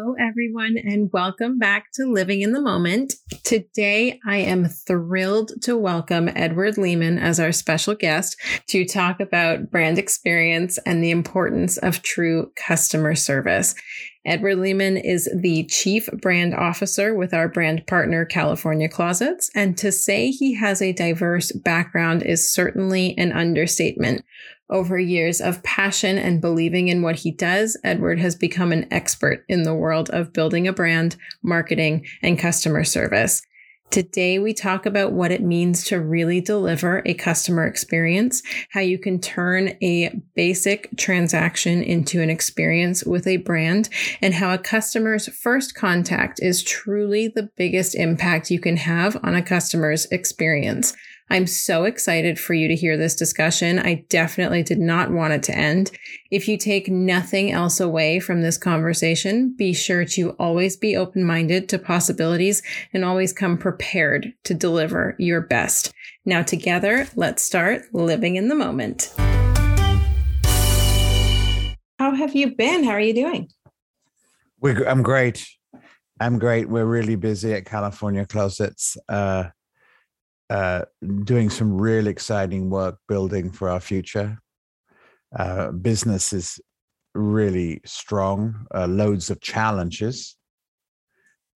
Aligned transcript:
everyone, 0.00 0.76
and 0.78 1.10
welcome 1.12 1.58
back 1.58 1.86
to 1.92 2.10
Living 2.10 2.40
in 2.40 2.52
the 2.52 2.60
Moment. 2.60 3.14
Today, 3.44 4.18
I 4.26 4.38
am 4.38 4.64
thrilled 4.64 5.52
to 5.62 5.76
welcome 5.76 6.30
Edward 6.34 6.78
Lehman 6.78 7.18
as 7.18 7.38
our 7.38 7.52
special 7.52 7.94
guest 7.94 8.36
to 8.68 8.84
talk 8.84 9.20
about 9.20 9.70
brand 9.70 9.98
experience 9.98 10.78
and 10.86 11.04
the 11.04 11.10
importance 11.10 11.76
of 11.76 12.02
true 12.02 12.50
customer 12.56 13.14
service. 13.14 13.74
Edward 14.24 14.56
Lehman 14.56 14.96
is 14.96 15.28
the 15.34 15.64
chief 15.64 16.08
brand 16.20 16.54
officer 16.54 17.14
with 17.14 17.32
our 17.32 17.48
brand 17.48 17.86
partner, 17.86 18.24
California 18.24 18.88
Closets. 18.88 19.50
And 19.54 19.76
to 19.78 19.92
say 19.92 20.30
he 20.30 20.54
has 20.54 20.82
a 20.82 20.92
diverse 20.92 21.52
background 21.52 22.22
is 22.22 22.50
certainly 22.50 23.16
an 23.18 23.32
understatement. 23.32 24.24
Over 24.70 25.00
years 25.00 25.40
of 25.40 25.64
passion 25.64 26.16
and 26.16 26.40
believing 26.40 26.86
in 26.86 27.02
what 27.02 27.16
he 27.16 27.32
does, 27.32 27.76
Edward 27.82 28.20
has 28.20 28.36
become 28.36 28.70
an 28.70 28.86
expert 28.92 29.44
in 29.48 29.64
the 29.64 29.74
world 29.74 30.10
of 30.10 30.32
building 30.32 30.68
a 30.68 30.72
brand, 30.72 31.16
marketing, 31.42 32.06
and 32.22 32.38
customer 32.38 32.84
service. 32.84 33.42
Today, 33.90 34.38
we 34.38 34.54
talk 34.54 34.86
about 34.86 35.10
what 35.10 35.32
it 35.32 35.42
means 35.42 35.84
to 35.86 36.00
really 36.00 36.40
deliver 36.40 37.02
a 37.04 37.14
customer 37.14 37.66
experience, 37.66 38.40
how 38.70 38.78
you 38.78 38.96
can 38.96 39.18
turn 39.18 39.76
a 39.82 40.16
basic 40.36 40.88
transaction 40.96 41.82
into 41.82 42.22
an 42.22 42.30
experience 42.30 43.02
with 43.02 43.26
a 43.26 43.38
brand, 43.38 43.88
and 44.22 44.34
how 44.34 44.54
a 44.54 44.58
customer's 44.58 45.28
first 45.28 45.74
contact 45.74 46.38
is 46.40 46.62
truly 46.62 47.26
the 47.26 47.50
biggest 47.56 47.96
impact 47.96 48.52
you 48.52 48.60
can 48.60 48.76
have 48.76 49.16
on 49.24 49.34
a 49.34 49.42
customer's 49.42 50.06
experience. 50.12 50.94
I'm 51.32 51.46
so 51.46 51.84
excited 51.84 52.40
for 52.40 52.54
you 52.54 52.66
to 52.66 52.74
hear 52.74 52.96
this 52.96 53.14
discussion. 53.14 53.78
I 53.78 54.04
definitely 54.08 54.64
did 54.64 54.80
not 54.80 55.12
want 55.12 55.32
it 55.32 55.44
to 55.44 55.56
end. 55.56 55.92
If 56.32 56.48
you 56.48 56.58
take 56.58 56.88
nothing 56.88 57.52
else 57.52 57.78
away 57.78 58.18
from 58.18 58.42
this 58.42 58.58
conversation, 58.58 59.54
be 59.56 59.72
sure 59.72 60.04
to 60.06 60.30
always 60.40 60.76
be 60.76 60.96
open 60.96 61.22
minded 61.22 61.68
to 61.68 61.78
possibilities 61.78 62.62
and 62.92 63.04
always 63.04 63.32
come 63.32 63.58
prepared 63.58 64.32
to 64.42 64.54
deliver 64.54 65.14
your 65.20 65.40
best. 65.40 65.92
Now, 66.24 66.42
together, 66.42 67.06
let's 67.14 67.44
start 67.44 67.82
living 67.92 68.34
in 68.34 68.48
the 68.48 68.56
moment. 68.56 69.14
How 72.00 72.12
have 72.12 72.34
you 72.34 72.56
been? 72.56 72.82
How 72.82 72.90
are 72.90 73.00
you 73.00 73.14
doing? 73.14 73.48
We're, 74.58 74.84
I'm 74.84 75.04
great. 75.04 75.46
I'm 76.18 76.40
great. 76.40 76.68
We're 76.68 76.86
really 76.86 77.14
busy 77.14 77.54
at 77.54 77.66
California 77.66 78.26
Closets. 78.26 78.96
Uh, 79.08 79.44
uh, 80.50 80.84
doing 81.24 81.48
some 81.48 81.80
really 81.80 82.10
exciting 82.10 82.70
work 82.70 82.98
building 83.08 83.50
for 83.50 83.68
our 83.70 83.80
future. 83.80 84.38
Uh, 85.34 85.70
business 85.70 86.32
is 86.32 86.60
really 87.14 87.80
strong, 87.84 88.66
uh, 88.74 88.86
loads 88.86 89.30
of 89.30 89.40
challenges. 89.40 90.36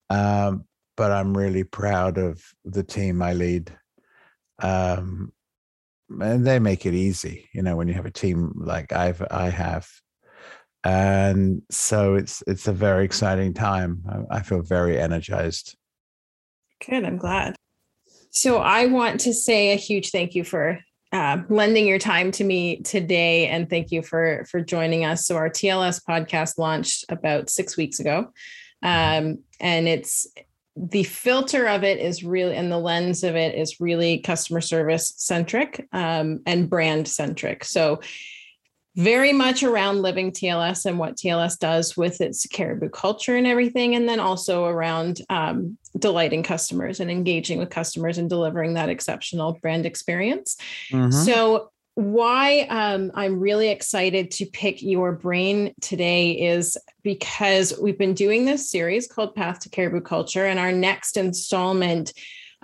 Um, 0.09 0.63
but 0.95 1.11
I'm 1.11 1.37
really 1.37 1.65
proud 1.65 2.17
of 2.17 2.41
the 2.63 2.83
team 2.83 3.21
I 3.21 3.33
lead. 3.33 3.77
Um, 4.59 5.33
and 6.09 6.47
they 6.47 6.59
make 6.59 6.85
it 6.85 6.93
easy, 6.93 7.49
you 7.53 7.61
know, 7.61 7.75
when 7.75 7.89
you 7.89 7.95
have 7.95 8.05
a 8.05 8.11
team 8.11 8.53
like 8.55 8.93
I've 8.93 9.21
I 9.29 9.49
have. 9.49 9.89
And 10.85 11.63
so 11.69 12.15
it's 12.15 12.43
it's 12.47 12.67
a 12.67 12.71
very 12.71 13.03
exciting 13.03 13.53
time. 13.53 14.03
I, 14.07 14.37
I 14.37 14.41
feel 14.41 14.61
very 14.61 14.99
energized. 14.99 15.75
Good. 16.87 17.03
I'm 17.03 17.17
glad. 17.17 17.55
So 18.35 18.57
I 18.57 18.87
want 18.87 19.21
to 19.21 19.33
say 19.33 19.71
a 19.71 19.77
huge 19.77 20.11
thank 20.11 20.35
you 20.35 20.43
for 20.43 20.79
uh, 21.13 21.37
lending 21.47 21.87
your 21.87 21.99
time 21.99 22.31
to 22.31 22.43
me 22.43 22.81
today, 22.81 23.47
and 23.47 23.69
thank 23.69 23.91
you 23.91 24.01
for 24.01 24.45
for 24.51 24.59
joining 24.59 25.05
us. 25.05 25.25
So 25.25 25.37
our 25.37 25.49
TLS 25.49 26.01
podcast 26.03 26.57
launched 26.57 27.05
about 27.07 27.49
six 27.49 27.77
weeks 27.77 28.01
ago, 28.01 28.33
um, 28.83 29.39
and 29.61 29.87
it's 29.87 30.27
the 30.75 31.03
filter 31.03 31.67
of 31.67 31.85
it 31.85 31.99
is 31.99 32.25
really 32.25 32.57
and 32.57 32.69
the 32.69 32.77
lens 32.77 33.23
of 33.23 33.37
it 33.37 33.55
is 33.55 33.79
really 33.79 34.19
customer 34.19 34.59
service 34.59 35.13
centric 35.15 35.87
um, 35.93 36.41
and 36.45 36.69
brand 36.69 37.07
centric. 37.07 37.63
So 37.63 38.01
very 38.95 39.33
much 39.33 39.61
around 39.61 40.01
living 40.01 40.31
TLS 40.31 40.85
and 40.85 40.97
what 40.97 41.17
TLS 41.17 41.59
does 41.59 41.97
with 41.97 42.21
its 42.21 42.47
caribou 42.47 42.89
culture 42.89 43.35
and 43.35 43.45
everything. 43.45 43.95
And 43.95 44.07
then 44.07 44.19
also 44.19 44.65
around 44.65 45.21
um, 45.29 45.77
delighting 45.99 46.43
customers 46.43 46.99
and 46.99 47.11
engaging 47.11 47.59
with 47.59 47.69
customers 47.69 48.17
and 48.17 48.29
delivering 48.29 48.75
that 48.75 48.89
exceptional 48.89 49.53
brand 49.61 49.85
experience. 49.85 50.57
Mm-hmm. 50.91 51.11
So, 51.11 51.71
why 51.97 52.67
um, 52.69 53.09
I'm 53.15 53.39
really 53.39 53.69
excited 53.69 54.29
to 54.31 54.45
pick 54.45 54.81
your 54.81 55.13
brain 55.13 55.73
today 55.79 56.31
is 56.31 56.75
because 57.03 57.73
we've 57.81 57.97
been 57.97 58.13
doing 58.13 58.43
this 58.43 58.69
series 58.69 59.07
called 59.07 59.33
Path 59.33 59.61
to 59.61 59.69
Caribou 59.69 60.01
Culture, 60.01 60.45
and 60.45 60.59
our 60.59 60.73
next 60.73 61.15
installment 61.15 62.11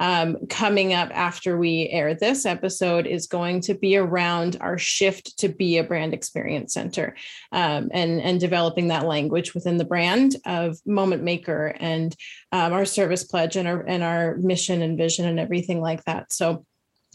um, 0.02 0.48
coming 0.48 0.94
up 0.94 1.12
after 1.14 1.60
we 1.60 1.88
air 1.92 2.16
this 2.16 2.48
episode 2.48 3.06
is 3.06 3.28
going 3.28 3.62
to 3.62 3.76
be 3.76 3.96
around 3.98 4.58
our 4.60 4.80
shift 4.80 5.38
to 5.38 5.48
be 5.48 5.78
a 5.78 5.84
brand 5.84 6.16
experience 6.16 6.74
center 6.74 7.16
um, 7.52 7.92
and, 7.94 8.20
and 8.20 8.40
developing 8.40 8.88
that 8.88 9.06
language 9.06 9.54
within 9.54 9.78
the 9.78 9.86
brand 9.86 10.38
of 10.48 10.80
Moment 10.88 11.22
Maker 11.22 11.76
and 11.80 12.16
um, 12.52 12.74
our 12.74 12.84
service 12.84 13.24
pledge 13.24 13.56
and 13.56 13.68
our, 13.68 13.82
and 13.84 14.02
our 14.02 14.38
mission 14.38 14.82
and 14.82 14.98
vision 14.98 15.28
and 15.28 15.40
everything 15.40 15.82
like 15.82 16.04
that. 16.06 16.34
So 16.34 16.66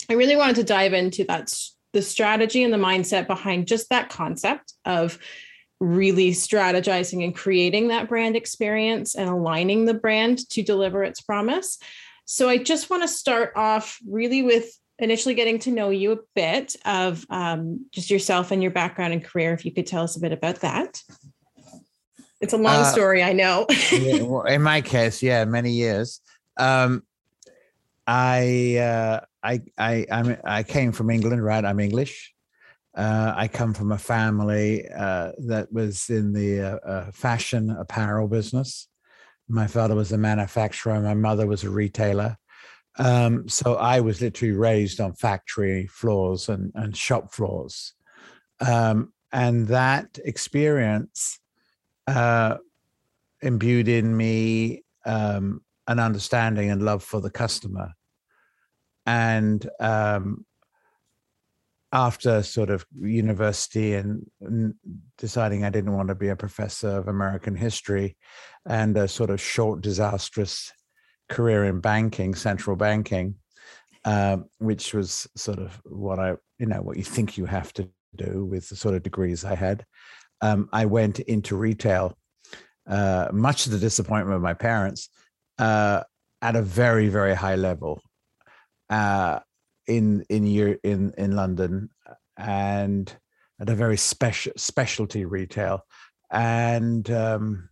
I 0.08 0.12
really 0.12 0.36
wanted 0.36 0.56
to 0.56 0.64
dive 0.64 0.92
into 0.92 1.24
that 1.24 1.52
the 1.92 2.02
strategy 2.02 2.62
and 2.62 2.72
the 2.72 2.78
mindset 2.78 3.26
behind 3.26 3.66
just 3.66 3.88
that 3.90 4.10
concept 4.10 4.74
of 4.84 5.18
really 5.80 6.30
strategizing 6.30 7.24
and 7.24 7.34
creating 7.34 7.88
that 7.88 8.08
brand 8.08 8.36
experience 8.36 9.16
and 9.16 9.28
aligning 9.28 9.86
the 9.86 9.94
brand 9.94 10.48
to 10.50 10.62
deliver 10.62 11.02
its 11.02 11.20
promise 11.20 11.78
so 12.26 12.48
I 12.48 12.58
just 12.58 12.90
want 12.90 13.02
to 13.04 13.08
start 13.08 13.52
off 13.56 13.98
really 14.06 14.42
with 14.42 14.68
initially 14.98 15.34
getting 15.34 15.58
to 15.60 15.70
know 15.70 15.90
you 15.90 16.12
a 16.12 16.18
bit 16.34 16.74
of 16.84 17.24
um, 17.30 17.86
just 17.92 18.10
yourself 18.10 18.50
and 18.50 18.60
your 18.60 18.72
background 18.72 19.12
and 19.12 19.24
career. 19.24 19.52
If 19.52 19.64
you 19.64 19.72
could 19.72 19.86
tell 19.86 20.02
us 20.02 20.16
a 20.16 20.20
bit 20.20 20.32
about 20.32 20.56
that. 20.56 21.00
It's 22.40 22.52
a 22.52 22.58
long 22.58 22.82
uh, 22.82 22.84
story, 22.84 23.22
I 23.22 23.32
know. 23.32 23.66
yeah, 23.92 24.22
well, 24.22 24.42
in 24.42 24.60
my 24.60 24.80
case, 24.80 25.22
yeah, 25.22 25.44
many 25.44 25.70
years. 25.70 26.20
Um, 26.56 27.02
I, 28.06 28.76
uh, 28.76 29.20
I, 29.42 29.62
I, 29.78 30.06
I'm, 30.10 30.36
I 30.44 30.62
came 30.62 30.92
from 30.92 31.10
England, 31.10 31.42
right? 31.42 31.64
I'm 31.64 31.80
English. 31.80 32.34
Uh, 32.94 33.32
I 33.36 33.48
come 33.48 33.72
from 33.72 33.92
a 33.92 33.98
family 33.98 34.88
uh, 34.88 35.32
that 35.46 35.72
was 35.72 36.10
in 36.10 36.32
the 36.32 36.60
uh, 36.60 36.76
uh, 36.76 37.10
fashion 37.12 37.70
apparel 37.70 38.26
business. 38.26 38.88
My 39.48 39.66
father 39.66 39.94
was 39.94 40.12
a 40.12 40.18
manufacturer, 40.18 41.00
my 41.00 41.14
mother 41.14 41.46
was 41.46 41.64
a 41.64 41.70
retailer. 41.70 42.36
Um, 42.98 43.48
so 43.48 43.74
I 43.74 44.00
was 44.00 44.20
literally 44.20 44.54
raised 44.54 45.00
on 45.00 45.12
factory 45.14 45.86
floors 45.86 46.48
and, 46.48 46.72
and 46.74 46.96
shop 46.96 47.32
floors. 47.32 47.92
Um, 48.60 49.12
and 49.32 49.68
that 49.68 50.18
experience 50.24 51.38
uh, 52.06 52.56
imbued 53.42 53.88
in 53.88 54.16
me 54.16 54.82
um, 55.04 55.60
an 55.86 55.98
understanding 55.98 56.70
and 56.70 56.82
love 56.82 57.02
for 57.02 57.20
the 57.20 57.30
customer. 57.30 57.92
And 59.04 59.68
um, 59.78 60.46
after 61.96 62.42
sort 62.42 62.68
of 62.68 62.84
university 63.00 63.94
and, 63.94 64.26
deciding 65.16 65.64
I 65.64 65.70
didn't 65.70 65.94
want 65.94 66.08
to 66.08 66.14
be 66.14 66.28
a 66.28 66.36
professor 66.36 66.90
of 66.90 67.08
American 67.08 67.56
history 67.56 68.16
and 68.66 68.94
a 68.98 69.08
sort 69.08 69.30
of 69.30 69.40
short, 69.40 69.80
disastrous 69.80 70.70
career 71.30 71.64
in 71.64 71.80
banking, 71.80 72.34
central 72.34 72.76
banking, 72.76 73.36
uh, 74.04 74.36
which 74.58 74.92
was 74.92 75.26
sort 75.36 75.58
of 75.58 75.80
what 75.84 76.18
I, 76.18 76.34
you 76.58 76.66
know, 76.66 76.82
what 76.82 76.98
you 76.98 77.02
think 77.02 77.38
you 77.38 77.46
have 77.46 77.72
to 77.74 77.88
do 78.14 78.44
with 78.44 78.68
the 78.68 78.76
sort 78.76 78.94
of 78.94 79.02
degrees 79.02 79.42
I 79.42 79.54
had. 79.54 79.86
Um, 80.42 80.68
I 80.74 80.84
went 80.84 81.18
into 81.20 81.56
retail, 81.56 82.14
uh, 82.86 83.28
much 83.32 83.64
to 83.64 83.70
the 83.70 83.78
disappointment 83.78 84.36
of 84.36 84.42
my 84.42 84.54
parents, 84.54 85.08
uh, 85.58 86.02
at 86.42 86.56
a 86.56 86.62
very, 86.62 87.08
very 87.08 87.34
high 87.34 87.56
level. 87.56 88.02
Uh, 88.90 89.40
in 89.86 90.24
in 90.28 90.46
in 90.82 91.12
in 91.16 91.36
London 91.36 91.90
and 92.36 93.14
at 93.60 93.68
a 93.68 93.74
very 93.74 93.96
special 93.96 94.52
specialty 94.56 95.24
retail. 95.24 95.82
And 96.30 97.08
um, 97.10 97.68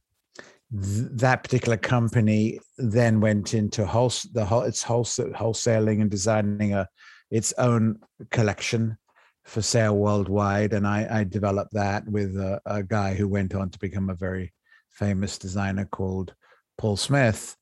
th- 0.73 1.09
that 1.13 1.43
particular 1.43 1.77
company 1.77 2.61
then 2.79 3.21
went 3.21 3.55
into 3.55 3.87
wholesale 3.87 4.31
the 4.35 4.45
whole 4.45 4.63
its 4.63 4.83
wholesale 4.83 5.31
wholesaling 5.31 6.01
and 6.01 6.11
designing 6.11 6.75
a 6.75 6.89
its 7.31 7.53
own 7.59 7.99
collection 8.31 8.97
for 9.45 9.61
sale 9.61 9.97
worldwide. 9.97 10.73
And 10.73 10.87
I, 10.87 11.07
I 11.11 11.25
developed 11.25 11.75
that 11.75 12.09
with 12.09 12.37
a, 12.37 12.61
a 12.65 12.83
guy 12.83 13.15
who 13.15 13.29
went 13.29 13.55
on 13.55 13.71
to 13.71 13.79
become 13.79 14.09
a 14.09 14.15
very 14.15 14.53
famous 14.91 15.39
designer 15.39 15.85
called 15.85 16.35
Paul 16.79 16.97
Smith. 16.97 17.57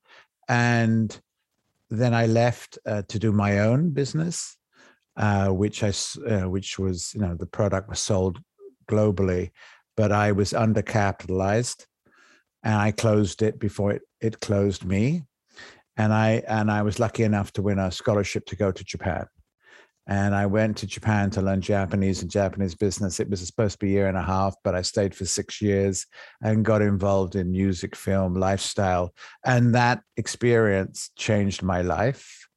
And 0.48 1.18
then 1.98 2.14
I 2.14 2.26
left 2.26 2.78
uh, 2.86 3.02
to 3.08 3.18
do 3.18 3.32
my 3.32 3.60
own 3.60 3.90
business, 3.90 4.56
uh, 5.16 5.48
which 5.48 5.82
I 5.82 5.92
uh, 6.26 6.48
which 6.48 6.78
was 6.78 7.12
you 7.14 7.20
know 7.20 7.34
the 7.34 7.46
product 7.46 7.88
was 7.88 8.00
sold 8.00 8.40
globally, 8.88 9.50
but 9.96 10.10
I 10.10 10.32
was 10.32 10.52
undercapitalized, 10.52 11.86
and 12.62 12.74
I 12.74 12.92
closed 12.92 13.42
it 13.42 13.58
before 13.58 13.92
it, 13.92 14.02
it 14.20 14.40
closed 14.40 14.84
me. 14.84 15.24
And 15.96 16.14
I 16.14 16.42
and 16.48 16.70
I 16.70 16.80
was 16.82 16.98
lucky 16.98 17.24
enough 17.24 17.52
to 17.52 17.62
win 17.62 17.78
a 17.78 17.92
scholarship 17.92 18.46
to 18.46 18.56
go 18.56 18.72
to 18.72 18.84
Japan. 18.84 19.26
And 20.06 20.34
I 20.34 20.46
went 20.46 20.76
to 20.78 20.86
Japan 20.86 21.30
to 21.30 21.42
learn 21.42 21.60
Japanese 21.60 22.22
and 22.22 22.30
Japanese 22.30 22.74
business. 22.74 23.20
It 23.20 23.30
was 23.30 23.46
supposed 23.46 23.78
to 23.78 23.86
be 23.86 23.90
a 23.90 23.92
year 23.92 24.08
and 24.08 24.16
a 24.16 24.22
half, 24.22 24.56
but 24.64 24.74
I 24.74 24.82
stayed 24.82 25.14
for 25.14 25.24
six 25.24 25.62
years 25.62 26.06
and 26.42 26.64
got 26.64 26.82
involved 26.82 27.36
in 27.36 27.52
music, 27.52 27.94
film, 27.94 28.34
lifestyle. 28.34 29.14
And 29.44 29.74
that 29.74 30.02
experience 30.16 31.10
changed 31.16 31.62
my 31.62 31.82
life. 31.82 32.48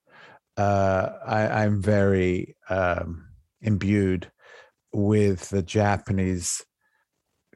Uh, 0.57 1.09
I, 1.25 1.65
am 1.65 1.81
very 1.81 2.55
um, 2.69 3.27
imbued 3.61 4.31
with 4.93 5.49
the 5.49 5.61
Japanese 5.61 6.63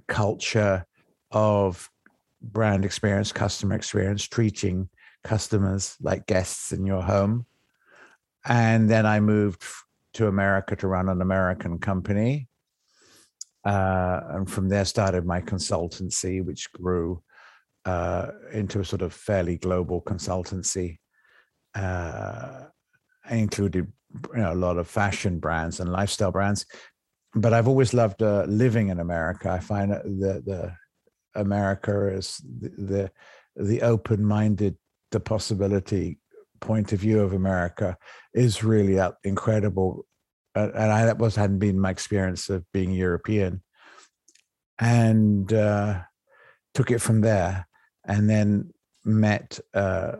culture 0.07 0.85
of 1.31 1.89
brand 2.41 2.85
experience, 2.85 3.31
customer 3.31 3.75
experience, 3.75 4.27
treating 4.27 4.89
customers 5.23 5.95
like 6.01 6.25
guests 6.25 6.71
in 6.71 6.85
your 6.85 7.01
home. 7.01 7.45
And 8.45 8.89
then 8.89 9.05
I 9.05 9.19
moved 9.19 9.63
to 10.13 10.27
America 10.27 10.75
to 10.77 10.87
run 10.87 11.09
an 11.09 11.21
American 11.21 11.79
company. 11.79 12.47
Uh, 13.65 14.21
and 14.29 14.49
from 14.49 14.69
there 14.69 14.85
started 14.85 15.25
my 15.25 15.41
consultancy, 15.41 16.43
which 16.43 16.71
grew 16.71 17.21
uh, 17.85 18.27
into 18.53 18.79
a 18.79 18.85
sort 18.85 19.01
of 19.01 19.13
fairly 19.13 19.57
global 19.57 20.01
consultancy. 20.01 20.97
Uh, 21.75 22.65
included 23.29 23.91
you 24.33 24.41
know, 24.41 24.53
a 24.53 24.55
lot 24.55 24.77
of 24.77 24.87
fashion 24.87 25.39
brands 25.39 25.79
and 25.79 25.91
lifestyle 25.91 26.31
brands. 26.31 26.65
But 27.35 27.53
I've 27.53 27.67
always 27.67 27.93
loved 27.93 28.23
uh, 28.23 28.45
living 28.47 28.89
in 28.89 28.99
America. 28.99 29.51
I 29.51 29.59
find 29.59 29.91
that 29.91 30.43
the 30.45 30.73
America 31.35 32.07
is 32.07 32.37
the 32.37 32.69
the, 32.69 33.11
the 33.55 33.81
open 33.83 34.23
minded, 34.23 34.77
the 35.11 35.19
possibility 35.19 36.17
point 36.59 36.93
of 36.93 36.99
view 36.99 37.21
of 37.21 37.33
America 37.33 37.97
is 38.33 38.63
really 38.63 38.99
incredible. 39.23 40.05
Uh, 40.55 40.69
and 40.73 40.91
I, 40.91 41.05
that 41.05 41.19
was 41.19 41.35
hadn't 41.35 41.59
been 41.59 41.79
my 41.79 41.91
experience 41.91 42.49
of 42.49 42.65
being 42.71 42.91
European, 42.91 43.61
and 44.79 45.51
uh, 45.53 46.01
took 46.73 46.91
it 46.91 46.99
from 46.99 47.21
there, 47.21 47.67
and 48.05 48.29
then 48.29 48.71
met 49.05 49.59
uh, 49.73 50.13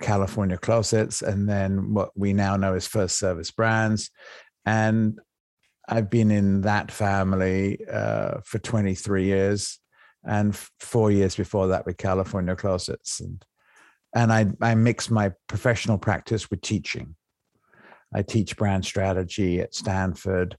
California 0.00 0.56
Closets, 0.56 1.22
and 1.22 1.48
then 1.48 1.92
what 1.94 2.10
we 2.16 2.32
now 2.32 2.56
know 2.56 2.74
as 2.74 2.86
First 2.86 3.18
Service 3.18 3.50
Brands, 3.50 4.10
and 4.64 5.18
I've 5.88 6.08
been 6.08 6.30
in 6.30 6.62
that 6.62 6.90
family 6.90 7.78
uh, 7.90 8.38
for 8.44 8.58
23 8.58 9.24
years, 9.24 9.78
and 10.24 10.56
four 10.80 11.10
years 11.10 11.36
before 11.36 11.68
that 11.68 11.84
with 11.84 11.98
California 11.98 12.56
Closets, 12.56 13.20
and 13.20 13.44
and 14.14 14.32
I, 14.32 14.46
I 14.60 14.74
mix 14.74 15.10
my 15.10 15.32
professional 15.48 15.98
practice 15.98 16.50
with 16.50 16.60
teaching. 16.60 17.16
I 18.14 18.22
teach 18.22 18.56
brand 18.56 18.84
strategy 18.84 19.60
at 19.60 19.74
Stanford 19.74 20.56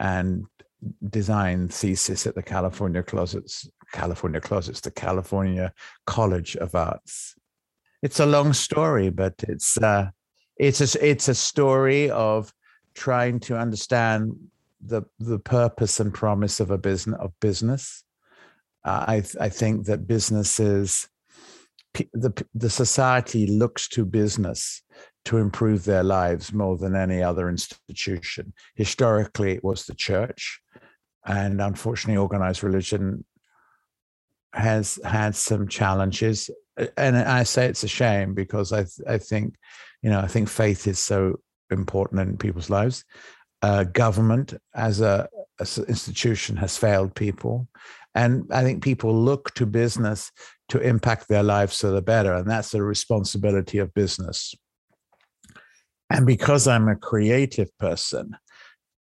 and 0.00 0.44
design 1.08 1.68
thesis 1.68 2.26
at 2.26 2.34
the 2.34 2.42
California 2.42 3.02
Closets, 3.02 3.68
California 3.92 4.40
Closets, 4.40 4.80
the 4.80 4.90
California 4.90 5.72
College 6.06 6.56
of 6.56 6.74
Arts. 6.74 7.36
It's 8.02 8.20
a 8.20 8.26
long 8.26 8.52
story, 8.52 9.10
but 9.10 9.34
it's 9.48 9.78
uh, 9.78 10.10
it's 10.56 10.80
a, 10.80 11.06
it's 11.06 11.28
a 11.28 11.34
story 11.34 12.10
of 12.10 12.52
trying 12.94 13.40
to 13.40 13.56
understand 13.56 14.34
the 14.84 15.02
the 15.18 15.38
purpose 15.38 16.00
and 16.00 16.12
promise 16.12 16.60
of 16.60 16.70
a 16.70 16.78
business 16.78 17.18
of 17.20 17.32
business. 17.40 18.04
Uh, 18.84 19.04
I 19.08 19.22
I 19.40 19.48
think 19.48 19.86
that 19.86 20.06
businesses 20.06 21.08
the, 22.12 22.46
the 22.54 22.70
society 22.70 23.46
looks 23.46 23.88
to 23.88 24.04
business 24.04 24.82
to 25.24 25.38
improve 25.38 25.84
their 25.84 26.04
lives 26.04 26.52
more 26.52 26.76
than 26.76 26.94
any 26.94 27.22
other 27.22 27.48
institution. 27.48 28.52
Historically, 28.74 29.52
it 29.52 29.64
was 29.64 29.84
the 29.84 29.94
church, 29.94 30.60
and 31.26 31.60
unfortunately, 31.60 32.16
organized 32.16 32.62
religion 32.62 33.24
has 34.52 34.98
had 35.04 35.34
some 35.34 35.68
challenges. 35.68 36.50
And 36.96 37.16
I 37.16 37.42
say 37.42 37.66
it's 37.66 37.84
a 37.84 37.88
shame 37.88 38.34
because 38.34 38.72
I 38.72 38.86
I 39.08 39.18
think, 39.18 39.56
you 40.02 40.10
know, 40.10 40.20
I 40.20 40.28
think 40.28 40.48
faith 40.48 40.86
is 40.86 40.98
so 40.98 41.40
important 41.70 42.20
in 42.20 42.36
people's 42.36 42.70
lives. 42.70 43.04
Uh, 43.62 43.84
government 43.84 44.54
as 44.74 45.00
a 45.00 45.28
as 45.58 45.78
an 45.78 45.86
institution 45.86 46.56
has 46.56 46.76
failed 46.76 47.14
people, 47.14 47.66
and 48.16 48.46
I 48.50 48.62
think 48.62 48.82
people 48.82 49.14
look 49.14 49.52
to 49.54 49.66
business 49.66 50.32
to 50.70 50.80
impact 50.80 51.28
their 51.28 51.42
lives 51.42 51.78
for 51.78 51.88
the 51.88 52.00
better. 52.00 52.32
And 52.32 52.50
that's 52.50 52.70
the 52.70 52.82
responsibility 52.82 53.76
of 53.76 53.92
business. 53.92 54.54
And 56.08 56.24
because 56.24 56.66
I'm 56.66 56.88
a 56.88 56.96
creative 56.96 57.68
person, 57.78 58.34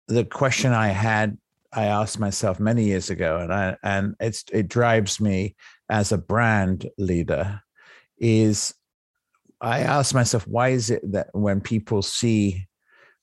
the 0.06 0.24
question 0.24 0.72
I 0.72 0.88
had, 0.88 1.36
I 1.72 1.86
asked 1.86 2.20
myself 2.20 2.60
many 2.60 2.84
years 2.84 3.10
ago, 3.10 3.38
and 3.38 3.52
I 3.52 3.76
and 3.82 4.14
it's 4.20 4.44
it 4.52 4.68
drives 4.68 5.20
me 5.20 5.56
as 5.88 6.12
a 6.12 6.18
brand 6.18 6.88
leader, 6.96 7.62
is 8.18 8.72
I 9.60 9.80
ask 9.80 10.14
myself, 10.14 10.46
why 10.46 10.68
is 10.68 10.88
it 10.88 11.02
that 11.12 11.28
when 11.32 11.60
people 11.60 12.02
see 12.02 12.68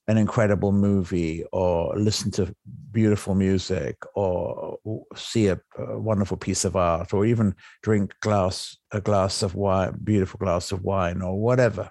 an 0.08 0.16
incredible 0.16 0.72
movie 0.72 1.44
or 1.52 1.94
listen 1.96 2.30
to 2.30 2.54
beautiful 2.90 3.34
music 3.34 3.96
or 4.14 4.78
see 5.14 5.48
a, 5.48 5.60
a, 5.78 5.98
wonderful 5.98 6.38
piece 6.38 6.64
of 6.64 6.74
art 6.74 7.12
or 7.12 7.26
even 7.26 7.54
drink 7.82 8.14
glass 8.20 8.76
a 8.90 9.02
glass 9.02 9.42
of 9.42 9.54
wine 9.54 9.94
beautiful 10.02 10.38
glass 10.38 10.72
of 10.72 10.82
wine 10.82 11.20
or 11.20 11.38
whatever. 11.38 11.90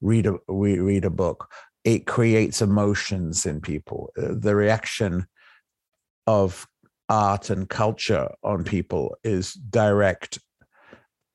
Read 0.00 0.26
a 0.26 0.34
read 0.48 1.04
a 1.04 1.10
book. 1.10 1.48
It 1.84 2.06
creates 2.06 2.60
emotions 2.60 3.46
in 3.46 3.60
people. 3.60 4.10
Uh, 4.18 4.34
the 4.36 4.56
reaction 4.56 5.26
of 6.26 6.66
art 7.08 7.50
and 7.50 7.68
culture 7.68 8.28
on 8.42 8.64
people 8.64 9.16
is 9.22 9.52
direct 9.52 10.40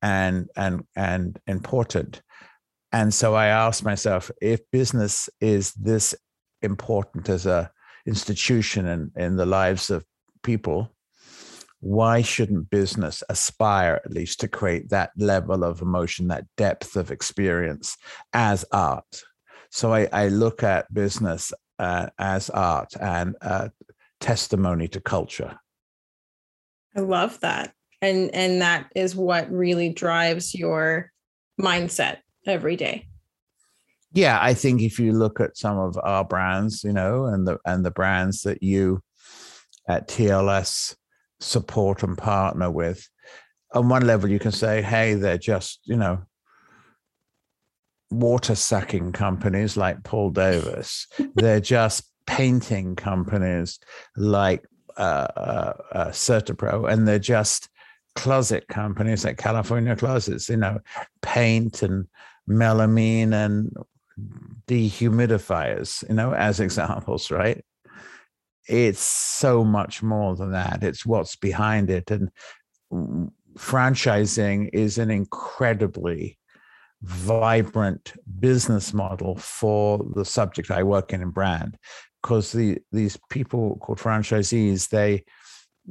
and 0.02 0.50
and 0.58 0.84
and 0.96 1.40
important 1.48 2.22
and 2.92 3.14
so 3.14 3.36
I 3.36 3.48
asked 3.48 3.84
myself 3.84 4.32
if 4.42 4.60
business 4.72 5.30
is 5.40 5.74
this 5.74 6.14
important 6.62 7.30
as 7.30 7.46
a 7.46 7.72
institution 8.06 8.88
in, 8.88 9.12
in 9.16 9.36
the 9.36 9.46
lives 9.46 9.90
of 9.90 10.06
people, 10.44 10.94
why 11.80 12.22
shouldn't 12.22 12.70
business 12.70 13.24
aspire 13.30 14.02
at 14.06 14.12
least 14.12 14.40
to 14.42 14.48
create 14.48 14.90
that 14.90 15.12
level 15.18 15.64
of 15.64 15.82
emotion, 15.82 16.28
that 16.28 16.46
depth 16.58 16.96
of 16.96 17.12
experience 17.12 17.98
as 18.34 18.66
art? 18.72 19.24
So 19.72 19.94
I, 19.94 20.08
I 20.12 20.28
look 20.28 20.64
at 20.64 20.94
business 20.94 21.54
uh, 21.80 22.08
as 22.20 22.50
art 22.50 22.94
and 23.00 23.36
testimony 24.20 24.88
to 24.90 25.02
culture. 25.02 25.60
I 26.96 27.00
love 27.00 27.40
that. 27.40 27.74
And 28.02 28.34
and 28.34 28.62
that 28.62 28.92
is 28.96 29.16
what 29.16 29.52
really 29.52 29.90
drives 29.90 30.56
your 30.56 31.12
mindset 31.60 32.18
every 32.46 32.76
day. 32.76 33.08
Yeah 34.14 34.40
i 34.42 34.54
think 34.54 34.82
if 34.82 35.00
you 35.00 35.14
look 35.14 35.40
at 35.40 35.58
some 35.58 35.78
of 35.78 35.98
our 36.04 36.26
brands 36.26 36.84
you 36.84 36.92
know 36.92 37.26
and 37.26 37.48
the 37.48 37.60
and 37.66 37.86
the 37.86 37.92
brands 37.92 38.42
that 38.42 38.62
you 38.62 39.02
at 39.88 40.10
tls 40.10 40.96
support 41.40 42.04
and 42.04 42.18
partner 42.18 42.70
with 42.70 43.08
on 43.74 43.88
one 43.88 44.06
level 44.06 44.30
you 44.30 44.38
can 44.38 44.52
say 44.52 44.82
hey 44.82 45.14
they're 45.14 45.38
just 45.38 45.80
you 45.86 45.96
know 45.96 46.22
water 48.12 48.56
sucking 48.56 49.14
companies 49.14 49.78
like 49.78 50.04
paul 50.04 50.30
davis. 50.30 51.08
They're 51.36 51.62
just 51.62 52.04
painting 52.28 52.96
companies 52.96 53.80
like 54.16 54.66
uh, 54.98 55.28
uh, 55.36 55.74
uh, 55.94 56.08
CertaPro, 56.10 56.92
and 56.92 57.08
they're 57.08 57.20
just 57.20 57.70
closet 58.16 58.68
companies 58.68 59.24
like 59.24 59.38
California 59.38 59.96
Closets, 59.96 60.50
you 60.50 60.58
know, 60.58 60.80
paint 61.22 61.82
and 61.82 62.08
melamine 62.52 63.34
and 63.34 63.76
dehumidifiers, 64.68 66.08
you 66.08 66.16
know, 66.16 66.34
as 66.34 66.56
mm-hmm. 66.56 66.64
examples, 66.64 67.32
right? 67.32 67.64
It's 68.68 69.02
so 69.02 69.64
much 69.64 70.04
more 70.04 70.36
than 70.36 70.52
that. 70.52 70.84
It's 70.84 71.06
what's 71.06 71.36
behind 71.36 71.90
it. 71.90 72.12
And 72.12 72.32
franchising 73.58 74.70
is 74.74 74.98
an 74.98 75.12
incredibly 75.12 76.38
vibrant 77.02 78.14
business 78.40 78.94
model 78.94 79.36
for 79.36 80.06
the 80.16 80.26
subject 80.26 80.70
I 80.70 80.84
work 80.84 81.14
in 81.14 81.22
in 81.22 81.32
brand 81.32 81.78
because 82.22 82.52
the 82.52 82.78
these 82.92 83.18
people 83.30 83.78
called 83.82 83.98
franchisees 83.98 84.90
they 84.90 85.24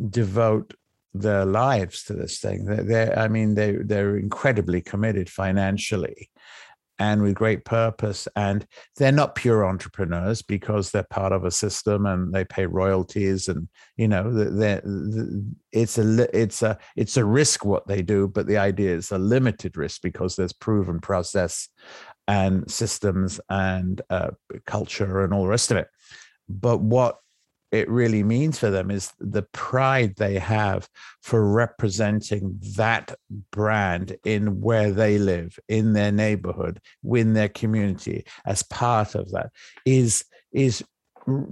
devote 0.09 0.75
their 1.13 1.45
lives 1.45 2.05
to 2.05 2.13
this 2.13 2.39
thing 2.39 2.65
they're, 2.65 2.85
they're 2.85 3.19
i 3.19 3.27
mean 3.27 3.57
they 3.57 3.73
they're 3.73 4.17
incredibly 4.17 4.81
committed 4.81 5.29
financially 5.29 6.31
and 7.01 7.23
with 7.23 7.35
great 7.35 7.65
purpose. 7.65 8.29
And 8.37 8.65
they're 8.97 9.11
not 9.11 9.35
pure 9.35 9.67
entrepreneurs 9.67 10.43
because 10.43 10.91
they're 10.91 11.03
part 11.03 11.33
of 11.33 11.45
a 11.45 11.51
system 11.51 12.05
and 12.07 12.33
they 12.33 12.45
pay 12.45 12.67
royalties. 12.67 13.49
And 13.49 13.69
you 13.97 14.07
know, 14.07 14.31
it's 15.73 15.99
a 15.99 16.39
it's 16.39 16.63
a 16.63 16.79
it's 16.95 17.17
a 17.17 17.25
risk 17.25 17.65
what 17.65 17.89
they 17.89 18.03
do, 18.03 18.29
but 18.29 18.47
the 18.47 18.59
idea 18.59 18.95
is 18.95 19.11
a 19.11 19.19
limited 19.19 19.77
risk 19.77 20.03
because 20.03 20.37
there's 20.37 20.53
proven 20.53 21.01
process 21.01 21.69
and 22.29 22.71
systems 22.71 23.41
and 23.49 24.03
uh, 24.11 24.31
culture 24.67 25.25
and 25.25 25.33
all 25.33 25.43
the 25.43 25.49
rest 25.49 25.71
of 25.71 25.79
it. 25.79 25.89
But 26.49 26.81
what 26.81 27.17
it 27.73 27.89
really 27.89 28.23
means 28.23 28.59
for 28.59 28.71
them 28.71 28.91
is 28.91 29.13
the 29.21 29.43
pride 29.43 30.17
they 30.17 30.39
have 30.39 30.89
for 31.23 31.49
representing 31.49 32.59
that 32.77 33.15
brand 33.53 34.17
in 34.25 34.61
where 34.61 34.91
they 34.91 35.19
live, 35.19 35.59
in 35.69 35.93
their 35.93 36.11
neighborhood, 36.11 36.81
in 37.05 37.35
their 37.35 37.49
community, 37.49 38.25
as 38.45 38.63
part 38.65 39.15
of 39.15 39.31
that 39.31 39.51
is 39.85 40.25
is 40.53 40.83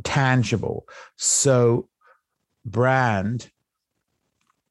tangible. 0.02 0.88
So 1.16 1.88
brand 2.64 3.50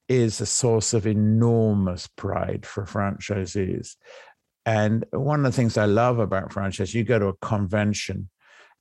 is 0.08 0.40
a 0.40 0.46
source 0.46 0.92
of 0.92 1.06
enormous 1.06 2.06
pride 2.08 2.66
for 2.66 2.84
franchisees. 2.84 3.96
And 4.66 5.06
one 5.12 5.46
of 5.46 5.52
the 5.52 5.56
things 5.56 5.78
I 5.78 5.86
love 5.86 6.18
about 6.18 6.52
franchise, 6.52 6.94
you 6.94 7.04
go 7.04 7.18
to 7.18 7.28
a 7.28 7.36
convention 7.36 8.28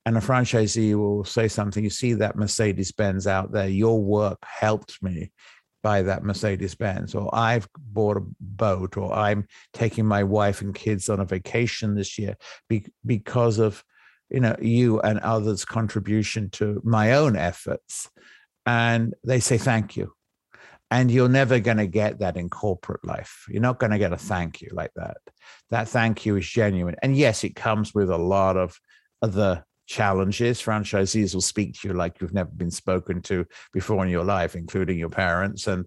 and 0.07 0.15
a 0.15 0.21
franchisee 0.21 0.95
will 0.95 1.25
say 1.25 1.49
something, 1.49 1.83
you 1.83 1.89
see 1.89 2.13
that 2.13 2.37
Mercedes 2.37 2.93
Benz 2.93 3.27
out 3.27 3.51
there, 3.51 3.67
your 3.67 4.01
work 4.01 4.37
helped 4.45 5.03
me 5.03 5.33
buy 5.83 6.01
that 6.01 6.23
Mercedes 6.23 6.75
Benz, 6.75 7.13
or 7.13 7.29
I've 7.35 7.67
bought 7.77 8.15
a 8.15 8.25
boat, 8.39 8.95
or 8.95 9.11
I'm 9.11 9.45
taking 9.73 10.05
my 10.05 10.23
wife 10.23 10.61
and 10.61 10.73
kids 10.73 11.09
on 11.09 11.19
a 11.19 11.25
vacation 11.25 11.93
this 11.93 12.17
year 12.17 12.37
be- 12.69 12.85
because 13.05 13.59
of 13.59 13.83
you 14.29 14.39
know 14.39 14.55
you 14.61 15.01
and 15.01 15.19
others' 15.19 15.65
contribution 15.65 16.51
to 16.51 16.81
my 16.85 17.11
own 17.11 17.35
efforts. 17.35 18.09
And 18.65 19.13
they 19.25 19.41
say 19.41 19.57
thank 19.57 19.97
you. 19.97 20.13
And 20.89 21.11
you're 21.11 21.27
never 21.27 21.59
going 21.59 21.77
to 21.77 21.87
get 21.87 22.19
that 22.19 22.37
in 22.37 22.49
corporate 22.49 23.03
life. 23.03 23.43
You're 23.49 23.61
not 23.61 23.79
going 23.79 23.91
to 23.91 23.99
get 23.99 24.13
a 24.13 24.17
thank 24.17 24.61
you 24.61 24.69
like 24.71 24.91
that. 24.95 25.17
That 25.69 25.89
thank 25.89 26.25
you 26.25 26.37
is 26.37 26.47
genuine. 26.47 26.95
And 27.03 27.13
yes, 27.13 27.43
it 27.43 27.57
comes 27.57 27.93
with 27.93 28.09
a 28.09 28.17
lot 28.17 28.55
of 28.55 28.79
other 29.21 29.65
challenges. 29.87 30.61
Franchisees 30.61 31.33
will 31.33 31.41
speak 31.41 31.73
to 31.73 31.87
you 31.87 31.93
like 31.93 32.21
you've 32.21 32.33
never 32.33 32.51
been 32.51 32.71
spoken 32.71 33.21
to 33.23 33.45
before 33.73 34.05
in 34.05 34.11
your 34.11 34.23
life, 34.23 34.55
including 34.55 34.99
your 34.99 35.09
parents. 35.09 35.65
And 35.67 35.85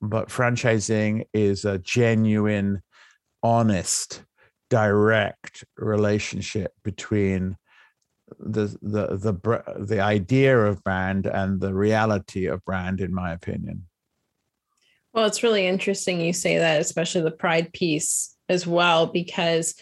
but 0.00 0.28
franchising 0.28 1.24
is 1.34 1.64
a 1.64 1.78
genuine, 1.78 2.82
honest, 3.42 4.22
direct 4.70 5.64
relationship 5.76 6.72
between 6.84 7.56
the 8.38 8.66
the 8.80 9.16
the 9.16 9.74
the 9.78 10.00
idea 10.00 10.56
of 10.56 10.84
brand 10.84 11.26
and 11.26 11.60
the 11.60 11.74
reality 11.74 12.46
of 12.46 12.64
brand, 12.64 13.00
in 13.00 13.12
my 13.12 13.32
opinion. 13.32 13.86
Well, 15.12 15.26
it's 15.26 15.42
really 15.42 15.66
interesting 15.66 16.20
you 16.20 16.32
say 16.32 16.58
that, 16.58 16.80
especially 16.80 17.22
the 17.22 17.32
pride 17.32 17.72
piece 17.72 18.36
as 18.48 18.66
well, 18.66 19.06
because 19.06 19.74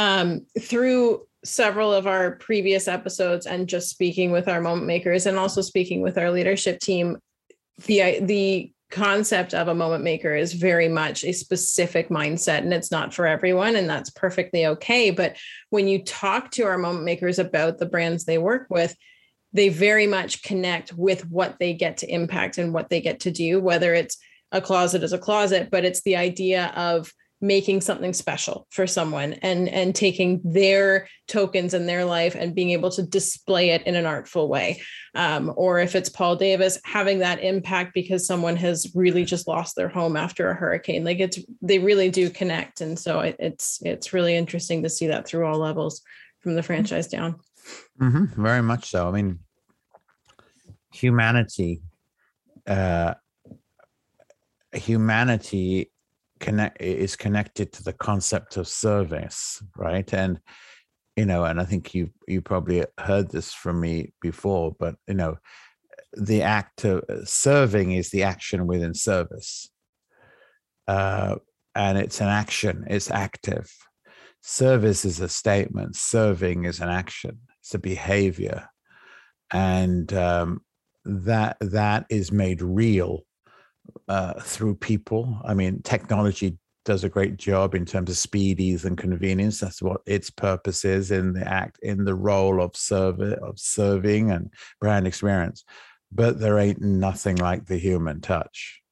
um, 0.00 0.46
through 0.58 1.26
several 1.44 1.92
of 1.92 2.06
our 2.06 2.32
previous 2.36 2.88
episodes 2.88 3.46
and 3.46 3.68
just 3.68 3.90
speaking 3.90 4.30
with 4.30 4.48
our 4.48 4.60
moment 4.60 4.86
makers 4.86 5.26
and 5.26 5.38
also 5.38 5.60
speaking 5.60 6.00
with 6.00 6.18
our 6.18 6.30
leadership 6.30 6.80
team 6.80 7.18
the 7.86 8.20
the 8.20 8.72
concept 8.90 9.54
of 9.54 9.68
a 9.68 9.74
moment 9.74 10.02
maker 10.02 10.34
is 10.34 10.52
very 10.52 10.88
much 10.88 11.22
a 11.24 11.32
specific 11.32 12.08
mindset 12.08 12.58
and 12.58 12.74
it's 12.74 12.90
not 12.90 13.14
for 13.14 13.24
everyone 13.24 13.76
and 13.76 13.88
that's 13.88 14.10
perfectly 14.10 14.66
okay. 14.66 15.10
But 15.10 15.36
when 15.70 15.86
you 15.86 16.02
talk 16.02 16.50
to 16.52 16.64
our 16.64 16.76
moment 16.76 17.04
makers 17.04 17.38
about 17.38 17.78
the 17.78 17.86
brands 17.86 18.24
they 18.24 18.38
work 18.38 18.66
with 18.68 18.94
they 19.52 19.68
very 19.68 20.06
much 20.06 20.42
connect 20.42 20.92
with 20.92 21.28
what 21.28 21.56
they 21.60 21.72
get 21.72 21.98
to 21.98 22.12
impact 22.12 22.58
and 22.58 22.72
what 22.72 22.88
they 22.88 23.00
get 23.00 23.20
to 23.20 23.30
do 23.30 23.60
whether 23.60 23.94
it's 23.94 24.16
a 24.52 24.60
closet 24.60 25.04
is 25.04 25.12
a 25.12 25.18
closet 25.18 25.68
but 25.70 25.84
it's 25.84 26.02
the 26.02 26.16
idea 26.16 26.72
of 26.74 27.12
making 27.40 27.80
something 27.80 28.12
special 28.12 28.66
for 28.70 28.86
someone 28.86 29.32
and 29.34 29.68
and 29.68 29.94
taking 29.94 30.40
their 30.44 31.08
tokens 31.26 31.72
in 31.72 31.86
their 31.86 32.04
life 32.04 32.34
and 32.34 32.54
being 32.54 32.70
able 32.70 32.90
to 32.90 33.02
display 33.02 33.70
it 33.70 33.82
in 33.86 33.94
an 33.94 34.04
artful 34.04 34.48
way. 34.48 34.82
Um, 35.14 35.52
or 35.56 35.78
if 35.78 35.94
it's 35.94 36.10
paul 36.10 36.36
davis 36.36 36.78
having 36.84 37.20
that 37.20 37.42
impact 37.42 37.94
because 37.94 38.26
someone 38.26 38.56
has 38.56 38.92
really 38.94 39.24
just 39.24 39.48
lost 39.48 39.74
their 39.74 39.88
home 39.88 40.16
after 40.16 40.50
a 40.50 40.54
hurricane. 40.54 41.04
Like 41.04 41.18
it's 41.18 41.38
they 41.62 41.78
really 41.78 42.10
do 42.10 42.28
connect. 42.28 42.82
And 42.82 42.98
so 42.98 43.20
it, 43.20 43.36
it's 43.38 43.80
it's 43.82 44.12
really 44.12 44.36
interesting 44.36 44.82
to 44.82 44.90
see 44.90 45.06
that 45.06 45.26
through 45.26 45.46
all 45.46 45.58
levels 45.58 46.02
from 46.40 46.54
the 46.54 46.62
franchise 46.62 47.08
down. 47.08 47.40
Mm-hmm, 48.00 48.42
very 48.42 48.62
much 48.62 48.90
so. 48.90 49.08
I 49.08 49.12
mean 49.12 49.38
humanity 50.92 51.80
uh 52.66 53.14
humanity 54.74 55.90
connect 56.40 56.80
is 56.80 57.16
connected 57.16 57.72
to 57.72 57.82
the 57.82 57.92
concept 57.92 58.56
of 58.56 58.66
service, 58.66 59.62
right? 59.76 60.12
And 60.12 60.40
you 61.16 61.26
know, 61.26 61.44
and 61.44 61.60
I 61.60 61.64
think 61.64 61.94
you 61.94 62.10
you 62.26 62.40
probably 62.40 62.84
heard 62.98 63.30
this 63.30 63.52
from 63.52 63.80
me 63.80 64.12
before, 64.20 64.74
but 64.78 64.96
you 65.06 65.14
know, 65.14 65.36
the 66.14 66.42
act 66.42 66.84
of 66.84 67.04
uh, 67.08 67.24
serving 67.24 67.92
is 67.92 68.10
the 68.10 68.22
action 68.22 68.66
within 68.66 68.94
service, 68.94 69.70
uh, 70.88 71.36
and 71.74 71.98
it's 71.98 72.20
an 72.20 72.28
action. 72.28 72.84
It's 72.88 73.10
active. 73.10 73.70
Service 74.42 75.04
is 75.04 75.20
a 75.20 75.28
statement. 75.28 75.96
Serving 75.96 76.64
is 76.64 76.80
an 76.80 76.88
action. 76.88 77.40
It's 77.60 77.74
a 77.74 77.78
behavior, 77.78 78.68
and 79.52 80.12
um, 80.14 80.62
that 81.04 81.56
that 81.60 82.06
is 82.08 82.32
made 82.32 82.62
real 82.62 83.24
uh, 84.08 84.34
through 84.40 84.76
people. 84.76 85.40
I 85.44 85.54
mean, 85.54 85.82
technology 85.82 86.58
does 86.84 87.04
a 87.04 87.08
great 87.08 87.36
job 87.36 87.74
in 87.74 87.84
terms 87.84 88.10
of 88.10 88.16
speed, 88.16 88.60
ease, 88.60 88.84
and 88.84 88.96
convenience. 88.96 89.60
That's 89.60 89.82
what 89.82 90.00
its 90.06 90.30
purpose 90.30 90.84
is 90.84 91.10
in 91.10 91.32
the 91.32 91.46
act, 91.46 91.78
in 91.82 92.04
the 92.04 92.14
role 92.14 92.62
of 92.62 92.76
serve 92.76 93.20
of 93.20 93.58
serving 93.58 94.30
and 94.30 94.52
brand 94.80 95.06
experience. 95.06 95.64
But 96.12 96.40
there 96.40 96.58
ain't 96.58 96.80
nothing 96.80 97.36
like 97.36 97.66
the 97.66 97.78
human 97.78 98.20
touch. 98.20 98.82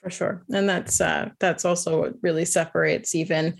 For 0.00 0.10
sure, 0.10 0.44
and 0.50 0.68
that's 0.68 1.00
uh, 1.00 1.30
that's 1.40 1.64
also 1.64 2.00
what 2.00 2.14
really 2.22 2.44
separates 2.44 3.14
even 3.14 3.56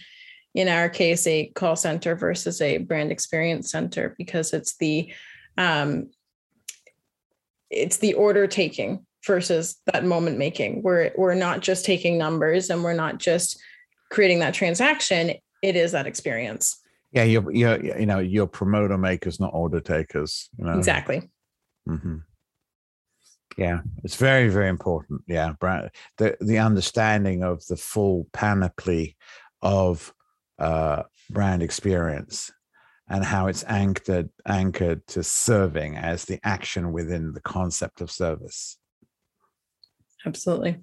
in 0.55 0.69
our 0.69 0.89
case 0.89 1.27
a 1.27 1.47
call 1.55 1.77
center 1.77 2.15
versus 2.15 2.61
a 2.61 2.79
brand 2.79 3.13
experience 3.13 3.71
center 3.71 4.15
because 4.17 4.53
it's 4.53 4.77
the 4.79 5.13
um, 5.57 6.11
it's 7.71 7.99
the 7.99 8.15
order 8.15 8.47
taking 8.47 9.05
versus 9.29 9.77
that 9.93 10.05
moment 10.05 10.39
making 10.39 10.83
we're 10.83 11.13
we're 11.17 11.35
not 11.35 11.61
just 11.61 11.85
taking 11.85 12.19
numbers 12.19 12.71
and 12.71 12.83
we're 12.83 12.93
not 12.93 13.19
just 13.19 13.61
creating 14.11 14.41
that 14.41 14.55
transaction 14.55 15.35
it 15.63 15.77
is 15.77 15.93
that 15.93 16.07
experience. 16.07 16.81
Yeah 17.13 17.25
you're, 17.25 17.51
you're 17.53 17.99
you 18.01 18.07
know 18.07 18.19
you're 18.19 18.47
promoter 18.47 18.99
makers 18.99 19.39
not 19.39 19.55
order 19.55 19.81
takers 19.81 20.49
you 20.59 20.65
know? 20.65 20.77
Exactly. 20.77 21.31
Mm-hmm. 21.89 22.17
yeah 23.57 23.81
it's 24.03 24.17
very 24.17 24.49
very 24.49 24.69
important. 24.69 25.23
Yeah 25.29 25.53
the 25.61 26.37
the 26.41 26.59
understanding 26.59 27.45
of 27.45 27.65
the 27.67 27.77
full 27.77 28.27
panoply 28.33 29.17
of 29.63 30.13
uh 30.59 31.03
brand 31.31 31.63
experience 31.63 32.51
and 33.09 33.25
how 33.25 33.47
it's 33.47 33.65
anchored 33.65 34.31
anchored 34.47 35.07
to 35.09 35.23
serving 35.23 35.97
as 35.97 36.25
the 36.25 36.39
action 36.45 36.93
within 36.93 37.33
the 37.33 37.41
concept 37.41 38.01
of 38.01 38.11
service 38.11 38.79
Absolutely. 40.27 40.79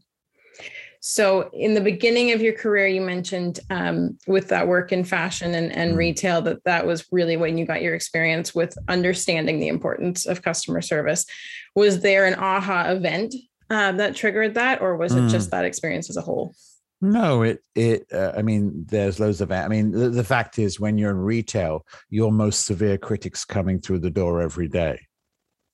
So, 1.08 1.52
in 1.54 1.76
the 1.76 1.82
beginning 1.82 2.32
of 2.32 2.42
your 2.42 2.54
career, 2.54 2.88
you 2.88 3.00
mentioned 3.00 3.60
um, 3.70 4.18
with 4.26 4.48
that 4.48 4.68
work 4.68 4.92
in 4.92 5.04
fashion 5.04 5.54
and, 5.54 5.72
and 5.72 5.94
mm. 5.94 5.98
retail 5.98 6.42
that 6.42 6.64
that 6.64 6.88
was 6.88 7.06
really 7.12 7.38
when 7.38 7.60
you 7.60 7.66
got 7.68 7.84
your 7.84 7.94
experience 7.94 8.56
with 8.56 8.76
understanding 8.88 9.60
the 9.60 9.68
importance 9.68 10.26
of 10.26 10.42
customer 10.42 10.82
service. 10.82 11.28
Was 11.76 12.02
there 12.02 12.26
an 12.26 12.34
aha 12.34 12.90
event 12.90 13.36
uh, 13.70 13.92
that 13.92 14.16
triggered 14.16 14.56
that, 14.56 14.82
or 14.82 14.98
was 14.98 15.14
it 15.14 15.22
mm. 15.22 15.30
just 15.30 15.52
that 15.52 15.64
experience 15.64 16.10
as 16.10 16.18
a 16.18 16.22
whole? 16.22 16.56
No, 17.02 17.44
it 17.44 17.60
it. 17.76 18.08
Uh, 18.12 18.32
I 18.36 18.42
mean, 18.42 18.86
there's 18.88 19.20
loads 19.20 19.42
of. 19.42 19.52
I 19.52 19.68
mean, 19.68 19.92
the, 19.92 20.10
the 20.10 20.24
fact 20.24 20.58
is, 20.58 20.80
when 20.80 20.98
you're 20.98 21.12
in 21.12 21.18
retail, 21.18 21.86
your 22.10 22.32
most 22.32 22.66
severe 22.66 22.98
critics 22.98 23.46
coming 23.46 23.80
through 23.80 24.00
the 24.00 24.10
door 24.10 24.42
every 24.42 24.68
day 24.68 25.00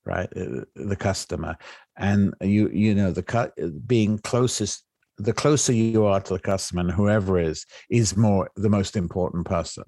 right 0.06 0.30
uh, 0.36 0.62
the 0.76 0.96
customer 0.96 1.56
and 2.02 2.34
you 2.42 2.70
you 2.70 2.96
know 2.96 3.12
the 3.12 3.24
cut 3.24 3.54
being 3.88 4.18
closest 4.20 4.84
the 5.18 5.34
closer 5.34 5.72
you 5.72 6.06
are 6.06 6.20
to 6.20 6.34
the 6.34 6.40
customer 6.40 6.82
and 6.82 6.92
whoever 6.92 7.38
is 7.40 7.66
is 7.90 8.18
more 8.18 8.50
the 8.56 8.70
most 8.70 8.96
important 8.96 9.46
person. 9.46 9.84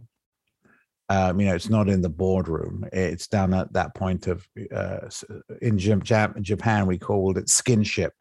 Um, 1.10 1.40
you 1.40 1.48
know 1.48 1.56
it's 1.56 1.70
not 1.70 1.90
in 1.90 2.02
the 2.02 2.10
boardroom. 2.10 2.86
It's 2.94 3.28
down 3.28 3.54
at 3.54 3.74
that 3.74 3.94
point 3.96 4.28
of 4.28 4.48
uh, 4.74 5.10
in 5.62 5.78
japan 5.78 6.88
we 6.88 6.98
called 6.98 7.38
it 7.38 7.48
skinship. 7.48 8.12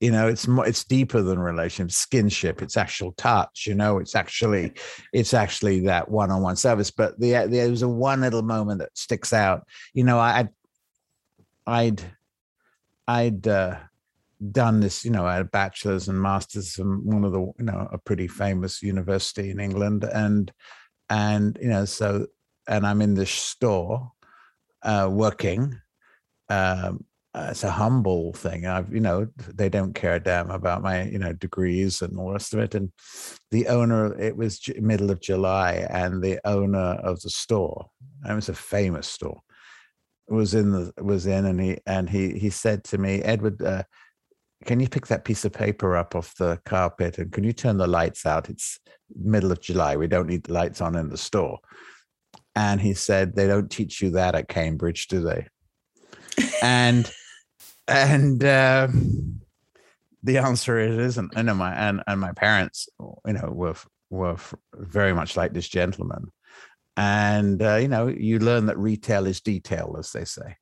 You 0.00 0.10
know 0.10 0.28
it's 0.28 0.48
more 0.48 0.66
it's 0.66 0.84
deeper 0.84 1.22
than 1.22 1.38
relationship 1.38 1.94
skinship. 1.94 2.62
It's 2.62 2.76
actual 2.76 3.12
touch 3.12 3.66
you 3.66 3.74
know 3.74 3.98
it's 3.98 4.14
actually 4.14 4.72
it's 5.12 5.34
actually 5.34 5.80
that 5.80 6.10
one-on-one 6.10 6.56
service. 6.56 6.90
But 6.90 7.18
the, 7.20 7.46
there 7.48 7.70
was 7.70 7.82
a 7.82 7.88
one 7.88 8.22
little 8.22 8.42
moment 8.42 8.80
that 8.80 8.96
sticks 8.96 9.32
out. 9.32 9.66
You 9.94 10.04
know 10.04 10.18
i 10.18 10.40
i'd 10.40 10.48
i'd 11.66 12.02
uh, 13.46 13.76
done 14.52 14.80
this 14.80 15.04
you 15.04 15.10
know 15.10 15.24
i 15.24 15.34
had 15.34 15.42
a 15.42 15.46
bachelor's 15.46 16.08
and 16.08 16.20
masters 16.20 16.74
from 16.74 17.06
one 17.06 17.24
of 17.24 17.32
the 17.32 17.40
you 17.40 17.64
know 17.64 17.88
a 17.90 17.96
pretty 17.96 18.28
famous 18.28 18.82
university 18.82 19.50
in 19.50 19.58
england 19.58 20.04
and 20.04 20.52
and 21.08 21.58
you 21.60 21.68
know 21.68 21.86
so 21.86 22.26
and 22.68 22.86
i'm 22.86 23.00
in 23.00 23.14
this 23.14 23.30
store 23.30 24.12
uh 24.82 25.08
working 25.10 25.80
um 26.50 27.02
it's 27.38 27.64
a 27.64 27.70
humble 27.70 28.32
thing. 28.32 28.66
I've, 28.66 28.92
you 28.92 29.00
know, 29.00 29.28
they 29.36 29.68
don't 29.68 29.94
care 29.94 30.14
a 30.14 30.20
damn 30.20 30.50
about 30.50 30.82
my, 30.82 31.02
you 31.02 31.18
know, 31.18 31.32
degrees 31.32 32.00
and 32.00 32.18
all 32.18 32.28
the 32.28 32.32
rest 32.32 32.54
of 32.54 32.60
it. 32.60 32.74
And 32.74 32.92
the 33.50 33.68
owner, 33.68 34.18
it 34.18 34.36
was 34.36 34.60
middle 34.78 35.10
of 35.10 35.20
July, 35.20 35.86
and 35.90 36.22
the 36.22 36.40
owner 36.46 36.78
of 36.78 37.20
the 37.20 37.30
store, 37.30 37.90
it 38.28 38.34
was 38.34 38.48
a 38.48 38.54
famous 38.54 39.06
store, 39.06 39.40
was 40.28 40.54
in 40.54 40.72
the 40.72 40.92
was 41.02 41.26
in, 41.26 41.44
and 41.44 41.60
he 41.60 41.78
and 41.86 42.08
he 42.10 42.38
he 42.38 42.50
said 42.50 42.84
to 42.84 42.98
me, 42.98 43.22
Edward, 43.22 43.62
uh, 43.62 43.84
can 44.64 44.80
you 44.80 44.88
pick 44.88 45.06
that 45.06 45.24
piece 45.24 45.44
of 45.44 45.52
paper 45.52 45.96
up 45.96 46.14
off 46.14 46.34
the 46.36 46.60
carpet 46.64 47.18
and 47.18 47.32
can 47.32 47.44
you 47.44 47.52
turn 47.52 47.76
the 47.76 47.86
lights 47.86 48.26
out? 48.26 48.50
It's 48.50 48.78
middle 49.14 49.52
of 49.52 49.60
July. 49.60 49.96
We 49.96 50.08
don't 50.08 50.26
need 50.26 50.44
the 50.44 50.52
lights 50.52 50.80
on 50.80 50.96
in 50.96 51.08
the 51.08 51.18
store. 51.18 51.60
And 52.54 52.80
he 52.80 52.94
said, 52.94 53.36
they 53.36 53.46
don't 53.46 53.70
teach 53.70 54.00
you 54.00 54.10
that 54.10 54.34
at 54.34 54.48
Cambridge, 54.48 55.08
do 55.08 55.20
they? 55.20 55.46
and 56.62 57.10
and 57.86 58.42
uh, 58.42 58.88
the 60.22 60.38
answer 60.38 60.78
is 60.78 60.98
isn't. 60.98 61.32
And 61.36 61.54
my 61.56 61.74
and 61.74 62.02
and 62.06 62.20
my 62.20 62.32
parents, 62.32 62.88
you 63.26 63.32
know, 63.34 63.50
were 63.52 63.76
were 64.10 64.36
very 64.74 65.12
much 65.12 65.36
like 65.36 65.52
this 65.52 65.68
gentleman, 65.68 66.32
and 66.96 67.62
uh, 67.62 67.76
you 67.76 67.88
know, 67.88 68.08
you 68.08 68.38
learn 68.38 68.66
that 68.66 68.78
retail 68.78 69.26
is 69.26 69.40
detail, 69.40 69.96
as 69.98 70.12
they 70.12 70.24
say, 70.24 70.56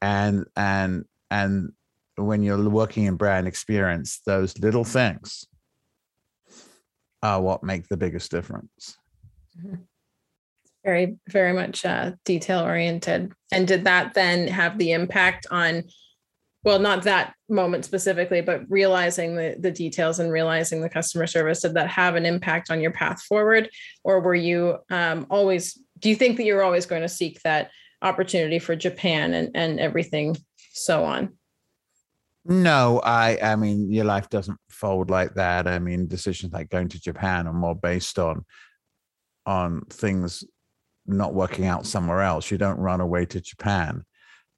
and 0.00 0.46
and 0.56 1.04
and 1.30 1.72
when 2.16 2.42
you're 2.42 2.70
working 2.70 3.04
in 3.04 3.16
brand 3.16 3.46
experience, 3.46 4.20
those 4.24 4.58
little 4.58 4.84
things 4.84 5.46
are 7.22 7.40
what 7.40 7.62
make 7.62 7.88
the 7.88 7.96
biggest 7.96 8.30
difference. 8.30 8.96
Mm-hmm. 9.58 9.82
Very 10.84 11.16
very 11.28 11.52
much 11.52 11.84
uh, 11.84 12.12
detail 12.24 12.60
oriented 12.60 13.32
and 13.52 13.66
did 13.66 13.84
that 13.84 14.14
then 14.14 14.48
have 14.48 14.78
the 14.78 14.92
impact 14.92 15.46
on 15.50 15.84
well 16.66 16.80
not 16.80 17.04
that 17.04 17.32
moment 17.48 17.84
specifically 17.84 18.40
but 18.40 18.68
realizing 18.68 19.36
the, 19.36 19.56
the 19.60 19.70
details 19.70 20.18
and 20.18 20.32
realizing 20.32 20.80
the 20.80 20.88
customer 20.90 21.26
service 21.26 21.62
did 21.62 21.74
that 21.74 21.88
have 21.88 22.16
an 22.16 22.26
impact 22.26 22.70
on 22.70 22.80
your 22.80 22.90
path 22.90 23.22
forward? 23.22 23.70
Or 24.02 24.20
were 24.20 24.34
you 24.34 24.78
um, 24.90 25.26
always 25.30 25.80
do 26.00 26.10
you 26.10 26.16
think 26.16 26.36
that 26.36 26.44
you're 26.44 26.64
always 26.64 26.84
going 26.84 27.02
to 27.02 27.08
seek 27.08 27.40
that 27.42 27.70
opportunity 28.02 28.58
for 28.58 28.76
japan 28.76 29.32
and, 29.32 29.52
and 29.54 29.80
everything 29.80 30.36
so 30.72 31.04
on? 31.04 31.34
No 32.44 33.00
i 33.04 33.38
i 33.40 33.54
mean 33.54 33.90
your 33.90 34.04
life 34.04 34.28
doesn't 34.28 34.58
fold 34.68 35.08
like 35.08 35.34
that. 35.34 35.68
I 35.68 35.78
mean 35.78 36.08
decisions 36.08 36.52
like 36.52 36.68
going 36.68 36.88
to 36.88 37.00
japan 37.00 37.46
are 37.46 37.52
more 37.52 37.76
based 37.76 38.18
on 38.18 38.44
on 39.46 39.82
things 39.88 40.42
not 41.06 41.32
working 41.32 41.66
out 41.66 41.86
somewhere 41.86 42.22
else. 42.22 42.50
You 42.50 42.58
don't 42.58 42.80
run 42.80 43.00
away 43.00 43.24
to 43.26 43.40
japan 43.40 44.04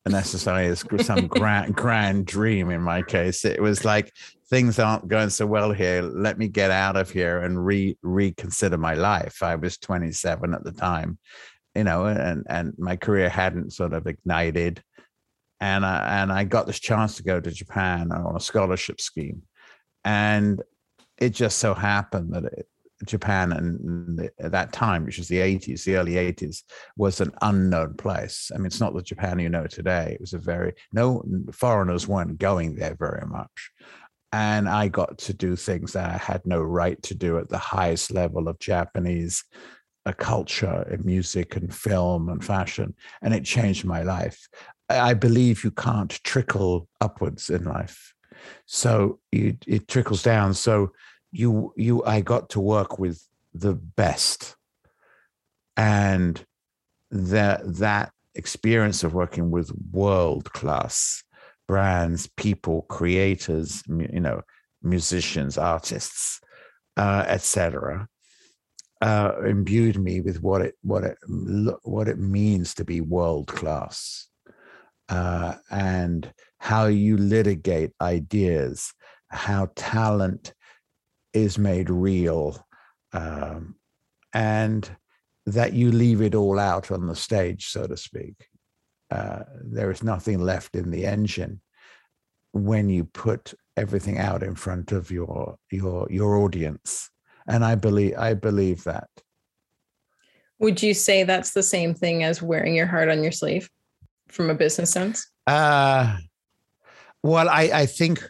necessarily 0.08 0.66
as 0.66 0.84
some 1.04 1.26
grand 1.26 1.74
grand 1.74 2.26
dream 2.26 2.70
in 2.70 2.80
my 2.80 3.02
case. 3.02 3.44
It 3.44 3.60
was 3.60 3.84
like 3.84 4.12
things 4.50 4.78
aren't 4.78 5.08
going 5.08 5.30
so 5.30 5.46
well 5.46 5.72
here 5.72 6.00
let 6.02 6.38
me 6.38 6.48
get 6.48 6.70
out 6.70 6.96
of 6.96 7.10
here 7.10 7.42
and 7.42 7.64
re 7.64 7.96
reconsider 8.02 8.78
my 8.78 8.94
life. 8.94 9.42
I 9.42 9.54
was 9.56 9.78
27 9.78 10.54
at 10.54 10.64
the 10.64 10.72
time 10.72 11.18
you 11.74 11.85
know 11.85 12.06
and 12.06 12.44
and 12.48 12.74
my 12.78 12.96
career 12.96 13.28
hadn't 13.28 13.72
sort 13.72 13.92
of 13.92 14.06
ignited. 14.06 14.83
And 15.61 15.85
I, 15.85 16.22
and 16.22 16.33
I 16.33 16.44
got 16.44 16.66
this 16.66 16.78
chance 16.78 17.16
to 17.16 17.24
go 17.24 17.40
to 17.40 17.50
Japan 17.50 18.12
on 18.12 18.37
a 18.37 18.40
scholarship 18.40 19.00
scheme. 19.00 19.42
And 20.04 20.62
it 21.18 21.30
just 21.30 21.59
so 21.59 21.74
happened 21.74 22.33
that 22.33 22.44
it, 22.44 22.68
Japan 23.06 23.52
and 23.52 24.30
at 24.38 24.52
that 24.52 24.72
time, 24.72 25.04
which 25.04 25.18
was 25.18 25.28
the 25.28 25.38
80s, 25.38 25.84
the 25.84 25.96
early 25.96 26.14
80s, 26.14 26.62
was 26.96 27.20
an 27.20 27.32
unknown 27.42 27.94
place. 27.94 28.50
I 28.54 28.58
mean, 28.58 28.66
it's 28.66 28.80
not 28.80 28.94
the 28.94 29.02
Japan 29.02 29.38
you 29.38 29.48
know 29.48 29.66
today. 29.66 30.12
It 30.14 30.20
was 30.20 30.32
a 30.32 30.38
very, 30.38 30.74
no 30.92 31.22
foreigners 31.52 32.08
weren't 32.08 32.38
going 32.38 32.74
there 32.74 32.96
very 32.98 33.26
much. 33.26 33.70
And 34.32 34.68
I 34.68 34.88
got 34.88 35.18
to 35.18 35.32
do 35.32 35.56
things 35.56 35.92
that 35.94 36.11
I 36.11 36.18
had 36.18 36.42
no 36.44 36.61
right 36.61 37.00
to 37.04 37.14
do 37.14 37.38
at 37.38 37.48
the 37.48 37.58
highest 37.58 38.12
level 38.12 38.48
of 38.48 38.58
Japanese 38.58 39.42
uh, 40.04 40.12
culture 40.12 40.87
and 40.90 41.04
music 41.04 41.56
and 41.56 41.74
film 41.74 42.28
and 42.28 42.44
fashion. 42.44 42.94
And 43.22 43.32
it 43.32 43.44
changed 43.44 43.84
my 43.84 44.02
life. 44.02 44.48
I 44.90 45.14
believe 45.14 45.64
you 45.64 45.70
can't 45.70 46.11
trickle 46.24 46.88
upwards 47.00 47.48
in 47.50 47.64
life. 47.64 48.14
So 48.66 49.20
you, 49.32 49.56
it 49.66 49.88
trickles 49.88 50.22
down. 50.22 50.54
So 50.54 50.92
you 51.38 51.72
you 51.77 52.05
I 52.05 52.20
got 52.20 52.51
to 52.51 52.61
work 52.61 52.98
with 52.98 53.22
the 53.55 53.74
best, 53.74 54.57
and 55.77 56.44
that 57.11 57.61
that 57.77 58.12
experience 58.35 59.05
of 59.05 59.14
working 59.14 59.51
with 59.51 59.72
world 59.90 60.53
class 60.53 61.22
brands, 61.68 62.29
people, 62.37 62.83
creators, 62.88 63.83
you 63.87 64.20
know, 64.20 64.40
musicians, 64.83 65.59
artists, 65.59 66.40
uh, 66.96 67.24
etc., 67.29 68.09
uh, 69.03 69.33
imbued 69.46 69.96
me 69.98 70.20
with 70.20 70.42
what 70.42 70.61
it 70.61 70.74
what 70.83 71.05
it 71.05 71.16
what 71.83 72.09
it 72.09 72.18
means 72.18 72.74
to 72.74 72.85
be 72.85 73.01
world 73.01 73.46
class, 73.46 74.27
uh, 75.09 75.55
and 75.70 76.33
how 76.59 76.87
you 76.87 77.16
litigate 77.16 77.92
ideas, 78.01 78.92
how 79.29 79.70
talent 79.77 80.53
is 81.32 81.58
made 81.58 81.90
real 81.90 82.66
um, 83.12 83.76
and 84.32 84.88
that 85.46 85.72
you 85.72 85.90
leave 85.90 86.20
it 86.20 86.34
all 86.34 86.58
out 86.58 86.90
on 86.90 87.06
the 87.06 87.16
stage, 87.16 87.68
so 87.68 87.86
to 87.86 87.96
speak. 87.96 88.46
Uh, 89.10 89.44
there 89.62 89.90
is 89.90 90.02
nothing 90.02 90.38
left 90.38 90.74
in 90.74 90.90
the 90.90 91.06
engine 91.06 91.60
when 92.52 92.88
you 92.88 93.04
put 93.04 93.54
everything 93.76 94.18
out 94.18 94.42
in 94.42 94.54
front 94.54 94.92
of 94.92 95.10
your 95.10 95.56
your 95.70 96.06
your 96.10 96.36
audience. 96.36 97.10
And 97.46 97.64
i 97.64 97.74
believe 97.74 98.14
i 98.18 98.34
believe 98.34 98.84
that. 98.84 99.08
Would 100.58 100.82
you 100.82 100.92
say 100.92 101.22
that's 101.22 101.52
the 101.52 101.62
same 101.62 101.94
thing 101.94 102.24
as 102.24 102.42
wearing 102.42 102.74
your 102.74 102.86
heart 102.86 103.08
on 103.08 103.22
your 103.22 103.32
sleeve 103.32 103.70
from 104.28 104.50
a 104.50 104.54
business 104.54 104.90
sense? 104.90 105.26
Uh 105.46 106.16
well 107.22 107.48
i 107.48 107.62
i 107.72 107.86
think 107.86 108.28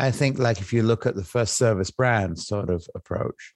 I 0.00 0.10
think 0.10 0.38
like 0.38 0.60
if 0.60 0.72
you 0.72 0.82
look 0.82 1.06
at 1.06 1.14
the 1.14 1.24
first 1.24 1.56
service 1.56 1.90
brand 1.90 2.38
sort 2.38 2.70
of 2.70 2.86
approach, 2.94 3.54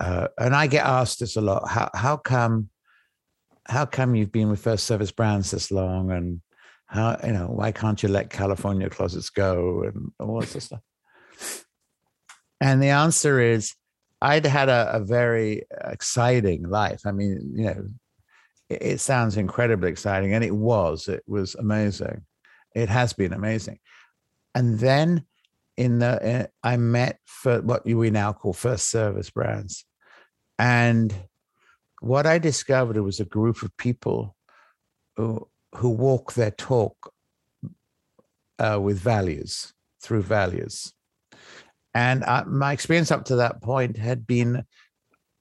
uh, 0.00 0.28
and 0.38 0.54
I 0.54 0.66
get 0.66 0.86
asked 0.86 1.20
this 1.20 1.36
a 1.36 1.40
lot, 1.40 1.68
how 1.68 1.90
how 1.94 2.16
come 2.16 2.70
how 3.68 3.86
come 3.86 4.14
you've 4.14 4.32
been 4.32 4.50
with 4.50 4.60
first 4.60 4.84
service 4.84 5.10
brands 5.10 5.50
this 5.50 5.70
long 5.70 6.10
and 6.10 6.40
how 6.86 7.18
you 7.24 7.32
know 7.32 7.46
why 7.46 7.72
can't 7.72 8.02
you 8.02 8.08
let 8.08 8.30
California 8.30 8.88
closets 8.90 9.30
go 9.30 9.82
and 9.82 10.12
all 10.18 10.40
this 10.40 10.64
stuff? 10.64 10.80
And 12.60 12.80
the 12.80 12.90
answer 12.90 13.40
is 13.40 13.74
I'd 14.20 14.46
had 14.46 14.68
a, 14.68 14.96
a, 14.96 15.00
very 15.00 15.64
exciting 15.84 16.68
life. 16.68 17.00
I 17.04 17.10
mean, 17.10 17.54
you 17.56 17.64
know, 17.64 17.88
it, 18.68 18.82
it 18.82 19.00
sounds 19.00 19.36
incredibly 19.36 19.90
exciting, 19.90 20.32
and 20.32 20.44
it 20.44 20.54
was. 20.54 21.08
It 21.08 21.24
was 21.26 21.56
amazing. 21.56 22.24
It 22.72 22.88
has 22.88 23.12
been 23.12 23.32
amazing. 23.32 23.80
And 24.54 24.78
then 24.78 25.24
in 25.76 25.98
the 25.98 26.42
uh, 26.42 26.46
I 26.62 26.76
met 26.76 27.18
for 27.24 27.60
what 27.62 27.84
we 27.84 28.10
now 28.10 28.32
call 28.32 28.52
first 28.52 28.90
service 28.90 29.30
brands, 29.30 29.84
and 30.58 31.14
what 32.00 32.26
I 32.26 32.38
discovered 32.38 32.96
was 32.98 33.20
a 33.20 33.24
group 33.24 33.62
of 33.62 33.76
people 33.76 34.36
who 35.16 35.48
who 35.74 35.90
walk 35.90 36.34
their 36.34 36.50
talk 36.50 37.12
uh, 38.58 38.78
with 38.80 38.98
values 38.98 39.72
through 40.02 40.22
values, 40.22 40.92
and 41.94 42.22
uh, 42.24 42.44
my 42.46 42.72
experience 42.72 43.10
up 43.10 43.24
to 43.26 43.36
that 43.36 43.62
point 43.62 43.96
had 43.96 44.26
been 44.26 44.64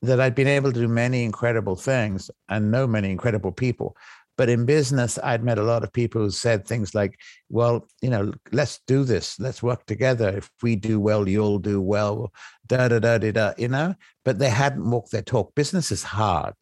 that 0.01 0.19
I'd 0.19 0.35
been 0.35 0.47
able 0.47 0.71
to 0.71 0.79
do 0.79 0.87
many 0.87 1.23
incredible 1.23 1.75
things 1.75 2.31
and 2.49 2.71
know 2.71 2.87
many 2.87 3.11
incredible 3.11 3.51
people, 3.51 3.95
but 4.41 4.49
in 4.49 4.65
business, 4.65 5.19
I'd 5.21 5.43
met 5.43 5.59
a 5.59 5.63
lot 5.63 5.83
of 5.83 5.93
people 5.93 6.19
who 6.23 6.31
said 6.31 6.65
things 6.65 6.95
like, 6.95 7.19
well, 7.49 7.85
you 8.01 8.09
know, 8.09 8.33
let's 8.51 8.79
do 8.87 9.03
this. 9.03 9.39
Let's 9.39 9.61
work 9.61 9.85
together. 9.85 10.29
If 10.29 10.49
we 10.63 10.75
do 10.75 10.99
well, 10.99 11.29
you'll 11.29 11.59
do 11.59 11.79
well, 11.79 12.33
da 12.65 12.87
da 12.87 12.97
da 12.97 13.19
da 13.19 13.31
da, 13.31 13.53
you 13.59 13.67
know? 13.67 13.93
But 14.25 14.39
they 14.39 14.49
hadn't 14.49 14.89
walked 14.89 15.11
their 15.11 15.21
talk. 15.21 15.53
Business 15.53 15.91
is 15.91 16.01
hard. 16.01 16.55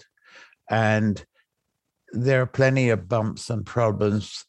And 0.69 1.25
there 2.11 2.41
are 2.41 2.45
plenty 2.59 2.89
of 2.89 3.07
bumps 3.07 3.49
and 3.49 3.65
problems 3.65 4.43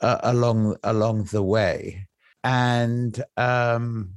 uh, 0.00 0.18
along 0.24 0.74
along 0.82 1.28
the 1.30 1.44
way. 1.44 2.08
and 2.42 3.22
um, 3.36 4.14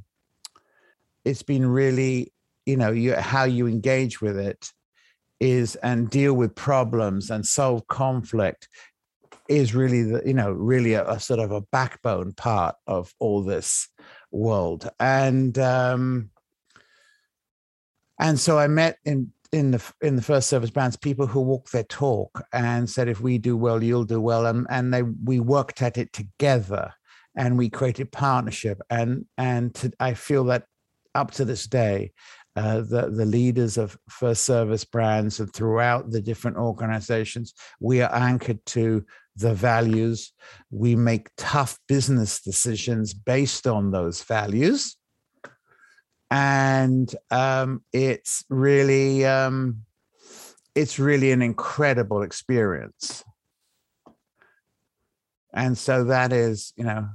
it's 1.23 1.43
been 1.43 1.67
really, 1.67 2.33
you 2.65 2.77
know, 2.77 2.91
you, 2.91 3.13
how 3.13 3.43
you 3.43 3.67
engage 3.67 4.21
with 4.21 4.39
it 4.39 4.71
is 5.43 5.75
and 5.77 6.09
deal 6.09 6.33
with 6.33 6.55
problems 6.55 7.29
and 7.29 7.45
solve 7.45 7.85
conflict 7.87 8.69
is 9.49 9.75
really 9.75 10.03
the 10.03 10.21
you 10.25 10.33
know 10.33 10.53
really 10.53 10.93
a, 10.93 11.05
a 11.05 11.19
sort 11.19 11.41
of 11.41 11.51
a 11.51 11.59
backbone 11.59 12.31
part 12.31 12.75
of 12.87 13.13
all 13.19 13.43
this 13.43 13.89
world. 14.31 14.89
And 15.01 15.57
um 15.59 16.29
and 18.19 18.39
so 18.39 18.57
i 18.57 18.67
met 18.67 18.99
in 19.03 19.33
in 19.51 19.71
the 19.71 19.93
in 20.01 20.15
the 20.15 20.21
first 20.21 20.47
service 20.47 20.69
brands 20.69 20.95
people 20.95 21.27
who 21.27 21.41
walk 21.41 21.69
their 21.71 21.83
talk 21.83 22.45
and 22.53 22.89
said 22.89 23.09
if 23.09 23.19
we 23.19 23.37
do 23.37 23.57
well 23.57 23.83
you'll 23.83 24.05
do 24.05 24.21
well. 24.21 24.45
And 24.45 24.65
and 24.69 24.93
they 24.93 25.03
we 25.03 25.41
worked 25.41 25.81
at 25.81 25.97
it 25.97 26.13
together 26.13 26.93
and 27.35 27.57
we 27.57 27.69
created 27.69 28.13
partnership. 28.13 28.81
And 28.89 29.25
and 29.37 29.75
to, 29.75 29.91
i 29.99 30.13
feel 30.13 30.45
that 30.45 30.67
up 31.15 31.31
to 31.31 31.45
this 31.45 31.67
day 31.67 32.13
uh, 32.55 32.81
the, 32.81 33.09
the 33.09 33.25
leaders 33.25 33.77
of 33.77 33.97
first 34.09 34.43
service 34.43 34.85
brands 34.85 35.39
and 35.39 35.51
throughout 35.53 36.11
the 36.11 36.21
different 36.21 36.57
organizations, 36.57 37.53
we 37.79 38.01
are 38.01 38.13
anchored 38.13 38.63
to 38.67 39.05
the 39.35 39.53
values. 39.53 40.31
We 40.69 40.95
make 40.95 41.29
tough 41.35 41.79
business 41.87 42.41
decisions 42.41 43.13
based 43.13 43.65
on 43.65 43.91
those 43.91 44.21
values. 44.23 44.95
And 46.29 47.13
um, 47.31 47.83
it's 47.91 48.45
really, 48.49 49.25
um, 49.25 49.83
it's 50.75 50.99
really 50.99 51.31
an 51.31 51.41
incredible 51.41 52.21
experience. 52.21 53.23
And 55.53 55.77
so 55.77 56.05
that 56.05 56.33
is, 56.33 56.73
you 56.75 56.83
know, 56.83 57.09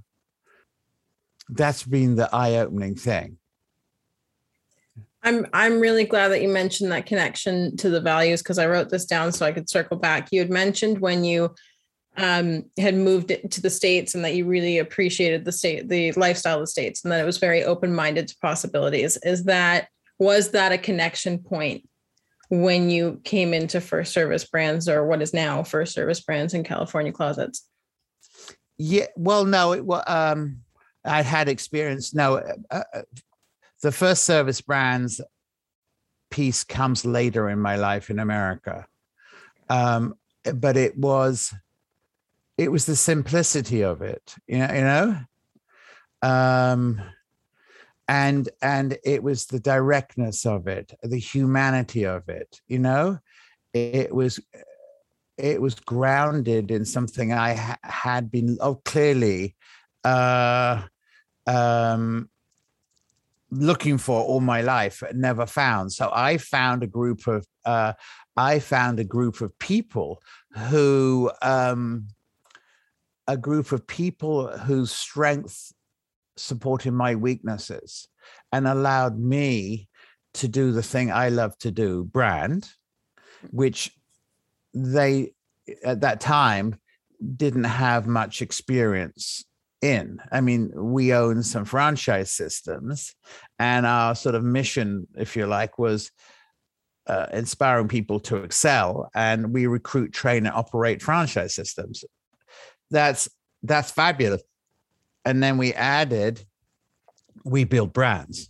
that's 1.49 1.83
been 1.83 2.15
the 2.15 2.29
eye-opening 2.33 2.95
thing 2.95 3.39
I'm 5.29 5.47
I'm 5.53 5.79
really 5.79 6.05
glad 6.05 6.29
that 6.29 6.41
you 6.41 6.49
mentioned 6.49 6.91
that 6.91 7.05
connection 7.05 7.77
to 7.77 7.91
the 7.91 8.01
values 8.01 8.43
because 8.43 8.59
I 8.59 8.67
wrote 8.67 8.89
this 8.89 9.05
down 9.05 9.31
so 9.31 9.45
I 9.45 9.53
could 9.53 9.69
circle 9.69 9.99
back. 9.99 10.29
You 10.33 10.41
had 10.41 10.51
mentioned 10.51 11.01
when 11.01 11.23
you 11.23 11.55
um, 12.17 12.65
had 12.79 12.95
moved 12.95 13.29
to 13.29 13.61
the 13.61 13.69
states 13.69 14.15
and 14.15 14.25
that 14.25 14.35
you 14.35 14.47
really 14.47 14.79
appreciated 14.79 15.45
the 15.45 15.53
state, 15.53 15.89
the 15.89 16.13
lifestyle 16.13 16.57
of 16.57 16.63
the 16.63 16.67
states, 16.67 17.05
and 17.05 17.13
that 17.13 17.21
it 17.21 17.27
was 17.27 17.37
very 17.37 17.63
open 17.63 17.95
minded 17.95 18.27
to 18.29 18.37
possibilities. 18.41 19.19
Is 19.19 19.45
that 19.45 19.89
was 20.19 20.51
that 20.53 20.73
a 20.73 20.79
connection 20.79 21.39
point 21.39 21.87
when 22.49 22.89
you 22.89 23.21
came 23.23 23.53
into 23.53 23.83
First 23.83 24.15
Service 24.15 24.47
Brands 24.47 24.89
or 24.89 25.07
what 25.07 25.21
is 25.21 25.35
now 25.35 25.63
First 25.63 25.93
Service 25.93 26.21
Brands 26.21 26.55
in 26.55 26.65
California 26.65 27.13
Closets? 27.13 27.69
Yeah, 28.79 29.07
well, 29.15 29.45
no, 29.45 29.75
it 29.75 29.85
was. 29.85 30.05
Um, 30.07 30.63
I 31.05 31.23
had 31.23 31.49
experience. 31.49 32.15
No, 32.15 32.37
uh, 32.71 32.83
uh 32.95 33.03
the 33.83 33.93
first 33.93 34.25
service 34.25 34.61
brands 34.61 35.21
piece 36.31 36.65
comes 36.65 37.05
later 37.05 37.49
in 37.49 37.59
my 37.59 37.77
life 37.77 38.11
in 38.11 38.19
America. 38.19 38.87
Um, 39.69 40.15
but 40.55 40.77
it 40.77 40.97
was 40.97 41.53
it 42.57 42.73
was 42.73 42.87
the 42.87 42.97
simplicity 42.97 43.83
of 43.83 44.03
it, 44.03 44.35
you 44.47 44.59
know, 44.59 44.75
you 44.75 44.81
know. 44.81 45.21
Um, 46.23 47.01
and 48.09 48.49
and 48.63 48.99
it 49.05 49.23
was 49.23 49.47
the 49.47 49.61
directness 49.61 50.45
of 50.47 50.67
it, 50.67 50.93
the 51.03 51.19
humanity 51.19 52.05
of 52.05 52.29
it, 52.29 52.61
you 52.67 52.79
know. 52.79 53.19
It 53.75 54.15
was 54.15 54.41
it 55.37 55.61
was 55.61 55.77
grounded 55.77 56.71
in 56.71 56.85
something 56.85 57.33
I 57.33 57.55
ha- 57.55 57.79
had 57.85 58.31
been 58.31 58.59
oh 58.61 58.77
clearly 58.85 59.55
uh, 60.05 60.83
um, 61.47 62.29
looking 63.51 63.99
for 63.99 64.23
all 64.23 64.41
my 64.41 64.61
life 64.61 65.03
never 65.15 65.47
found. 65.47 65.93
So 65.93 66.11
i 66.13 66.37
found 66.37 66.83
a 66.83 66.87
group 66.87 67.27
of 67.27 67.47
uh, 67.65 67.93
i 68.37 68.59
found 68.59 69.01
a 69.01 69.05
group 69.05 69.41
of 69.41 69.59
people 69.59 70.23
who 70.69 71.31
um, 71.43 72.09
a 73.27 73.37
group 73.37 73.73
of 73.73 73.87
people 73.87 74.49
whose 74.49 74.91
strength 74.91 75.73
supported 76.37 76.93
my 76.93 77.15
weaknesses 77.15 78.09
and 78.53 78.67
allowed 78.67 79.19
me 79.19 79.89
to 80.35 80.49
do 80.49 80.73
the 80.73 80.83
thing 80.83 81.11
i 81.11 81.29
love 81.29 81.57
to 81.59 81.71
do 81.71 82.05
brand 82.05 82.69
which 83.51 83.91
they 84.73 85.33
at 85.85 86.01
that 86.01 86.21
time 86.21 86.77
didn't 87.37 87.65
have 87.65 88.07
much 88.07 88.41
experience 88.41 89.45
in. 89.83 90.21
I 90.33 90.41
mean, 90.41 90.71
we 90.75 91.13
own 91.13 91.43
some 91.43 91.65
franchise 91.65 92.31
systems, 92.31 93.15
and 93.59 93.87
our 93.87 94.15
sort 94.15 94.35
of 94.35 94.45
mission, 94.45 95.07
if 95.17 95.37
you 95.37 95.47
like, 95.47 95.79
was 95.79 96.11
uh, 97.07 97.27
inspiring 97.33 97.89
people 97.89 98.21
to 98.21 98.37
excel. 98.37 99.11
And 99.15 99.53
we 99.53 99.67
recruit, 99.67 100.13
train, 100.13 100.47
and 100.47 100.55
operate 100.55 101.03
franchise 101.03 101.55
systems. 101.55 102.05
That's 102.91 103.29
that's 103.63 103.91
fabulous. 103.91 104.43
And 105.25 105.43
then 105.43 105.59
we 105.59 105.75
added, 105.75 106.45
we 107.45 107.65
build 107.65 107.93
brands. 107.93 108.49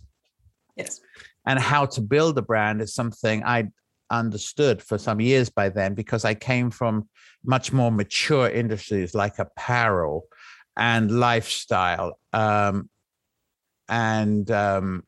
Yes. 0.75 1.01
And 1.45 1.59
how 1.59 1.87
to 1.87 2.01
build 2.01 2.37
a 2.37 2.41
brand 2.41 2.81
is 2.81 2.93
something 2.93 3.43
I 3.43 3.69
understood 4.11 4.81
for 4.81 4.97
some 4.97 5.19
years 5.19 5.49
by 5.49 5.69
then 5.69 5.93
because 5.93 6.25
I 6.25 6.33
came 6.33 6.71
from 6.71 7.09
much 7.43 7.71
more 7.71 7.91
mature 7.91 8.49
industries 8.49 9.13
like 9.13 9.39
apparel 9.39 10.25
and 10.79 11.11
lifestyle 11.11 12.17
um, 12.31 12.89
and 13.89 14.49
um, 14.49 15.03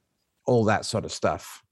all 0.45 0.65
that 0.65 0.85
sort 0.85 1.05
of 1.05 1.11
stuff. 1.11 1.63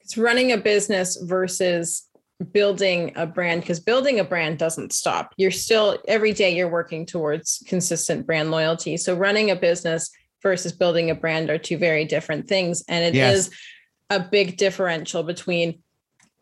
It's 0.00 0.16
running 0.16 0.52
a 0.52 0.56
business 0.56 1.16
versus 1.22 2.08
building 2.52 3.12
a 3.16 3.26
brand 3.26 3.62
because 3.62 3.80
building 3.80 4.20
a 4.20 4.24
brand 4.24 4.58
doesn't 4.58 4.92
stop. 4.92 5.34
You're 5.36 5.50
still 5.50 5.98
every 6.08 6.32
day 6.32 6.54
you're 6.54 6.70
working 6.70 7.04
towards 7.04 7.62
consistent 7.66 8.26
brand 8.26 8.50
loyalty. 8.50 8.96
So 8.96 9.14
running 9.14 9.50
a 9.50 9.56
business 9.56 10.10
versus 10.42 10.72
building 10.72 11.10
a 11.10 11.14
brand 11.14 11.50
are 11.50 11.58
two 11.58 11.78
very 11.78 12.04
different 12.04 12.48
things. 12.48 12.84
And 12.88 13.04
it 13.04 13.14
yes. 13.14 13.34
is 13.34 13.50
a 14.10 14.20
big 14.20 14.56
differential 14.56 15.22
between 15.22 15.82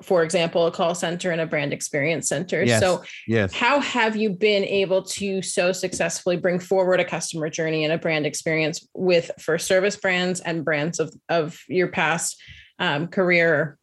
for 0.03 0.23
example, 0.23 0.67
a 0.67 0.71
call 0.71 0.95
center 0.95 1.31
and 1.31 1.41
a 1.41 1.47
brand 1.47 1.73
experience 1.73 2.29
center. 2.29 2.63
Yes, 2.63 2.81
so, 2.81 3.03
yes. 3.27 3.53
how 3.53 3.81
have 3.81 4.17
you 4.17 4.31
been 4.31 4.65
able 4.65 5.03
to 5.03 5.43
so 5.43 5.73
successfully 5.73 6.37
bring 6.37 6.59
forward 6.59 7.01
a 7.01 7.05
customer 7.05 7.51
journey 7.51 7.85
and 7.85 7.93
a 7.93 7.99
brand 7.99 8.27
experience 8.27 8.87
with 8.95 9.31
first 9.39 9.67
service 9.67 9.97
brands 9.97 10.41
and 10.41 10.65
brands 10.65 11.01
of 11.01 11.15
of 11.29 11.61
your 11.69 11.89
past 11.89 12.41
um, 12.79 13.09
career, 13.09 13.79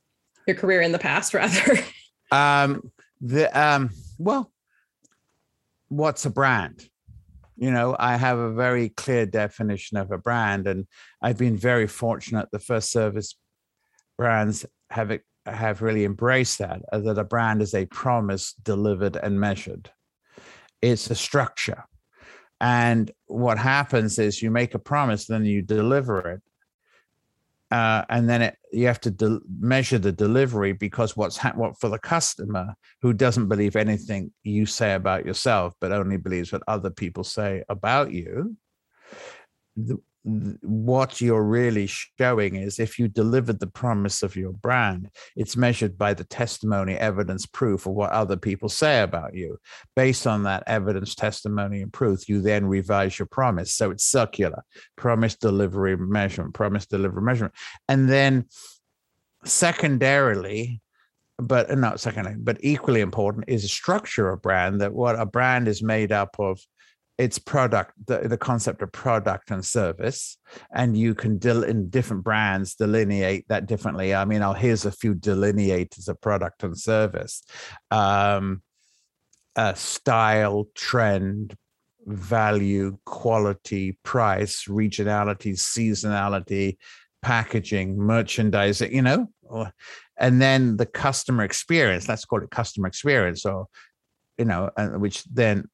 your 0.48 0.56
career 0.56 0.82
in 0.82 0.92
the 0.92 1.00
past, 1.00 1.34
rather? 1.34 1.80
Um, 2.32 2.92
the 3.22 3.50
um, 3.60 3.92
well, 4.18 4.52
what's 5.90 6.26
a 6.26 6.30
brand? 6.30 6.88
You 7.56 7.72
know, 7.72 7.96
I 7.98 8.18
have 8.18 8.38
a 8.38 8.54
very 8.54 8.90
clear 8.90 9.26
definition 9.26 9.98
of 9.98 10.12
a 10.12 10.18
brand, 10.18 10.68
and 10.68 10.86
I've 11.22 11.38
been 11.38 11.58
very 11.58 11.88
fortunate. 11.88 12.50
The 12.52 12.60
first 12.60 12.92
service 12.92 13.36
brands 14.18 14.66
have 14.90 15.12
have 15.56 15.82
really 15.82 16.06
embraced 16.06 16.60
that 16.60 16.82
uh, 16.92 17.00
that 17.00 17.18
a 17.18 17.24
brand 17.24 17.62
is 17.62 17.74
a 17.74 17.86
promise 17.86 18.54
delivered 18.54 19.16
and 19.16 19.40
measured. 19.40 19.92
It's 20.82 21.10
a 21.10 21.16
structure. 21.16 21.84
And 22.60 23.12
what 23.28 23.58
happens 23.58 24.18
is 24.20 24.42
you 24.42 24.50
make 24.50 24.74
a 24.74 24.80
promise 24.80 25.28
then 25.28 25.46
you 25.46 25.62
deliver 25.62 26.32
it 26.32 26.42
uh, 27.70 28.06
and 28.10 28.30
then 28.30 28.42
it, 28.42 28.58
you 28.72 28.88
have 28.88 29.02
to 29.02 29.12
de- 29.12 29.42
measure 29.60 29.98
the 29.98 30.12
delivery 30.12 30.72
because 30.72 31.18
what's 31.18 31.38
ha- 31.38 31.54
what 31.56 31.78
for 31.80 31.90
the 31.90 32.00
customer 32.00 32.74
who 33.02 33.12
doesn't 33.12 33.50
believe 33.50 33.76
anything 33.76 34.32
you 34.44 34.66
say 34.66 34.94
about 34.94 35.26
yourself 35.26 35.74
but 35.82 35.92
only 35.92 36.18
believes 36.18 36.52
what 36.52 36.64
other 36.68 36.90
people 36.90 37.24
say 37.24 37.64
about 37.68 38.12
you 38.12 38.56
what 40.28 41.22
you're 41.22 41.44
really 41.44 41.88
showing 41.88 42.56
is 42.56 42.80
if 42.80 43.00
you 43.00 43.08
delivered 43.08 43.62
the 43.62 43.68
promise 43.68 44.24
of 44.24 44.36
your 44.36 44.52
brand, 44.52 45.10
it's 45.38 45.56
measured 45.56 45.98
by 45.98 46.14
the 46.14 46.26
testimony, 46.26 46.96
evidence, 46.96 47.46
proof 47.46 47.86
of 47.86 47.94
what 47.94 48.12
other 48.12 48.36
people 48.36 48.68
say 48.68 49.02
about 49.02 49.34
you. 49.34 49.58
Based 49.96 50.28
on 50.28 50.44
that 50.44 50.64
evidence, 50.68 51.16
testimony, 51.16 51.82
and 51.82 51.94
proof, 51.94 52.28
you 52.28 52.42
then 52.42 52.66
revise 52.66 53.18
your 53.18 53.26
promise. 53.28 53.74
So 53.74 53.92
it's 53.92 54.04
circular 54.04 54.66
promise, 54.98 55.36
delivery, 55.36 55.96
measurement, 55.96 56.54
promise, 56.54 56.86
delivery, 56.86 57.22
measurement. 57.22 57.54
And 57.88 58.10
then, 58.10 58.46
secondarily, 59.46 60.82
but 61.38 61.70
uh, 61.70 61.76
not 61.76 62.02
secondly, 62.02 62.36
but 62.38 62.58
equally 62.62 63.00
important 63.00 63.46
is 63.48 63.64
a 63.64 63.70
structure 63.70 64.30
of 64.30 64.42
brand 64.42 64.82
that 64.82 64.94
what 64.94 65.18
a 65.18 65.26
brand 65.26 65.70
is 65.70 65.82
made 65.82 66.12
up 66.12 66.36
of 66.38 66.60
it's 67.18 67.40
product 67.40 67.94
the, 68.06 68.20
the 68.28 68.38
concept 68.38 68.82
of 68.82 68.92
product 68.92 69.50
and 69.50 69.66
service 69.66 70.38
and 70.74 70.96
you 70.98 71.16
can 71.16 71.38
del- 71.38 71.64
in 71.64 71.90
different 71.90 72.24
brands 72.24 72.76
delineate 72.76 73.48
that 73.48 73.66
differently. 73.66 74.14
I 74.14 74.26
mean 74.26 74.42
i'll 74.42 74.54
here's 74.54 74.86
a 74.86 74.92
few 74.92 75.16
delineators 75.16 76.08
of 76.08 76.22
product 76.22 76.64
and 76.64 76.78
service. 76.78 77.44
Um, 77.92 78.62
uh, 79.56 79.74
style 79.74 80.68
trend 80.76 81.56
value, 82.06 82.98
quality, 83.06 83.98
price, 84.04 84.66
regionality, 84.66 85.54
seasonality, 85.54 86.78
packaging, 87.22 87.98
merchandising, 87.98 88.94
you 88.94 89.02
know, 89.02 89.28
and 90.18 90.42
then 90.42 90.78
the 90.78 90.86
customer 90.86 91.44
experience, 91.44 92.08
let's 92.08 92.26
call 92.26 92.42
it 92.42 92.50
customer 92.50 92.88
experience, 92.88 93.46
or, 93.46 93.68
you 94.38 94.46
know, 94.46 94.70
which 94.98 95.24
then 95.26 95.66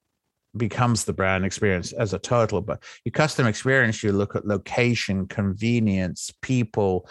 becomes 0.55 1.05
the 1.05 1.13
brand 1.13 1.45
experience 1.45 1.93
as 1.93 2.13
a 2.13 2.19
total. 2.19 2.61
But 2.61 2.83
your 3.05 3.11
customer 3.11 3.49
experience, 3.49 4.03
you 4.03 4.11
look 4.11 4.35
at 4.35 4.47
location, 4.47 5.27
convenience, 5.27 6.31
people, 6.41 7.07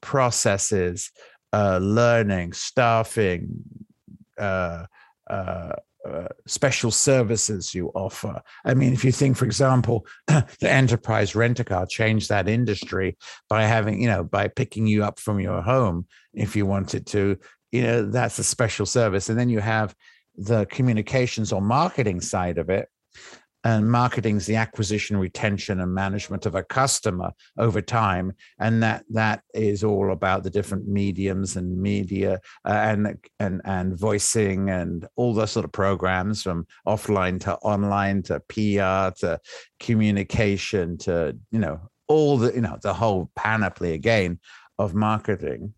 processes, 0.00 1.10
uh, 1.52 1.78
learning, 1.82 2.52
staffing, 2.52 3.48
uh, 4.38 4.86
uh, 5.28 5.72
uh, 6.08 6.28
special 6.46 6.90
services 6.90 7.74
you 7.74 7.88
offer. 7.94 8.40
I 8.64 8.72
mean, 8.72 8.94
if 8.94 9.04
you 9.04 9.12
think, 9.12 9.36
for 9.36 9.44
example, 9.44 10.06
the 10.26 10.46
enterprise 10.70 11.34
rent 11.34 11.60
a 11.60 11.64
car 11.64 11.84
changed 11.86 12.30
that 12.30 12.48
industry 12.48 13.18
by 13.50 13.64
having, 13.64 14.00
you 14.00 14.08
know, 14.08 14.24
by 14.24 14.48
picking 14.48 14.86
you 14.86 15.04
up 15.04 15.18
from 15.18 15.40
your 15.40 15.60
home 15.60 16.06
if 16.32 16.56
you 16.56 16.64
wanted 16.64 17.06
to, 17.08 17.36
you 17.70 17.82
know, 17.82 18.10
that's 18.10 18.38
a 18.38 18.44
special 18.44 18.86
service. 18.86 19.28
And 19.28 19.38
then 19.38 19.50
you 19.50 19.60
have 19.60 19.94
the 20.40 20.66
communications 20.66 21.52
or 21.52 21.60
marketing 21.60 22.20
side 22.20 22.58
of 22.58 22.70
it, 22.70 22.88
and 23.62 23.90
marketing 23.90 24.38
is 24.38 24.46
the 24.46 24.56
acquisition 24.56 25.18
retention 25.18 25.80
and 25.80 25.92
management 25.92 26.46
of 26.46 26.54
a 26.54 26.62
customer 26.62 27.30
over 27.58 27.82
time. 27.82 28.32
And 28.58 28.82
that 28.82 29.04
that 29.10 29.42
is 29.52 29.84
all 29.84 30.12
about 30.12 30.44
the 30.44 30.50
different 30.50 30.88
mediums 30.88 31.56
and 31.56 31.78
media 31.78 32.40
uh, 32.64 32.72
and 32.72 33.18
and 33.38 33.60
and 33.66 33.98
voicing 33.98 34.70
and 34.70 35.06
all 35.16 35.34
those 35.34 35.50
sort 35.50 35.66
of 35.66 35.72
programs 35.72 36.42
from 36.42 36.66
offline 36.88 37.38
to 37.40 37.56
online 37.56 38.22
to 38.24 38.40
pr 38.48 39.14
to 39.20 39.38
communication 39.78 40.96
to 40.98 41.36
you 41.50 41.58
know 41.58 41.80
all 42.08 42.38
the 42.38 42.54
you 42.54 42.62
know 42.62 42.78
the 42.82 42.94
whole 42.94 43.30
panoply 43.36 43.92
again 43.92 44.38
of 44.78 44.94
marketing. 44.94 45.74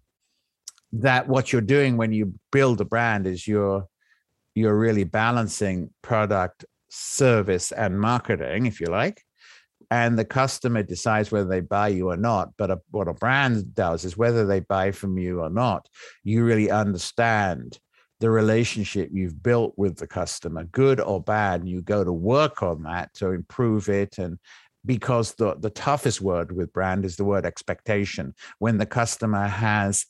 That 0.92 1.26
what 1.26 1.52
you're 1.52 1.62
doing 1.62 1.96
when 1.96 2.12
you 2.12 2.34
build 2.52 2.80
a 2.80 2.84
brand 2.84 3.26
is 3.26 3.48
you're 3.48 3.88
you're 4.54 4.78
really 4.78 5.04
balancing 5.04 5.90
product 6.02 6.64
service 6.88 7.72
and 7.72 8.00
marketing, 8.00 8.66
if 8.66 8.80
you 8.80 8.86
like. 8.86 9.22
And 9.90 10.18
the 10.18 10.24
customer 10.24 10.82
decides 10.82 11.30
whether 11.30 11.48
they 11.48 11.60
buy 11.60 11.88
you 11.88 12.10
or 12.10 12.16
not. 12.16 12.50
But 12.56 12.70
a, 12.70 12.80
what 12.90 13.08
a 13.08 13.14
brand 13.14 13.74
does 13.74 14.04
is 14.04 14.16
whether 14.16 14.46
they 14.46 14.60
buy 14.60 14.90
from 14.90 15.18
you 15.18 15.40
or 15.40 15.50
not, 15.50 15.86
you 16.24 16.44
really 16.44 16.70
understand 16.70 17.78
the 18.20 18.30
relationship 18.30 19.10
you've 19.12 19.42
built 19.42 19.74
with 19.76 19.96
the 19.96 20.06
customer, 20.06 20.64
good 20.64 21.00
or 21.00 21.20
bad. 21.20 21.66
You 21.66 21.82
go 21.82 22.04
to 22.04 22.12
work 22.12 22.62
on 22.62 22.84
that 22.84 23.12
to 23.14 23.32
improve 23.32 23.88
it 23.88 24.18
and 24.18 24.38
because 24.84 25.34
the, 25.34 25.54
the 25.58 25.70
toughest 25.70 26.20
word 26.20 26.52
with 26.52 26.72
brand 26.72 27.04
is 27.04 27.16
the 27.16 27.24
word 27.24 27.46
expectation. 27.46 28.34
When 28.58 28.78
the 28.78 28.86
customer 28.86 29.46
has 29.46 30.06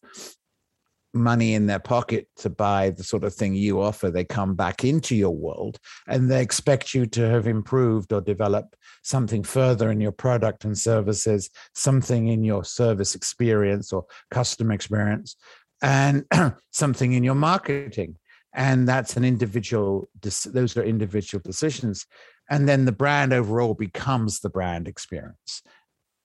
money 1.14 1.54
in 1.54 1.66
their 1.66 1.78
pocket 1.78 2.26
to 2.36 2.50
buy 2.50 2.90
the 2.90 3.04
sort 3.04 3.24
of 3.24 3.34
thing 3.34 3.54
you 3.54 3.80
offer, 3.80 4.10
they 4.10 4.24
come 4.24 4.54
back 4.54 4.84
into 4.84 5.14
your 5.14 5.34
world 5.34 5.78
and 6.06 6.30
they 6.30 6.42
expect 6.42 6.94
you 6.94 7.06
to 7.06 7.28
have 7.28 7.46
improved 7.46 8.12
or 8.12 8.20
developed 8.20 8.76
something 9.02 9.42
further 9.42 9.90
in 9.90 10.00
your 10.00 10.12
product 10.12 10.64
and 10.64 10.76
services, 10.76 11.50
something 11.74 12.28
in 12.28 12.44
your 12.44 12.64
service 12.64 13.14
experience 13.14 13.92
or 13.92 14.04
customer 14.30 14.72
experience, 14.72 15.36
and 15.82 16.24
something 16.70 17.12
in 17.12 17.24
your 17.24 17.34
marketing. 17.34 18.16
And 18.54 18.86
that's 18.86 19.16
an 19.16 19.24
individual, 19.24 20.08
those 20.20 20.76
are 20.76 20.84
individual 20.84 21.42
decisions. 21.42 22.06
And 22.50 22.68
then 22.68 22.84
the 22.84 22.92
brand 22.92 23.32
overall 23.32 23.74
becomes 23.74 24.40
the 24.40 24.50
brand 24.50 24.88
experience 24.88 25.62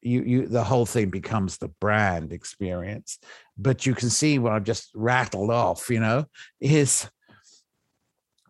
you 0.08 0.22
you 0.24 0.48
the 0.48 0.64
whole 0.64 0.86
thing 0.86 1.10
becomes 1.10 1.58
the 1.58 1.68
brand 1.68 2.32
experience 2.32 3.20
but 3.58 3.86
you 3.86 3.94
can 3.94 4.10
see 4.10 4.40
what 4.40 4.54
i've 4.54 4.64
just 4.64 4.90
rattled 4.96 5.52
off 5.52 5.90
you 5.90 6.00
know 6.00 6.26
is 6.60 7.10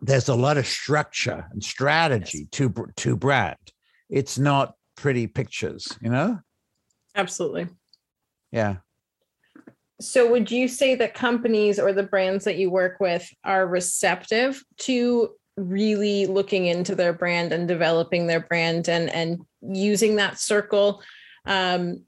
there's 0.00 0.28
a 0.28 0.34
lot 0.34 0.58
of 0.58 0.66
structure 0.66 1.46
and 1.50 1.62
strategy 1.62 2.38
yes. 2.40 2.48
to 2.52 2.88
to 2.96 3.16
brand. 3.16 3.56
It's 4.08 4.38
not 4.38 4.74
pretty 4.96 5.26
pictures 5.26 5.96
you 6.00 6.10
know? 6.10 6.40
Absolutely. 7.14 7.68
Yeah. 8.52 8.76
So 10.00 10.30
would 10.30 10.50
you 10.50 10.68
say 10.68 10.94
that 10.94 11.14
companies 11.14 11.78
or 11.78 11.92
the 11.92 12.04
brands 12.04 12.44
that 12.44 12.56
you 12.56 12.70
work 12.70 13.00
with 13.00 13.28
are 13.44 13.66
receptive 13.66 14.62
to 14.78 15.30
really 15.56 16.26
looking 16.26 16.66
into 16.66 16.94
their 16.94 17.12
brand 17.12 17.52
and 17.52 17.66
developing 17.66 18.28
their 18.28 18.40
brand 18.40 18.88
and 18.88 19.10
and 19.10 19.40
using 19.60 20.16
that 20.16 20.38
circle 20.38 21.02
um, 21.44 22.04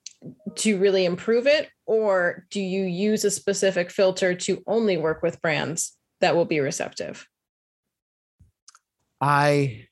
to 0.56 0.78
really 0.78 1.04
improve 1.04 1.46
it? 1.46 1.68
Or 1.86 2.46
do 2.50 2.60
you 2.60 2.84
use 2.84 3.24
a 3.24 3.30
specific 3.30 3.90
filter 3.90 4.34
to 4.34 4.62
only 4.66 4.96
work 4.96 5.22
with 5.22 5.40
brands 5.40 5.96
that 6.20 6.36
will 6.36 6.44
be 6.44 6.60
receptive? 6.60 7.26
I, 9.20 9.86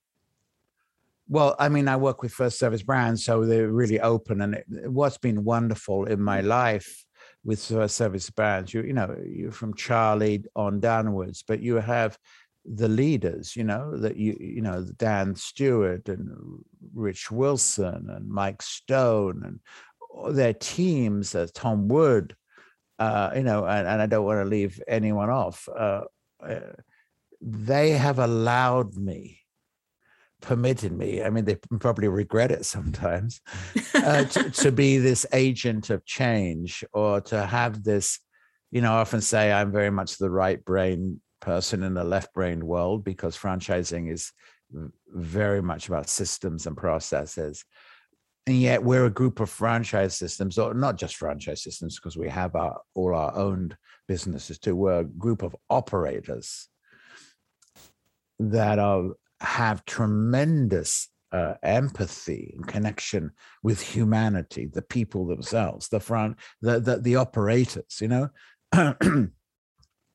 well, 1.29 1.57
I 1.59 1.69
mean, 1.69 1.89
I 1.89 1.97
work 1.97 2.23
with 2.23 2.33
first 2.33 2.59
service 2.59 2.83
brands, 2.83 3.25
so 3.25 3.45
they're 3.45 3.69
really 3.69 4.01
open. 4.01 4.41
And 4.41 4.55
it, 4.55 4.67
what's 4.91 5.19
been 5.19 5.45
wonderful 5.45 6.05
in 6.05 6.23
my 6.23 6.41
life 6.41 7.05
with 7.45 7.65
first 7.65 7.97
service 7.97 8.31
brands, 8.31 8.73
you, 8.73 8.83
you 8.83 8.93
know, 8.93 9.17
you're 9.25 9.53
from 9.53 9.75
Charlie 9.75 10.45
on 10.55 10.81
downwards, 10.81 11.45
but 11.47 11.61
you 11.61 11.77
have 11.77 12.19
the 12.65 12.89
leaders, 12.89 13.57
you 13.57 13.65
know, 13.65 13.97
that 13.97 14.17
you, 14.17 14.37
you 14.39 14.61
know, 14.61 14.85
Dan 14.97 15.35
Stewart 15.35 16.09
and 16.09 16.31
Rich 16.95 17.31
Wilson 17.31 18.09
and 18.11 18.29
Mike 18.29 18.63
Stone 18.63 19.43
and 19.45 20.37
their 20.37 20.55
teams, 20.55 21.35
uh, 21.35 21.47
Tom 21.55 21.89
Wood, 21.89 22.37
uh, 22.99 23.31
you 23.35 23.43
know, 23.43 23.65
and, 23.65 23.87
and 23.87 24.03
I 24.03 24.07
don't 24.07 24.25
want 24.25 24.41
to 24.41 24.45
leave 24.45 24.81
anyone 24.89 25.31
off. 25.31 25.69
Uh, 25.69 26.03
uh, 26.43 26.61
they 27.41 27.91
have 27.91 28.19
allowed 28.19 28.97
me, 28.97 29.41
permitted 30.41 30.93
me, 30.93 31.23
I 31.23 31.31
mean, 31.31 31.45
they 31.45 31.57
probably 31.79 32.09
regret 32.09 32.51
it 32.51 32.67
sometimes, 32.67 33.41
uh, 33.95 34.25
to, 34.25 34.51
to 34.51 34.73
be 34.73 34.99
this 34.99 35.25
agent 35.33 35.91
of 35.91 36.05
change 36.05 36.85
or 36.93 37.21
to 37.23 37.47
have 37.47 37.85
this, 37.85 38.19
you 38.71 38.83
know, 38.83 38.93
I 38.93 38.99
often 38.99 39.21
say 39.21 39.53
I'm 39.53 39.73
very 39.73 39.91
much 39.91 40.19
the 40.19 40.31
right 40.31 40.63
brain 40.63 41.21
person 41.41 41.83
in 41.83 41.95
the 41.95 42.05
left 42.05 42.33
brain 42.35 42.67
world 42.67 43.05
because 43.05 43.37
franchising 43.37 44.11
is 44.11 44.33
very 45.09 45.63
much 45.63 45.89
about 45.89 46.09
systems 46.09 46.67
and 46.67 46.77
processes. 46.77 47.65
And 48.47 48.61
yet 48.61 48.83
we're 48.83 49.07
a 49.07 49.11
group 49.11 49.41
of 49.41 49.51
franchise 49.51 50.15
systems, 50.15 50.59
or 50.59 50.73
not 50.73 50.97
just 50.97 51.17
franchise 51.17 51.63
systems, 51.63 51.97
because 51.97 52.17
we 52.17 52.29
have 52.31 52.57
our 52.57 52.81
all 52.95 53.15
our 53.15 53.35
owned 53.37 53.77
businesses 54.07 54.59
too. 54.59 54.75
We're 54.75 55.01
a 55.01 55.05
group 55.05 55.43
of 55.43 55.55
operators 55.69 56.69
that 58.39 58.79
are 58.79 59.11
have 59.41 59.85
tremendous 59.85 61.09
uh, 61.31 61.55
empathy 61.63 62.55
and 62.57 62.67
connection 62.67 63.33
with 63.63 63.83
humanity, 63.83 64.67
the 64.67 64.83
people 64.83 65.27
themselves, 65.27 65.89
the 65.89 66.01
front, 66.01 66.39
the 66.63 66.81
the, 66.81 66.97
the 66.97 67.17
operators. 67.17 67.99
You 68.01 68.09
know, 68.09 68.29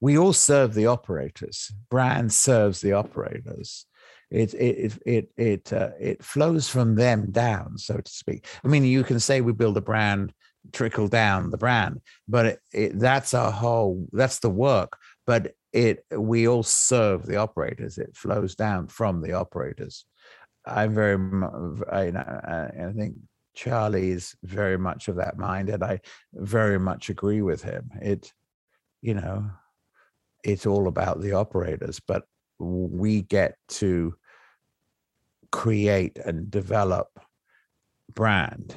we 0.04 0.18
all 0.18 0.34
serve 0.34 0.74
the 0.74 0.88
operators. 0.88 1.72
Brand 1.90 2.34
serves 2.34 2.82
the 2.82 2.92
operators. 2.92 3.86
It 4.30 4.54
it 4.54 5.00
it 5.06 5.32
it 5.38 5.72
uh, 5.72 5.92
it 5.98 6.22
flows 6.22 6.68
from 6.68 6.96
them 6.96 7.32
down, 7.32 7.78
so 7.78 7.96
to 7.96 8.12
speak. 8.12 8.46
I 8.66 8.68
mean, 8.68 8.84
you 8.84 9.06
can 9.06 9.22
say 9.22 9.40
we 9.40 9.54
build 9.54 9.78
a 9.78 9.82
brand, 9.82 10.34
trickle 10.74 11.08
down 11.08 11.52
the 11.52 11.58
brand, 11.58 12.02
but 12.28 12.46
it, 12.48 12.60
it, 12.74 13.00
that's 13.00 13.34
our 13.34 13.50
whole. 13.50 14.06
That's 14.12 14.40
the 14.40 14.50
work. 14.50 14.98
But 15.26 15.54
it 15.72 16.06
we 16.12 16.50
all 16.50 16.64
serve 16.64 17.26
the 17.26 17.38
operators. 17.38 17.98
It 17.98 18.18
flows 18.18 18.56
down 18.56 18.88
from 18.88 19.22
the 19.22 19.32
operators. 19.34 20.04
I'm 20.66 20.94
very, 20.94 21.18
I, 21.90 22.08
I 22.88 22.92
think 22.94 23.16
Charlie 23.56 24.12
is 24.12 24.36
very 24.44 24.78
much 24.78 25.08
of 25.08 25.16
that 25.16 25.38
mind, 25.38 25.70
and 25.70 25.82
I 25.82 26.02
very 26.34 26.78
much 26.78 27.10
agree 27.10 27.42
with 27.42 27.64
him. 27.64 27.90
It, 28.02 28.34
you 29.02 29.14
know, 29.14 29.50
it's 30.44 30.66
all 30.66 30.88
about 30.88 31.22
the 31.22 31.34
operators, 31.34 32.00
but 32.00 32.24
we 32.60 33.22
get 33.22 33.56
to 33.68 34.16
create 35.52 36.18
and 36.18 36.50
develop 36.50 37.08
brand 38.14 38.76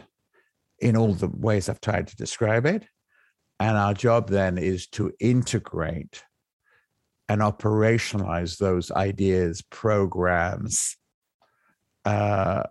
in 0.78 0.96
all 0.96 1.14
the 1.14 1.28
ways 1.28 1.68
I've 1.68 1.80
tried 1.80 2.08
to 2.08 2.16
describe 2.16 2.66
it. 2.66 2.86
And 3.58 3.76
our 3.76 3.94
job 3.94 4.28
then 4.28 4.58
is 4.58 4.86
to 4.88 5.12
integrate 5.18 6.22
and 7.28 7.40
operationalize 7.40 8.58
those 8.58 8.90
ideas, 8.90 9.62
programs 9.70 10.96
uh, 12.04 12.62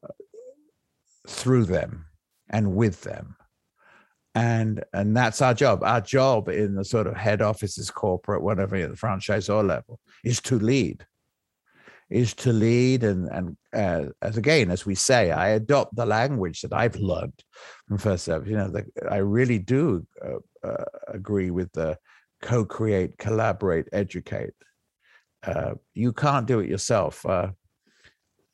through 1.28 1.66
them 1.66 2.06
and 2.50 2.76
with 2.76 3.02
them 3.02 3.36
and 4.36 4.84
and 4.94 5.16
that's 5.16 5.42
our 5.42 5.54
job. 5.54 5.82
Our 5.84 6.02
job 6.02 6.50
in 6.50 6.76
the 6.76 6.86
sort 6.86 7.08
of 7.08 7.16
head 7.16 7.42
offices 7.42 7.90
corporate 7.90 8.44
whatever 8.44 8.76
at 8.76 8.92
the 8.92 8.98
franchisor 8.98 9.66
level 9.66 10.00
is 10.24 10.42
to 10.42 10.60
lead 10.60 11.06
is 12.10 12.34
to 12.36 12.54
lead 12.54 13.04
and 13.04 13.28
and 13.30 13.58
uh, 13.74 14.12
as 14.22 14.38
again 14.38 14.70
as 14.70 14.86
we 14.86 14.94
say 14.94 15.32
i 15.32 15.50
adopt 15.50 15.96
the 15.96 16.06
language 16.06 16.62
that 16.62 16.72
i've 16.72 16.96
learned 16.98 17.44
from 17.88 17.98
first 17.98 18.26
service. 18.26 18.48
You 18.48 18.58
know 18.58 18.68
the, 18.68 18.86
i 19.10 19.18
really 19.18 19.58
do 19.58 20.06
uh, 20.24 20.68
uh, 20.68 20.86
agree 21.08 21.50
with 21.50 21.72
the 21.74 21.98
co-create 22.42 23.18
collaborate 23.18 23.88
educate. 23.92 24.54
Uh, 25.44 25.76
you 25.94 26.12
can't 26.12 26.48
do 26.48 26.60
it 26.60 26.70
yourself. 26.70 27.26
Uh, 27.26 27.50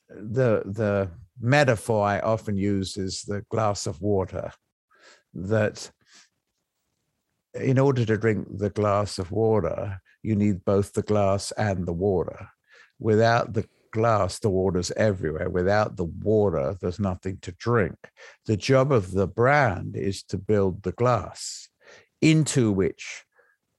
the 0.10 0.64
the 0.66 1.10
metaphor 1.40 2.06
i 2.06 2.20
often 2.20 2.56
use 2.56 2.98
is 2.98 3.24
the 3.24 3.42
glass 3.50 3.88
of 3.88 4.00
water 4.02 4.52
that 5.34 5.92
in 7.54 7.78
order 7.78 8.06
to 8.06 8.18
drink 8.18 8.48
the 8.58 8.70
glass 8.70 9.20
of 9.20 9.32
water 9.32 10.02
you 10.24 10.36
need 10.36 10.64
both 10.64 10.94
the 10.94 11.02
glass 11.02 11.52
and 11.52 11.86
the 11.86 11.94
water 11.94 12.50
without 13.00 13.54
the 13.54 13.68
glass, 13.92 14.40
the 14.40 14.50
water's 14.50 14.92
everywhere. 14.92 15.50
Without 15.50 15.98
the 15.98 16.06
water, 16.06 16.76
there's 16.80 17.00
nothing 17.00 17.38
to 17.42 17.52
drink. 17.52 17.96
The 18.46 18.58
job 18.58 18.92
of 18.92 19.12
the 19.12 19.28
brand 19.28 19.96
is 19.96 20.24
to 20.24 20.38
build 20.38 20.84
the 20.84 20.94
glass 20.94 21.70
into 22.22 22.72
which 22.72 23.24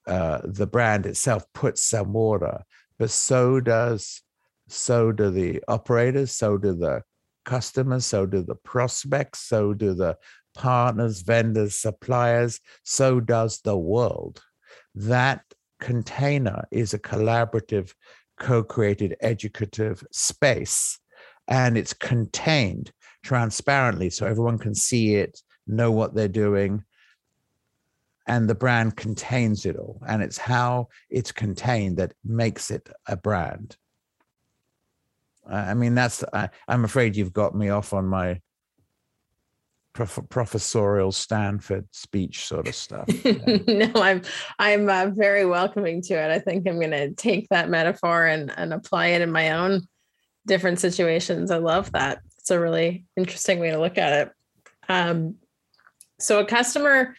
uh, 0.07 0.41
the 0.45 0.67
brand 0.67 1.07
itself 1.07 1.45
puts 1.55 1.83
some 1.83 2.13
water, 2.13 2.63
but 2.99 3.11
so 3.11 3.61
does 3.61 4.23
so 4.69 5.13
do 5.13 5.31
the 5.31 5.63
operators, 5.69 6.33
so 6.33 6.59
do 6.59 6.75
the 6.75 7.03
customers, 7.45 8.07
so 8.07 8.27
do 8.27 8.43
the 8.43 8.55
prospects, 8.55 9.41
so 9.41 9.75
do 9.75 9.95
the 9.95 10.17
partners, 10.55 11.23
vendors, 11.23 11.75
suppliers, 11.75 12.61
so 12.83 13.21
does 13.21 13.61
the 13.61 13.77
world. 13.77 14.43
That 14.95 15.43
container 15.81 16.65
is 16.71 16.95
a 16.95 16.99
collaborative 16.99 17.93
co-created 18.39 19.17
educative 19.21 20.05
space 20.11 20.99
and 21.49 21.77
it's 21.77 21.93
contained 21.93 22.93
transparently 23.23 24.11
so 24.11 24.27
everyone 24.27 24.59
can 24.59 24.75
see 24.75 25.15
it 25.17 25.41
know 25.67 25.91
what 25.91 26.15
they're 26.15 26.29
doing 26.29 26.85
and 28.27 28.49
the 28.49 28.55
brand 28.55 28.97
contains 28.97 29.67
it 29.67 29.77
all 29.77 30.01
and 30.07 30.23
it's 30.23 30.39
how 30.39 30.89
it's 31.11 31.33
contained 31.33 31.97
that 31.97 32.15
makes 32.25 32.71
it 32.71 32.89
a 33.07 33.17
brand 33.17 33.77
i 35.49 35.75
mean 35.75 35.95
that's 35.95 36.25
I, 36.33 36.49
i'm 36.69 36.85
afraid 36.85 37.17
you've 37.17 37.33
got 37.33 37.55
me 37.55 37.69
off 37.69 37.93
on 37.93 38.07
my 38.07 38.41
prof- 39.93 40.29
professorial 40.29 41.13
Stanford 41.13 41.87
speech 41.93 42.47
sort 42.47 42.69
of 42.69 42.75
stuff. 42.75 43.09
no, 43.67 43.91
I'm 43.95 44.23
I'm 44.59 44.89
uh, 44.89 45.11
very 45.15 45.45
welcoming 45.45 46.03
to 46.03 46.15
it. 46.15 46.31
I 46.31 46.39
think 46.39 46.67
I'm 46.67 46.79
going 46.79 46.91
to 46.93 47.13
take 47.13 47.49
that 47.51 47.71
metaphor 47.71 48.27
and 48.27 48.53
and 48.57 48.73
apply 48.73 49.09
it 49.09 49.23
in 49.23 49.31
my 49.31 49.53
own 49.53 49.83
different 50.47 50.81
situations. 50.81 51.51
I 51.51 51.59
love 51.59 51.93
that. 51.93 52.21
It's 52.39 52.51
a 52.51 52.61
really 52.61 53.05
interesting 53.17 53.61
way 53.61 53.71
to 53.71 53.79
look 53.79 53.99
at 53.99 54.13
it. 54.27 54.33
Um, 54.89 55.37
so 56.19 56.41
a 56.41 56.45
customer 56.45 57.15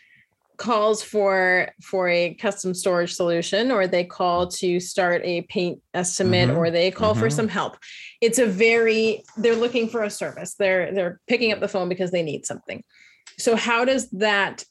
calls 0.58 1.02
for 1.02 1.70
for 1.82 2.08
a 2.10 2.34
custom 2.36 2.74
storage 2.74 3.14
solution 3.14 3.72
or 3.72 3.88
they 3.88 4.04
call 4.04 4.48
to 4.48 4.80
start 4.80 5.22
a 5.24 5.42
paint 5.44 5.82
estimate 5.94 6.50
mm-hmm. 6.50 6.58
or 6.58 6.70
they 6.70 6.92
call 6.92 7.12
mm-hmm. 7.14 7.22
for 7.22 7.30
some 7.30 7.48
help 7.48 7.78
it's 8.22 8.40
a 8.40 8.46
very 8.46 9.24
they're 9.38 9.56
looking 9.56 9.90
for 9.90 10.04
a 10.04 10.10
service 10.10 10.56
they're 10.56 10.94
they're 10.94 11.20
picking 11.28 11.52
up 11.52 11.60
the 11.60 11.68
phone 11.68 11.90
because 11.90 12.12
they 12.12 12.22
need 12.22 12.46
something 12.46 12.84
so 13.38 13.56
how 13.56 13.84
does 13.84 14.10
that 14.12 14.64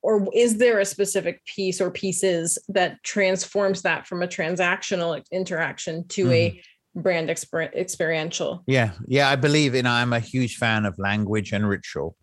or 0.00 0.28
is 0.32 0.58
there 0.58 0.78
a 0.78 0.84
specific 0.84 1.44
piece 1.44 1.80
or 1.80 1.90
pieces 1.90 2.56
that 2.68 3.02
transforms 3.02 3.82
that 3.82 4.06
from 4.06 4.22
a 4.22 4.28
transactional 4.28 5.20
interaction 5.32 6.06
to 6.06 6.24
mm-hmm. 6.24 6.32
a 6.32 6.62
brand 6.94 7.28
exper- 7.28 7.74
experiential 7.74 8.62
yeah 8.66 8.92
yeah 9.06 9.28
i 9.28 9.34
believe 9.34 9.74
in 9.74 9.86
i'm 9.86 10.12
a 10.12 10.20
huge 10.20 10.56
fan 10.56 10.84
of 10.84 10.96
language 10.98 11.52
and 11.52 11.68
ritual 11.68 12.16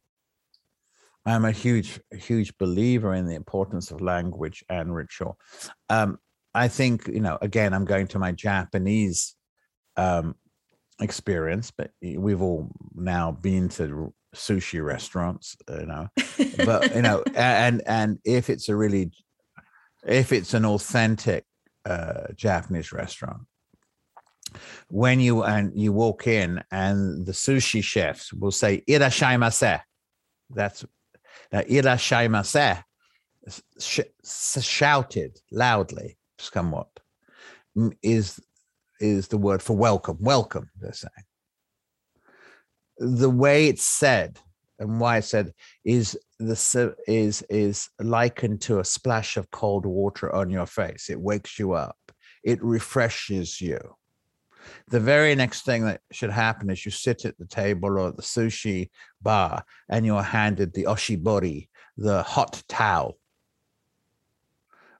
I'm 1.25 1.45
a 1.45 1.51
huge, 1.51 1.99
huge 2.13 2.55
believer 2.57 3.13
in 3.13 3.25
the 3.25 3.35
importance 3.35 3.91
of 3.91 4.01
language 4.01 4.63
and 4.69 4.95
ritual. 4.95 5.39
Um, 5.89 6.19
I 6.53 6.67
think, 6.67 7.07
you 7.07 7.19
know, 7.19 7.37
again, 7.41 7.73
I'm 7.73 7.85
going 7.85 8.07
to 8.09 8.19
my 8.19 8.31
Japanese 8.31 9.35
um, 9.97 10.35
experience, 11.01 11.71
but 11.71 11.91
we've 12.01 12.41
all 12.41 12.71
now 12.93 13.31
been 13.31 13.69
to 13.69 14.13
sushi 14.35 14.85
restaurants, 14.85 15.57
you 15.67 15.85
know, 15.85 16.07
but, 16.63 16.95
you 16.95 17.01
know, 17.01 17.23
and, 17.35 17.81
and 17.87 18.19
if 18.23 18.49
it's 18.49 18.69
a 18.69 18.75
really, 18.75 19.11
if 20.07 20.31
it's 20.31 20.53
an 20.53 20.65
authentic 20.65 21.45
uh, 21.85 22.27
Japanese 22.35 22.91
restaurant, 22.91 23.41
when 24.87 25.19
you 25.19 25.43
and 25.43 25.71
you 25.75 25.91
walk 25.91 26.27
in 26.27 26.63
and 26.71 27.25
the 27.25 27.31
sushi 27.31 27.83
chefs 27.83 28.31
will 28.31 28.51
say 28.51 28.83
irashaimase 28.87 29.81
that's 30.49 30.85
now, 31.51 31.61
irashaimase 31.61 32.83
sh- 33.79 33.99
shouted 34.23 35.39
loudly, 35.51 36.17
somewhat, 36.37 36.87
is 38.01 38.39
is 38.99 39.27
the 39.27 39.37
word 39.37 39.61
for 39.61 39.75
welcome. 39.75 40.17
Welcome, 40.19 40.69
they're 40.79 40.93
saying. 40.93 41.11
The 42.97 43.29
way 43.29 43.67
it's 43.67 43.83
said 43.83 44.39
and 44.79 44.99
why 44.99 45.17
it's 45.17 45.29
said 45.29 45.53
is 45.83 46.17
the 46.39 46.95
is 47.07 47.41
is 47.49 47.89
likened 47.99 48.61
to 48.61 48.79
a 48.79 48.85
splash 48.85 49.37
of 49.37 49.51
cold 49.51 49.85
water 49.85 50.33
on 50.33 50.49
your 50.49 50.65
face. 50.65 51.09
It 51.09 51.19
wakes 51.19 51.59
you 51.59 51.73
up. 51.73 51.97
It 52.43 52.63
refreshes 52.63 53.59
you. 53.59 53.79
The 54.89 54.99
very 54.99 55.35
next 55.35 55.65
thing 55.65 55.85
that 55.85 56.01
should 56.11 56.31
happen 56.31 56.69
is 56.69 56.85
you 56.85 56.91
sit 56.91 57.25
at 57.25 57.37
the 57.37 57.45
table 57.45 57.89
or 57.89 58.09
at 58.09 58.15
the 58.15 58.21
sushi 58.21 58.89
bar 59.21 59.63
and 59.89 60.05
you're 60.05 60.21
handed 60.21 60.73
the 60.73 60.83
oshibori, 60.83 61.69
the 61.97 62.23
hot 62.23 62.61
towel, 62.67 63.17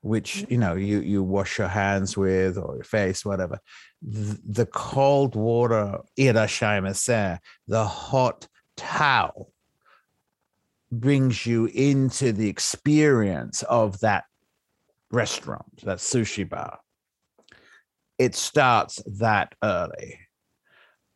which 0.01 0.38
mm. 0.38 0.51
you 0.51 0.58
know 0.58 0.75
you 0.75 0.99
you 1.01 1.23
wash 1.23 1.58
your 1.58 1.67
hands 1.67 2.17
with 2.17 2.58
or 2.58 2.75
your 2.75 2.84
face, 2.84 3.25
whatever. 3.25 3.60
The, 4.01 4.39
the 4.45 4.65
cold 4.65 5.36
water 5.36 5.99
irashaimase, 6.17 7.39
the 7.67 7.86
hot 7.86 8.47
towel, 8.75 9.51
brings 10.91 11.45
you 11.45 11.65
into 11.65 12.32
the 12.32 12.49
experience 12.49 13.63
of 13.63 13.99
that 14.01 14.25
restaurant, 15.12 15.84
that 15.84 15.99
sushi 15.99 16.47
bar 16.47 16.80
it 18.17 18.36
starts 18.36 19.01
that 19.06 19.56
early. 19.63 20.19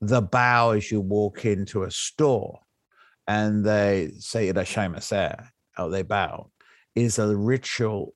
The 0.02 0.22
bow 0.22 0.72
as 0.72 0.92
you 0.92 1.02
walk 1.02 1.46
into 1.46 1.84
a 1.84 1.92
store 1.92 2.60
and 3.28 3.64
they 3.64 4.12
say 4.18 4.52
irashaimase, 4.52 5.34
or 5.40 5.46
oh, 5.78 5.90
they 5.90 6.02
bow, 6.02 6.50
is 6.96 7.20
a 7.20 7.36
ritual 7.36 8.14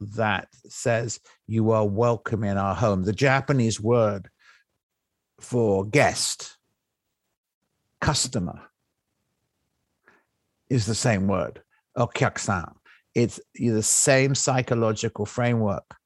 that 0.00 0.48
says 0.68 1.20
you 1.46 1.70
are 1.70 1.86
welcome 1.86 2.44
in 2.44 2.56
our 2.56 2.74
home. 2.74 3.04
The 3.04 3.12
Japanese 3.12 3.80
word 3.80 4.28
for 5.40 5.84
guest, 5.84 6.56
customer, 8.00 8.60
is 10.68 10.86
the 10.86 10.94
same 10.94 11.26
word, 11.26 11.62
okyakusan. 11.96 12.72
It's 13.14 13.40
the 13.54 13.82
same 13.82 14.34
psychological 14.34 15.26
framework 15.26 15.97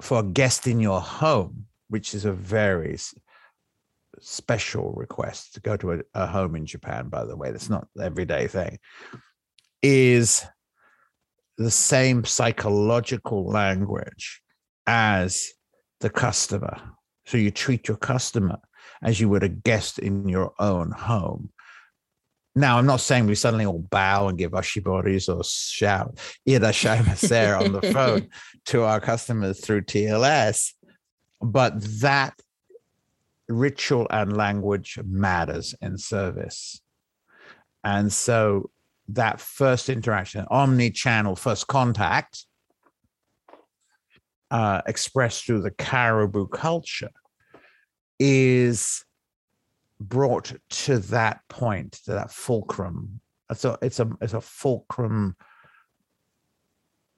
for 0.00 0.20
a 0.20 0.24
guest 0.24 0.66
in 0.66 0.80
your 0.80 1.00
home, 1.00 1.66
which 1.88 2.14
is 2.14 2.24
a 2.24 2.32
very 2.32 2.98
special 4.20 4.92
request 4.92 5.54
to 5.54 5.60
go 5.60 5.76
to 5.76 5.92
a, 5.92 5.98
a 6.14 6.26
home 6.26 6.56
in 6.56 6.66
Japan, 6.66 7.08
by 7.08 7.24
the 7.24 7.36
way, 7.36 7.50
that's 7.50 7.70
not 7.70 7.88
everyday 8.00 8.46
thing, 8.46 8.78
is 9.82 10.44
the 11.58 11.70
same 11.70 12.24
psychological 12.24 13.46
language 13.46 14.42
as 14.86 15.52
the 16.00 16.10
customer. 16.10 16.80
So 17.26 17.38
you 17.38 17.50
treat 17.50 17.88
your 17.88 17.96
customer 17.96 18.58
as 19.02 19.20
you 19.20 19.28
would 19.28 19.42
a 19.42 19.48
guest 19.48 19.98
in 19.98 20.28
your 20.28 20.52
own 20.58 20.90
home. 20.90 21.50
Now, 22.56 22.78
I'm 22.78 22.86
not 22.86 23.00
saying 23.00 23.26
we 23.26 23.34
suddenly 23.34 23.66
all 23.66 23.86
bow 23.90 24.28
and 24.28 24.38
give 24.38 24.52
oshiboris 24.52 25.28
or 25.28 25.44
shout 25.44 26.16
irashaimase 26.48 27.60
on 27.60 27.72
the 27.72 27.92
phone 27.92 28.28
to 28.66 28.82
our 28.82 28.98
customers 28.98 29.60
through 29.60 29.82
TLS, 29.82 30.72
but 31.42 31.74
that 32.00 32.32
ritual 33.46 34.06
and 34.08 34.34
language 34.34 34.98
matters 35.04 35.74
in 35.82 35.98
service. 35.98 36.80
And 37.84 38.10
so 38.10 38.70
that 39.08 39.38
first 39.38 39.90
interaction, 39.90 40.46
omni-channel 40.50 41.36
first 41.36 41.66
contact, 41.66 42.46
uh, 44.50 44.80
expressed 44.86 45.44
through 45.44 45.60
the 45.60 45.70
caribou 45.70 46.48
culture, 46.48 47.10
is 48.18 49.05
brought 50.00 50.52
to 50.68 50.98
that 50.98 51.40
point, 51.48 51.92
to 52.04 52.12
that 52.12 52.30
fulcrum. 52.30 53.20
So 53.54 53.78
it's 53.82 54.00
a 54.00 54.10
it's 54.20 54.34
a 54.34 54.40
fulcrum 54.40 55.36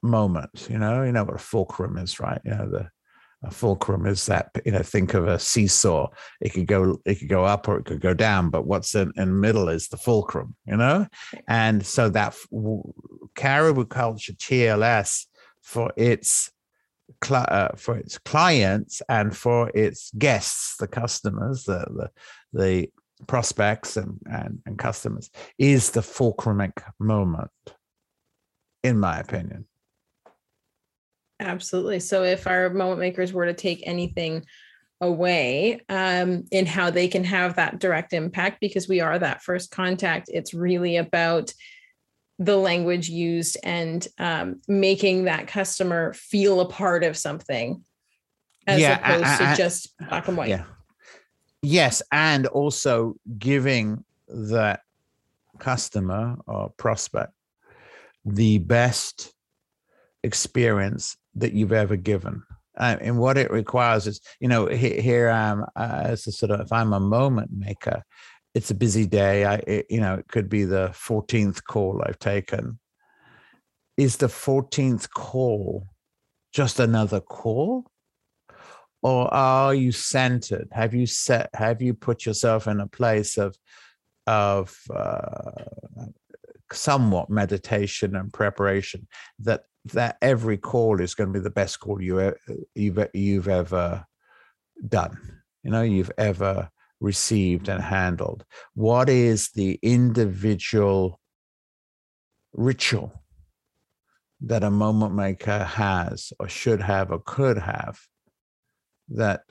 moment. 0.03 0.69
You 0.71 0.79
know, 0.79 1.03
you 1.03 1.13
know 1.13 1.25
what 1.25 1.35
a 1.35 1.39
fulcrum 1.39 1.97
is, 1.97 2.21
right? 2.21 2.41
You 2.45 2.53
know 2.53 2.69
the 2.69 2.91
a 3.45 3.51
fulcrum 3.51 4.07
is 4.07 4.27
that 4.27 4.51
you 4.65 4.73
know 4.73 4.83
think 4.83 5.15
of 5.15 5.29
a 5.29 5.39
seesaw 5.39 6.09
it 6.41 6.51
could 6.51 6.67
go 6.67 7.01
it 7.05 7.17
could 7.17 7.29
go 7.29 7.45
up 7.45 7.69
or 7.69 7.79
it 7.79 7.85
could 7.85 8.01
go 8.01 8.13
down 8.13 8.51
but 8.51 8.67
what's 8.67 8.95
in, 8.95 9.13
in 9.17 9.29
the 9.29 9.35
middle 9.35 9.69
is 9.69 9.89
the 9.89 9.97
fulcrum 9.97 10.57
you 10.67 10.77
know 10.77 11.07
and 11.47 11.87
so 11.87 12.09
that 12.09 12.37
caribou 13.37 13.85
culture 13.85 14.33
tls 14.33 15.27
for 15.63 15.93
its 15.97 16.51
uh, 17.31 17.69
for 17.77 17.97
its 17.97 18.19
clients 18.19 19.03
and 19.09 19.37
for 19.37 19.71
its 19.75 20.11
guests 20.19 20.77
the 20.79 20.89
customers 20.89 21.65
the 21.65 21.87
the, 21.91 22.11
the 22.53 22.89
prospects 23.27 23.97
and, 23.97 24.19
and, 24.27 24.61
and 24.65 24.79
customers 24.79 25.31
is 25.59 25.91
the 25.91 26.01
fulcrumic 26.01 26.83
moment 27.01 27.51
in 28.85 28.99
my 28.99 29.19
opinion 29.19 29.67
Absolutely. 31.41 32.01
So 32.01 32.25
if 32.25 32.47
our 32.47 32.71
moment 32.71 33.01
makers 33.01 33.33
were 33.33 33.47
to 33.47 33.55
take 33.55 33.83
anything 33.87 34.45
away 35.01 35.81
um, 35.89 36.45
in 36.51 36.67
how 36.67 36.91
they 36.91 37.07
can 37.07 37.25
have 37.25 37.57
that 37.57 37.79
direct 37.79 38.13
impact, 38.13 38.59
because 38.61 38.89
we 38.89 39.01
are 39.01 39.19
that 39.19 39.43
first 39.43 39.71
contact, 39.71 40.29
it's 40.33 40.53
really 40.53 40.97
about 40.97 41.53
the 42.41 42.57
language 42.57 43.09
used 43.09 43.57
and 43.63 44.07
um, 44.19 44.61
making 44.67 45.25
that 45.25 45.47
customer 45.47 46.13
feel 46.15 46.61
a 46.61 46.69
part 46.69 47.05
of 47.05 47.17
something 47.17 47.85
as 48.67 48.81
yeah, 48.81 48.99
opposed 48.99 49.25
I, 49.25 49.51
I, 49.51 49.55
to 49.55 49.57
just 49.57 49.97
black 50.09 50.29
and 50.29 50.37
white. 50.37 50.51
Yeah. 50.51 50.65
Yes. 51.63 52.03
And 52.13 52.47
also 52.47 53.17
giving 53.39 54.05
that 54.29 54.81
customer 55.59 56.37
or 56.47 56.71
prospect 56.77 57.33
the 58.25 58.59
best 58.59 59.33
experience 60.23 61.17
that 61.35 61.53
you've 61.53 61.73
ever 61.73 61.97
given. 61.97 62.43
Uh, 62.77 62.97
and 63.01 63.19
what 63.19 63.37
it 63.37 63.51
requires 63.51 64.07
is, 64.07 64.21
you 64.41 64.49
know, 64.49 64.67
here, 64.67 65.01
here 65.01 65.31
I 65.31 65.49
am 65.49 65.65
uh, 65.75 66.03
as 66.05 66.27
a 66.27 66.33
sort 66.33 66.53
of, 66.53 66.61
if 66.61 66.73
I'm 66.73 66.93
a 66.93 67.01
moment 67.01 67.51
maker, 67.53 68.05
it's 68.55 68.71
a 68.71 68.75
busy 68.75 69.07
day. 69.07 69.45
I, 69.45 69.55
it, 69.67 69.87
you 69.91 70.01
know, 70.01 70.15
it 70.15 70.29
could 70.29 70.49
be 70.49 70.65
the 70.65 70.89
14th 70.91 71.65
call 71.65 72.03
I've 72.07 72.19
taken. 72.19 72.79
Is 73.97 74.17
the 74.19 74.27
14th 74.27 75.11
call 75.11 75.87
just 76.53 76.79
another 76.79 77.21
call? 77.21 77.85
Or 79.03 79.33
are 79.33 79.75
you 79.75 79.93
centered? 79.93 80.69
Have 80.73 80.95
you 80.95 81.07
set, 81.07 81.51
have 81.55 81.81
you 81.81 81.95
put 81.95 82.27
yourself 82.27 82.67
in 82.67 82.81
a 82.81 82.87
place 82.89 83.39
of, 83.39 83.57
of 84.27 84.77
uh, 84.95 85.65
somewhat 86.73 87.31
meditation 87.31 88.17
and 88.17 88.33
preparation 88.33 89.07
that 89.41 89.63
that 89.87 90.19
every 90.21 90.59
call 90.59 91.01
is 91.01 91.15
going 91.15 91.33
to 91.33 91.39
be 91.39 91.43
the 91.43 91.51
best 91.51 91.81
call 91.81 92.03
you 92.03 92.35
you've 92.75 92.99
you've 93.15 93.49
ever 93.49 94.05
done 94.89 95.19
you 95.63 95.71
know 95.71 95.83
you've 95.83 96.11
ever 96.19 96.69
received 97.01 97.69
and 97.69 97.83
handled 97.83 98.45
what 98.75 99.09
is 99.09 99.51
the 99.51 99.79
individual 99.83 101.21
ritual 102.53 103.23
that 104.41 104.65
a 104.65 104.71
moment 104.71 105.15
maker 105.15 105.65
has 105.65 106.33
or 106.39 106.49
should 106.49 106.83
have 106.83 107.11
or 107.11 107.21
could 107.25 107.59
have 107.59 107.99
that 109.11 109.43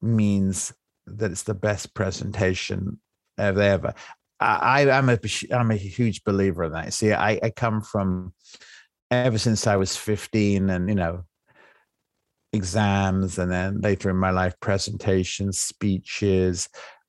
means 0.00 0.72
that 1.06 1.30
it's 1.30 1.44
the 1.44 1.54
best 1.54 1.94
presentation 1.94 3.00
of 3.38 3.58
ever 3.58 3.94
I, 4.40 4.82
am 4.82 5.08
a 5.08 5.18
I'm 5.52 5.70
a 5.70 5.76
huge 5.76 6.24
believer 6.24 6.64
in 6.64 6.72
that. 6.72 6.92
See, 6.92 7.12
I, 7.12 7.40
I 7.42 7.50
come 7.50 7.80
from 7.80 8.32
ever 9.10 9.38
since 9.38 9.66
I 9.66 9.76
was 9.76 9.96
15 9.96 10.70
and, 10.70 10.88
you 10.88 10.94
know, 10.94 11.24
exams 12.52 13.38
and 13.38 13.50
then 13.50 13.80
later 13.80 14.10
in 14.10 14.16
my 14.16 14.30
life, 14.30 14.54
presentations, 14.60 15.58
speeches, 15.58 16.68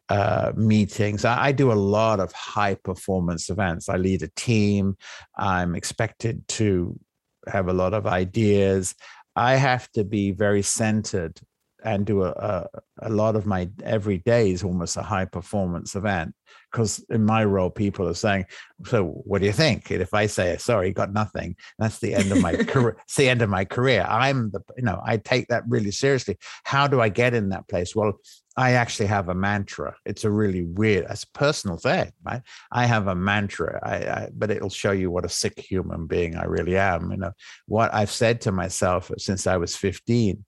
uh, 0.10 0.52
meetings. 0.56 1.24
I, 1.24 1.46
I, 1.46 1.52
do 1.52 1.72
a 1.72 1.74
lot 1.74 2.20
of 2.20 2.32
high 2.32 2.76
performance 2.76 3.50
events. 3.50 3.90
I 3.90 3.98
lead 3.98 4.24
a 4.24 4.32
team. 4.36 4.98
I'm 5.38 5.76
expected 5.76 6.48
to 6.50 7.00
have 7.48 7.68
a 7.68 7.74
lot 7.74 7.94
of 7.94 8.08
ideas. 8.08 8.96
I 9.36 9.56
have 9.56 9.90
to 9.92 10.04
be 10.04 10.32
very 10.32 10.64
centered 10.64 11.40
and 11.84 12.06
do 12.06 12.24
a, 12.24 12.30
a, 12.30 12.68
a 13.04 13.10
lot 13.10 13.36
of 13.36 13.46
my 13.46 13.70
every 13.84 14.20
day 14.20 14.52
is 14.52 14.64
almost 14.64 14.98
a 14.98 15.02
high 15.02 15.26
performance 15.26 15.96
event 15.96 16.34
because 16.72 17.04
in 17.10 17.26
my 17.26 17.44
role 17.44 17.70
people 17.70 18.08
are 18.08 18.14
saying 18.14 18.46
so 18.86 19.06
what 19.06 19.40
do 19.40 19.48
you 19.48 19.54
think? 19.54 19.90
And 19.92 20.02
if 20.02 20.14
i 20.14 20.26
say 20.26 20.58
sorry 20.58 20.92
got 20.92 21.14
nothing 21.14 21.56
that's 21.78 22.00
the 22.00 22.14
end 22.14 22.32
of 22.32 22.42
my 22.42 22.56
career 22.72 22.98
it's 23.04 23.16
the 23.16 23.30
end 23.30 23.42
of 23.42 23.50
my 23.50 23.66
career. 23.66 24.06
I'm 24.08 24.52
the 24.52 24.62
you 24.78 24.84
know 24.84 25.02
i 25.06 25.18
take 25.18 25.48
that 25.48 25.64
really 25.68 25.92
seriously. 25.92 26.38
How 26.64 26.88
do 26.88 27.02
i 27.02 27.10
get 27.10 27.34
in 27.34 27.50
that 27.50 27.68
place? 27.68 27.96
Well 27.96 28.14
i 28.58 28.74
actually 28.74 29.08
have 29.08 29.30
a 29.30 29.36
mantra. 29.36 29.96
It's 30.06 30.26
a 30.26 30.32
really 30.32 30.64
weird 30.64 31.06
it's 31.10 31.24
a 31.24 31.38
personal 31.38 31.78
thing 31.78 32.12
right? 32.24 32.42
I 32.72 32.86
have 32.86 33.08
a 33.08 33.16
mantra. 33.16 33.80
I, 33.84 33.96
I 33.96 34.30
but 34.36 34.52
it'll 34.52 34.70
show 34.70 34.92
you 34.92 35.12
what 35.12 35.26
a 35.26 35.30
sick 35.30 35.60
human 35.60 36.08
being 36.08 36.36
i 36.36 36.46
really 36.46 36.78
am 36.78 37.12
you 37.12 37.18
know? 37.18 37.32
What 37.68 37.94
i've 37.94 38.12
said 38.12 38.42
to 38.42 38.52
myself 38.52 39.12
since 39.18 39.48
i 39.48 39.58
was 39.58 39.76
15 39.76 40.44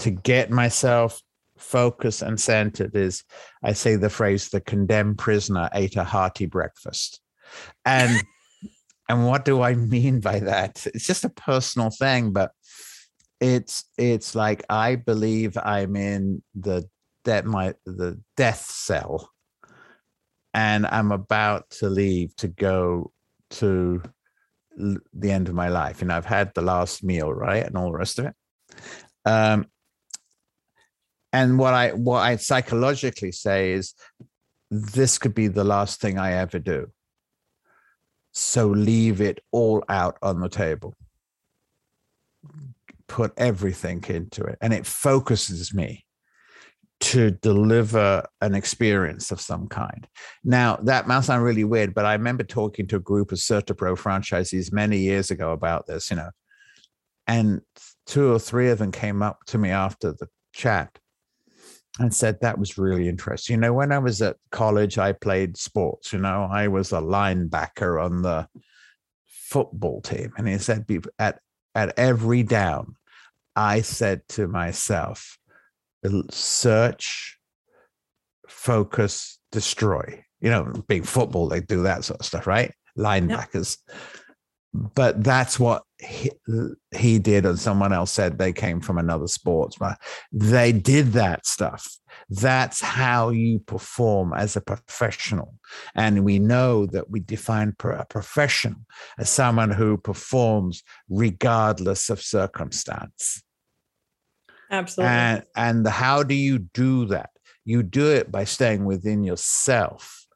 to 0.00 0.10
get 0.10 0.50
myself 0.50 1.20
focused 1.56 2.22
and 2.22 2.40
centered 2.40 2.96
is 2.96 3.22
I 3.62 3.74
say 3.74 3.96
the 3.96 4.10
phrase 4.10 4.48
the 4.48 4.60
condemned 4.60 5.18
prisoner 5.18 5.68
ate 5.74 5.96
a 5.96 6.04
hearty 6.04 6.46
breakfast. 6.46 7.20
And 7.84 8.22
and 9.08 9.26
what 9.26 9.44
do 9.44 9.62
I 9.62 9.74
mean 9.74 10.20
by 10.20 10.40
that? 10.40 10.86
It's 10.86 11.06
just 11.06 11.24
a 11.24 11.30
personal 11.30 11.90
thing, 11.90 12.32
but 12.32 12.52
it's 13.40 13.84
it's 13.96 14.34
like 14.34 14.64
I 14.68 14.96
believe 14.96 15.56
I'm 15.56 15.96
in 15.96 16.42
the 16.54 16.88
that 17.24 17.44
my 17.44 17.74
the 17.86 18.20
death 18.36 18.64
cell 18.64 19.30
and 20.54 20.86
I'm 20.86 21.12
about 21.12 21.70
to 21.70 21.88
leave 21.88 22.34
to 22.36 22.48
go 22.48 23.12
to 23.50 24.02
the 24.76 25.30
end 25.30 25.48
of 25.48 25.54
my 25.54 25.68
life. 25.68 26.02
And 26.02 26.12
I've 26.12 26.26
had 26.26 26.52
the 26.54 26.62
last 26.62 27.04
meal, 27.04 27.32
right? 27.32 27.64
And 27.64 27.76
all 27.76 27.92
the 27.92 27.98
rest 27.98 28.18
of 28.18 28.26
it. 28.26 28.34
Um, 29.24 29.66
and 31.32 31.58
what 31.58 31.74
i 31.74 31.90
what 31.90 32.20
i 32.20 32.36
psychologically 32.36 33.32
say 33.32 33.72
is 33.72 33.94
this 34.70 35.18
could 35.18 35.34
be 35.34 35.48
the 35.48 35.64
last 35.64 36.00
thing 36.00 36.18
i 36.18 36.32
ever 36.34 36.58
do. 36.58 36.90
So 38.32 38.68
leave 38.68 39.20
it 39.20 39.40
all 39.50 39.84
out 39.88 40.16
on 40.22 40.40
the 40.40 40.48
table. 40.48 40.94
Put 43.08 43.32
everything 43.36 44.04
into 44.08 44.44
it. 44.44 44.56
And 44.60 44.72
it 44.72 44.86
focuses 44.86 45.74
me 45.74 46.04
to 47.00 47.30
deliver 47.30 48.24
an 48.40 48.54
experience 48.54 49.32
of 49.32 49.40
some 49.40 49.66
kind. 49.66 50.06
Now, 50.44 50.76
that 50.82 51.08
might 51.08 51.24
sound 51.24 51.42
really 51.42 51.64
weird, 51.64 51.94
but 51.94 52.04
I 52.04 52.12
remember 52.12 52.44
talking 52.44 52.86
to 52.88 52.96
a 52.96 53.00
group 53.00 53.32
of 53.32 53.38
CertaPro 53.38 53.98
franchisees 53.98 54.72
many 54.72 54.98
years 54.98 55.30
ago 55.30 55.52
about 55.52 55.86
this, 55.86 56.10
you 56.10 56.16
know, 56.16 56.30
and 57.26 57.62
two 58.06 58.32
or 58.32 58.38
three 58.38 58.70
of 58.70 58.78
them 58.78 58.92
came 58.92 59.22
up 59.22 59.38
to 59.46 59.58
me 59.58 59.70
after 59.70 60.12
the 60.12 60.28
chat 60.52 60.99
and 61.98 62.14
said 62.14 62.40
that 62.40 62.58
was 62.58 62.78
really 62.78 63.08
interesting. 63.08 63.54
You 63.54 63.60
know, 63.60 63.72
when 63.72 63.92
I 63.92 63.98
was 63.98 64.22
at 64.22 64.36
college, 64.50 64.98
I 64.98 65.12
played 65.12 65.56
sports. 65.56 66.12
You 66.12 66.20
know, 66.20 66.48
I 66.50 66.68
was 66.68 66.92
a 66.92 67.00
linebacker 67.00 68.02
on 68.02 68.22
the 68.22 68.46
football 69.26 70.00
team, 70.00 70.32
and 70.36 70.48
he 70.48 70.58
said 70.58 70.86
at 71.18 71.40
at 71.74 71.98
every 71.98 72.42
down, 72.42 72.96
I 73.56 73.80
said 73.80 74.22
to 74.30 74.46
myself, 74.46 75.38
"Search, 76.30 77.38
focus, 78.48 79.38
destroy." 79.50 80.24
You 80.40 80.50
know, 80.50 80.72
being 80.88 81.02
football, 81.02 81.48
they 81.48 81.60
do 81.60 81.82
that 81.82 82.04
sort 82.04 82.20
of 82.20 82.26
stuff, 82.26 82.46
right? 82.46 82.72
Linebackers. 82.96 83.76
Yep 83.88 83.96
but 84.72 85.22
that's 85.22 85.58
what 85.58 85.82
he, 86.00 86.30
he, 86.92 87.18
did 87.18 87.44
and 87.44 87.58
someone 87.58 87.92
else 87.92 88.10
said 88.10 88.38
they 88.38 88.52
came 88.52 88.80
from 88.80 88.98
another 88.98 89.26
sports 89.26 89.76
but 89.76 89.98
they 90.32 90.72
did 90.72 91.12
that 91.12 91.46
stuff. 91.46 91.96
That's 92.28 92.80
how 92.80 93.30
you 93.30 93.58
perform 93.58 94.32
as 94.32 94.56
a 94.56 94.60
professional. 94.60 95.54
And 95.94 96.24
we 96.24 96.38
know 96.38 96.86
that 96.86 97.10
we 97.10 97.20
define 97.20 97.74
a 97.84 98.04
professional 98.04 98.80
as 99.18 99.28
someone 99.28 99.70
who 99.70 99.96
performs 99.96 100.82
regardless 101.08 102.10
of 102.10 102.20
circumstance. 102.22 103.42
Absolutely. 104.70 105.12
And 105.12 105.42
and 105.56 105.86
how 105.86 106.22
do 106.22 106.34
you 106.34 106.58
do 106.58 107.06
that? 107.06 107.30
You 107.64 107.82
do 107.82 108.10
it 108.10 108.30
by 108.30 108.44
staying 108.44 108.84
within 108.84 109.24
yourself 109.24 110.26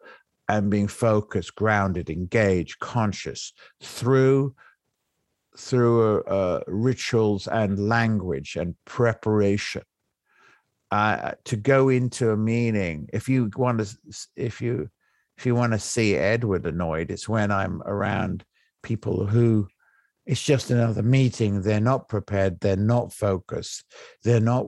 and 0.49 0.71
being 0.71 0.89
focused, 0.89 1.55
grounded, 1.55 2.11
engaged, 2.11 2.79
conscious 2.81 3.53
through 3.83 4.55
through 5.57 6.23
uh, 6.23 6.61
rituals 6.67 7.47
and 7.47 7.89
language 7.89 8.57
and 8.57 8.75
preparation. 8.85 9.83
Uh, 10.91 11.33
to 11.45 11.57
go 11.57 11.89
into 11.89 12.31
a 12.31 12.37
meaning, 12.37 13.09
if 13.13 13.29
you 13.29 13.51
want 13.57 13.81
to, 13.81 13.97
if 14.37 14.61
you 14.61 14.89
if 15.37 15.45
you 15.45 15.55
want 15.55 15.73
to 15.73 15.79
see 15.79 16.15
Edward 16.15 16.67
annoyed, 16.67 17.11
it's 17.11 17.29
when 17.29 17.51
I'm 17.51 17.83
around 17.83 18.45
people 18.83 19.27
who 19.27 19.67
it's 20.27 20.43
just 20.43 20.71
another 20.71 21.03
meeting. 21.03 21.63
They're 21.63 21.81
not 21.81 22.09
prepared. 22.09 22.61
They're 22.61 22.77
not 22.77 23.13
focused. 23.13 23.85
They're 24.23 24.41
not 24.41 24.67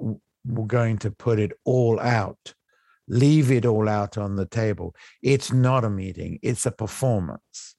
going 0.66 0.98
to 0.98 1.10
put 1.10 1.38
it 1.38 1.52
all 1.64 1.98
out, 2.00 2.54
leave 3.08 3.50
it 3.50 3.66
all 3.66 3.88
out 3.88 4.18
on 4.18 4.36
the 4.36 4.46
table. 4.46 4.94
It's 5.22 5.52
not 5.52 5.84
a 5.84 5.90
meeting, 5.90 6.38
it's 6.42 6.66
a 6.66 6.70
performance. 6.70 7.75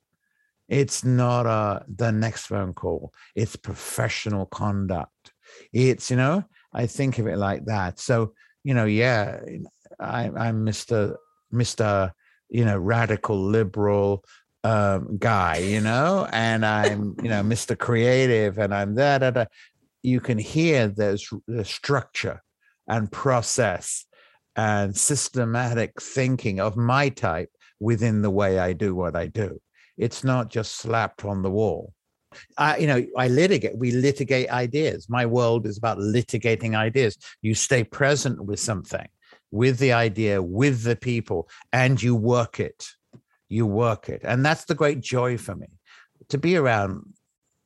It's 0.70 1.03
not 1.03 1.45
a 1.45 1.86
the 1.88 2.11
next 2.11 2.47
phone 2.47 2.74
call. 2.74 3.13
It's 3.36 3.55
professional 3.55 4.45
conduct. 4.47 5.34
It's, 5.72 6.11
you 6.11 6.18
know, 6.18 6.43
I 6.74 6.88
think 6.88 7.20
of 7.20 7.28
it 7.28 7.38
like 7.38 7.65
that. 7.65 7.99
So, 7.99 8.34
you 8.63 8.74
know, 8.74 8.86
yeah, 8.86 9.39
I, 9.99 10.26
I'm 10.26 10.65
Mr. 10.65 11.15
Mr. 11.53 12.11
You 12.49 12.65
know, 12.65 12.78
radical 12.78 13.41
liberal 13.41 14.24
um, 14.63 15.18
guy, 15.18 15.57
you 15.57 15.82
know, 15.82 16.28
and 16.32 16.65
I'm, 16.65 17.15
you 17.22 17.30
know, 17.30 17.41
Mr. 17.41 17.78
Creative 17.78 18.57
and 18.57 18.74
I'm 18.74 18.95
that. 18.95 19.20
Da, 19.20 19.32
da. 19.32 19.45
You 20.03 20.20
can 20.20 20.38
hear 20.38 20.88
there's 20.88 21.30
the 21.47 21.65
structure 21.65 22.41
and 22.88 23.11
process 23.11 24.05
and 24.55 24.95
systematic 24.95 26.01
thinking 26.01 26.59
of 26.59 26.76
my 26.76 27.09
type 27.09 27.51
within 27.80 28.22
the 28.22 28.30
way 28.30 28.59
I 28.59 28.74
do 28.74 28.95
what 28.95 29.15
I 29.15 29.28
do. 29.28 29.61
It's 29.98 30.24
not 30.24 30.50
just 30.50 30.76
slapped 30.76 31.26
on 31.26 31.41
the 31.41 31.52
wall. 31.52 31.93
I, 32.58 32.78
you 32.78 32.88
know, 32.88 33.06
I 33.18 33.30
litigate, 33.30 33.78
we 33.78 33.91
litigate 33.91 34.50
ideas. 34.50 35.08
My 35.10 35.26
world 35.26 35.66
is 35.66 35.78
about 35.78 35.98
litigating 35.98 36.76
ideas. 36.76 37.18
You 37.41 37.56
stay 37.56 37.84
present 37.84 38.43
with 38.43 38.60
something, 38.60 39.08
with 39.50 39.80
the 39.80 39.93
idea, 39.93 40.41
with 40.41 40.84
the 40.84 40.95
people, 40.95 41.50
and 41.72 42.02
you 42.02 42.16
work 42.16 42.60
it 42.60 42.86
you 43.50 43.66
work 43.66 44.10
it. 44.10 44.22
And 44.24 44.45
that's 44.45 44.66
the 44.66 44.76
great 44.76 45.02
joy 45.02 45.38
for 45.38 45.56
me 45.56 45.68
to 46.30 46.38
be 46.38 46.58
around 46.58 47.14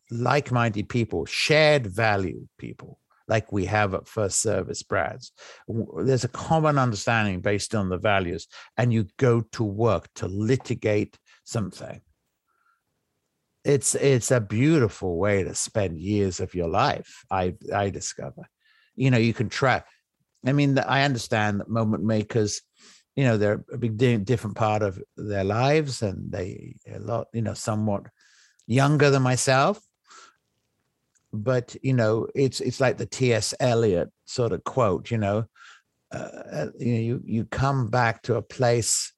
like 0.10 0.52
minded 0.52 0.90
people, 0.90 1.26
shared 1.26 1.88
value 1.88 2.48
people 2.58 3.00
like 3.28 3.52
we 3.52 3.66
have 3.66 3.94
at 3.94 4.08
First 4.08 4.42
Service 4.42 4.84
Brands. 4.84 5.32
There's 5.68 6.26
a 6.26 6.30
common 6.30 6.78
understanding 6.78 7.40
based 7.40 7.74
on 7.74 7.90
the 7.90 7.98
values, 7.98 8.48
and 8.78 8.92
you 8.92 9.08
go 9.18 9.42
to 9.54 9.64
work 9.64 10.10
to 10.16 10.28
litigate 10.28 11.18
something. 11.46 12.02
It's 13.64 13.96
it's 13.96 14.32
a 14.32 14.42
beautiful 14.42 15.18
way 15.18 15.44
to 15.44 15.54
spend 15.54 16.00
years 16.00 16.40
of 16.40 16.56
your 16.56 16.68
life. 16.68 17.24
I 17.30 17.56
I 17.74 17.90
discover, 17.90 18.50
you 18.96 19.12
know, 19.12 19.18
you 19.20 19.34
can 19.34 19.50
try. 19.50 19.84
I 20.46 20.54
mean, 20.54 20.78
I 20.80 21.04
understand 21.04 21.60
that 21.60 21.70
moment 21.70 22.04
makers 22.04 22.62
you 23.16 23.24
know 23.24 23.38
they're 23.38 23.64
a 23.72 23.78
big 23.78 23.98
different 24.26 24.56
part 24.56 24.82
of 24.82 25.02
their 25.18 25.44
lives 25.44 26.02
and 26.02 26.32
they 26.32 26.76
a 26.92 27.00
lot 27.00 27.28
you 27.34 27.42
know 27.42 27.54
somewhat 27.54 28.08
younger 28.68 29.10
than 29.10 29.22
myself 29.22 29.80
but 31.34 31.76
you 31.82 31.94
know 31.94 32.28
it's 32.36 32.62
it's 32.62 32.80
like 32.80 32.98
the 32.98 33.06
ts 33.06 33.54
eliot 33.60 34.10
sort 34.26 34.52
of 34.52 34.64
quote 34.64 35.12
you 35.12 35.18
know 35.18 35.46
uh, 36.14 36.18
uh, 36.52 36.68
you 36.78 36.94
know 36.94 37.00
you 37.00 37.22
you 37.26 37.46
come 37.46 37.88
back 37.88 38.22
to 38.22 38.36
a 38.36 38.42
place 38.42 39.11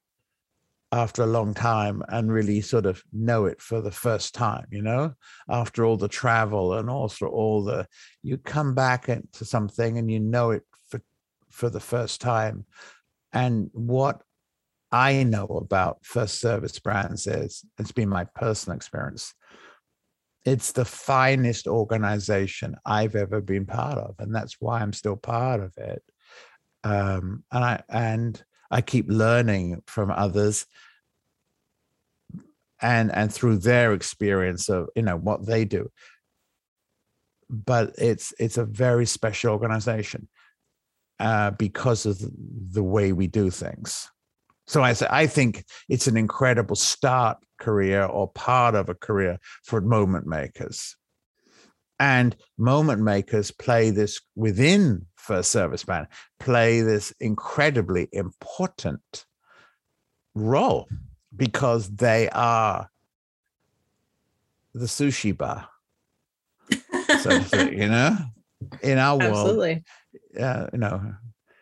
after 0.93 1.23
a 1.23 1.27
long 1.27 1.53
time 1.53 2.03
and 2.09 2.31
really 2.31 2.61
sort 2.61 2.85
of 2.85 3.03
know 3.11 3.45
it 3.45 3.59
for 3.59 3.81
the 3.81 3.91
first 3.91 4.35
time 4.35 4.65
you 4.71 4.81
know 4.81 5.11
after 5.49 5.83
all 5.83 5.97
the 5.97 6.07
travel 6.07 6.73
and 6.73 6.89
also 6.89 7.25
all 7.25 7.63
the 7.63 7.85
you 8.21 8.37
come 8.37 8.75
back 8.75 9.09
into 9.09 9.43
something 9.43 9.97
and 9.97 10.09
you 10.11 10.19
know 10.19 10.51
it 10.51 10.63
for 10.87 11.01
for 11.49 11.69
the 11.69 11.79
first 11.79 12.21
time 12.21 12.65
and 13.33 13.69
what 13.73 14.21
I 14.91 15.23
know 15.23 15.45
about 15.45 16.05
first 16.05 16.39
service 16.39 16.77
brands 16.77 17.25
is 17.25 17.65
it's 17.79 17.91
been 17.91 18.09
my 18.09 18.25
personal 18.35 18.75
experience. 18.75 19.33
It's 20.45 20.71
the 20.71 20.85
finest 20.85 21.65
organization 21.65 22.75
I've 22.85 23.15
ever 23.15 23.41
been 23.41 23.65
part 23.65 23.97
of, 23.97 24.13
and 24.19 24.35
that's 24.35 24.57
why 24.59 24.81
I'm 24.81 24.93
still 24.93 25.15
part 25.15 25.61
of 25.61 25.73
it. 25.77 26.03
Um, 26.83 27.43
and 27.51 27.63
I 27.63 27.83
and 27.89 28.43
I 28.73 28.81
keep 28.81 29.05
learning 29.07 29.83
from 29.85 30.09
others, 30.09 30.65
and 32.81 33.13
and 33.13 33.31
through 33.31 33.57
their 33.57 33.93
experience 33.93 34.67
of 34.67 34.89
you 34.95 35.03
know 35.03 35.15
what 35.15 35.45
they 35.45 35.63
do. 35.63 35.91
But 37.49 37.93
it's 37.99 38.33
it's 38.39 38.57
a 38.57 38.65
very 38.65 39.05
special 39.05 39.51
organization 39.51 40.27
uh, 41.19 41.51
because 41.51 42.07
of 42.07 42.17
the 42.19 42.83
way 42.83 43.13
we 43.13 43.27
do 43.27 43.51
things. 43.51 44.09
So 44.65 44.81
I 44.81 44.93
say 44.93 45.07
I 45.09 45.27
think 45.27 45.65
it's 45.87 46.07
an 46.07 46.17
incredible 46.17 46.75
start 46.75 47.37
career 47.59 48.05
or 48.05 48.27
part 48.31 48.73
of 48.73 48.89
a 48.89 48.95
career 48.95 49.37
for 49.63 49.81
moment 49.81 50.25
makers. 50.25 50.95
And 52.03 52.35
moment 52.57 53.01
makers 53.01 53.49
play 53.49 53.89
this 53.89 54.19
within 54.35 55.05
first 55.15 55.51
service 55.51 55.85
band, 55.85 56.07
play 56.37 56.81
this 56.81 57.13
incredibly 57.21 58.09
important 58.11 59.25
role 60.35 60.89
because 61.33 61.87
they 61.95 62.27
are 62.31 62.89
the 64.73 64.85
sushi 64.85 65.37
bar. 65.37 65.69
so, 67.21 67.61
you 67.71 67.87
know, 67.87 68.17
in 68.81 68.97
our 68.97 69.23
Absolutely. 69.23 69.85
world, 70.37 70.65
uh, 70.65 70.67
you 70.73 70.79
know, 70.79 71.13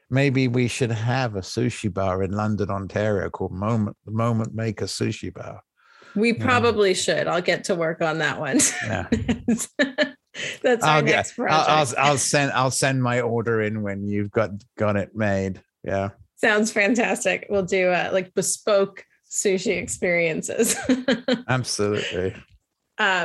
maybe 0.10 0.48
we 0.48 0.68
should 0.68 0.92
have 0.92 1.36
a 1.36 1.42
sushi 1.42 1.94
bar 1.94 2.24
in 2.24 2.32
London, 2.32 2.72
Ontario 2.72 3.30
called 3.30 3.52
Moment 3.52 3.96
the 4.06 4.12
Moment 4.12 4.56
Maker 4.56 4.86
Sushi 4.86 5.32
Bar. 5.32 5.62
We 6.16 6.34
probably 6.34 6.90
yeah. 6.90 6.96
should. 6.96 7.28
I'll 7.28 7.44
get 7.44 7.66
to 7.66 7.76
work 7.76 8.02
on 8.02 8.18
that 8.18 8.40
one. 8.40 8.60
Yeah. 8.88 9.08
That's 10.62 10.84
our 10.84 10.98
I'll 10.98 11.02
next 11.04 11.30
get, 11.30 11.36
project. 11.36 11.70
I'll, 11.70 11.78
I'll, 11.78 11.94
I'll 11.98 12.18
send 12.18 12.52
I'll 12.54 12.72
send 12.72 13.04
my 13.04 13.22
order 13.22 13.62
in 13.62 13.82
when 13.82 14.08
you've 14.08 14.32
got 14.32 14.52
got 14.78 14.96
it 14.96 15.16
made. 15.16 15.62
Yeah. 15.84 16.10
Sounds 16.38 16.72
fantastic. 16.72 17.48
We'll 17.50 17.66
do 17.66 17.90
uh, 17.90 18.10
like 18.12 18.34
bespoke 18.34 19.06
sushi 19.30 19.78
experiences. 19.78 20.76
Absolutely 21.48 22.36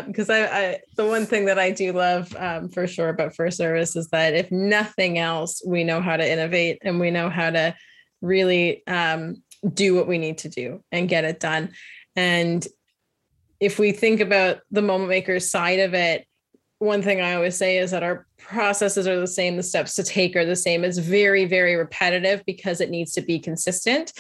because 0.07 0.31
um, 0.31 0.37
I, 0.37 0.47
I, 0.47 0.81
the 0.97 1.07
one 1.07 1.27
thing 1.27 1.47
that 1.47 1.59
I 1.59 1.71
do 1.71 1.93
love 1.93 2.35
um, 2.37 2.69
for 2.71 2.87
sure 2.87 3.11
about 3.11 3.35
first 3.35 3.59
service 3.59 3.95
is 3.95 4.09
that 4.09 4.35
if 4.35 4.51
nothing 4.51 5.19
else, 5.19 5.63
we 5.67 5.85
know 5.85 6.01
how 6.01 6.17
to 6.17 6.27
innovate 6.27 6.79
and 6.83 6.99
we 6.99 7.11
know 7.11 7.29
how 7.29 7.51
to 7.51 7.75
really 8.23 8.87
um, 8.87 9.43
do 9.75 9.95
what 9.95 10.07
we 10.07 10.17
need 10.17 10.39
to 10.39 10.49
do 10.49 10.83
and 10.93 11.09
get 11.09 11.25
it 11.25 11.41
done. 11.41 11.73
And 12.15 12.67
if 13.61 13.79
we 13.79 13.93
think 13.93 14.21
about 14.21 14.61
the 14.71 14.83
moment 14.83 15.11
makers 15.11 15.51
side 15.51 15.81
of 15.81 15.93
it, 15.93 16.27
one 16.79 17.03
thing 17.03 17.21
I 17.21 17.35
always 17.35 17.57
say 17.57 17.79
is 17.79 17.91
that 17.91 18.03
our 18.03 18.27
processes 18.39 19.07
are 19.07 19.19
the 19.19 19.27
same, 19.27 19.57
the 19.57 19.63
steps 19.63 19.95
to 19.95 20.03
take 20.03 20.37
are 20.37 20.45
the 20.45 20.57
same. 20.57 20.85
It's 20.85 20.99
very, 20.99 21.47
very 21.47 21.77
repetitive 21.77 22.45
because 22.45 22.81
it 22.81 22.91
needs 22.91 23.13
to 23.13 23.23
be 23.23 23.39
consistent. 23.39 24.13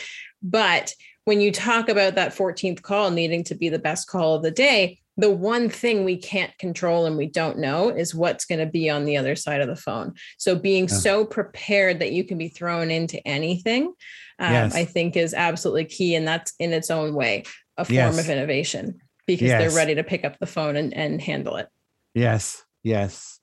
But 0.42 0.92
when 1.24 1.40
you 1.40 1.52
talk 1.52 1.88
about 1.88 2.14
that 2.14 2.34
14th 2.34 2.82
call 2.82 3.10
needing 3.10 3.44
to 3.44 3.54
be 3.54 3.68
the 3.68 3.78
best 3.78 4.08
call 4.08 4.34
of 4.34 4.42
the 4.42 4.50
day, 4.50 4.98
the 5.18 5.30
one 5.30 5.68
thing 5.68 6.04
we 6.04 6.16
can't 6.16 6.56
control 6.58 7.06
and 7.06 7.16
we 7.16 7.26
don't 7.26 7.58
know 7.58 7.88
is 7.88 8.14
what's 8.14 8.44
going 8.44 8.58
to 8.58 8.66
be 8.66 8.90
on 8.90 9.04
the 9.04 9.16
other 9.16 9.34
side 9.34 9.60
of 9.60 9.68
the 9.68 9.76
phone. 9.76 10.14
So 10.38 10.54
being 10.54 10.84
yeah. 10.84 10.94
so 10.94 11.24
prepared 11.24 12.00
that 12.00 12.12
you 12.12 12.24
can 12.24 12.38
be 12.38 12.48
thrown 12.48 12.90
into 12.90 13.26
anything, 13.26 13.94
um, 14.38 14.52
yes. 14.52 14.74
I 14.74 14.84
think 14.84 15.16
is 15.16 15.34
absolutely 15.34 15.86
key. 15.86 16.14
And 16.14 16.28
that's 16.28 16.52
in 16.58 16.72
its 16.72 16.90
own 16.90 17.14
way 17.14 17.44
a 17.78 17.84
form 17.84 17.94
yes. 17.94 18.18
of 18.18 18.28
innovation 18.28 19.00
because 19.26 19.48
yes. 19.48 19.60
they're 19.60 19.78
ready 19.78 19.94
to 19.96 20.04
pick 20.04 20.24
up 20.24 20.38
the 20.38 20.46
phone 20.46 20.76
and, 20.76 20.94
and 20.94 21.20
handle 21.20 21.56
it. 21.56 21.68
Yes. 22.16 22.64
Yes. 22.82 23.40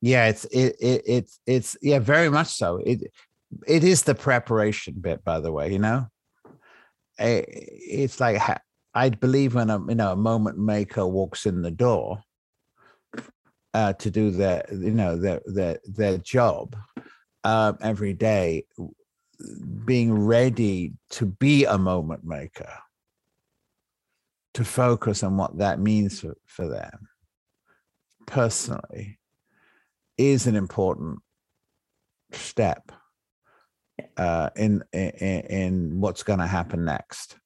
Yeah. 0.00 0.26
It's, 0.26 0.44
it, 0.46 0.74
it, 0.80 1.02
it's, 1.06 1.40
it's, 1.46 1.76
yeah, 1.80 2.00
very 2.00 2.28
much 2.28 2.48
so. 2.48 2.78
It, 2.84 3.02
it 3.68 3.84
is 3.84 4.02
the 4.02 4.16
preparation 4.16 4.94
bit, 5.00 5.22
by 5.22 5.38
the 5.38 5.52
way, 5.52 5.72
you 5.72 5.78
know, 5.78 6.08
eh, 7.20 7.44
it's 7.46 8.18
like 8.18 8.40
I'd 8.94 9.20
believe 9.20 9.54
when 9.54 9.70
a 9.70 9.78
you 9.78 9.94
know 9.94 10.12
a 10.12 10.16
moment 10.16 10.58
maker 10.58 11.06
walks 11.06 11.46
in 11.46 11.62
the 11.62 11.70
door 11.70 12.22
uh, 13.74 13.92
to 13.92 14.10
do 14.10 14.30
their 14.30 14.64
you 14.70 14.90
know 14.90 15.16
their 15.16 15.40
their 15.46 15.78
their 15.84 16.18
job 16.18 16.74
uh, 17.44 17.74
every 17.80 18.14
day, 18.14 18.64
being 19.84 20.12
ready 20.12 20.94
to 21.10 21.26
be 21.26 21.64
a 21.64 21.78
moment 21.78 22.24
maker, 22.24 22.72
to 24.54 24.64
focus 24.64 25.22
on 25.22 25.36
what 25.36 25.58
that 25.58 25.78
means 25.78 26.20
for, 26.20 26.34
for 26.46 26.68
them 26.68 27.08
personally, 28.26 29.18
is 30.18 30.46
an 30.46 30.56
important 30.56 31.20
step 32.32 32.92
uh, 34.16 34.50
in, 34.56 34.82
in 34.92 35.10
in 35.10 36.00
what's 36.00 36.22
going 36.22 36.38
to 36.38 36.46
happen 36.46 36.84
next. 36.84 37.36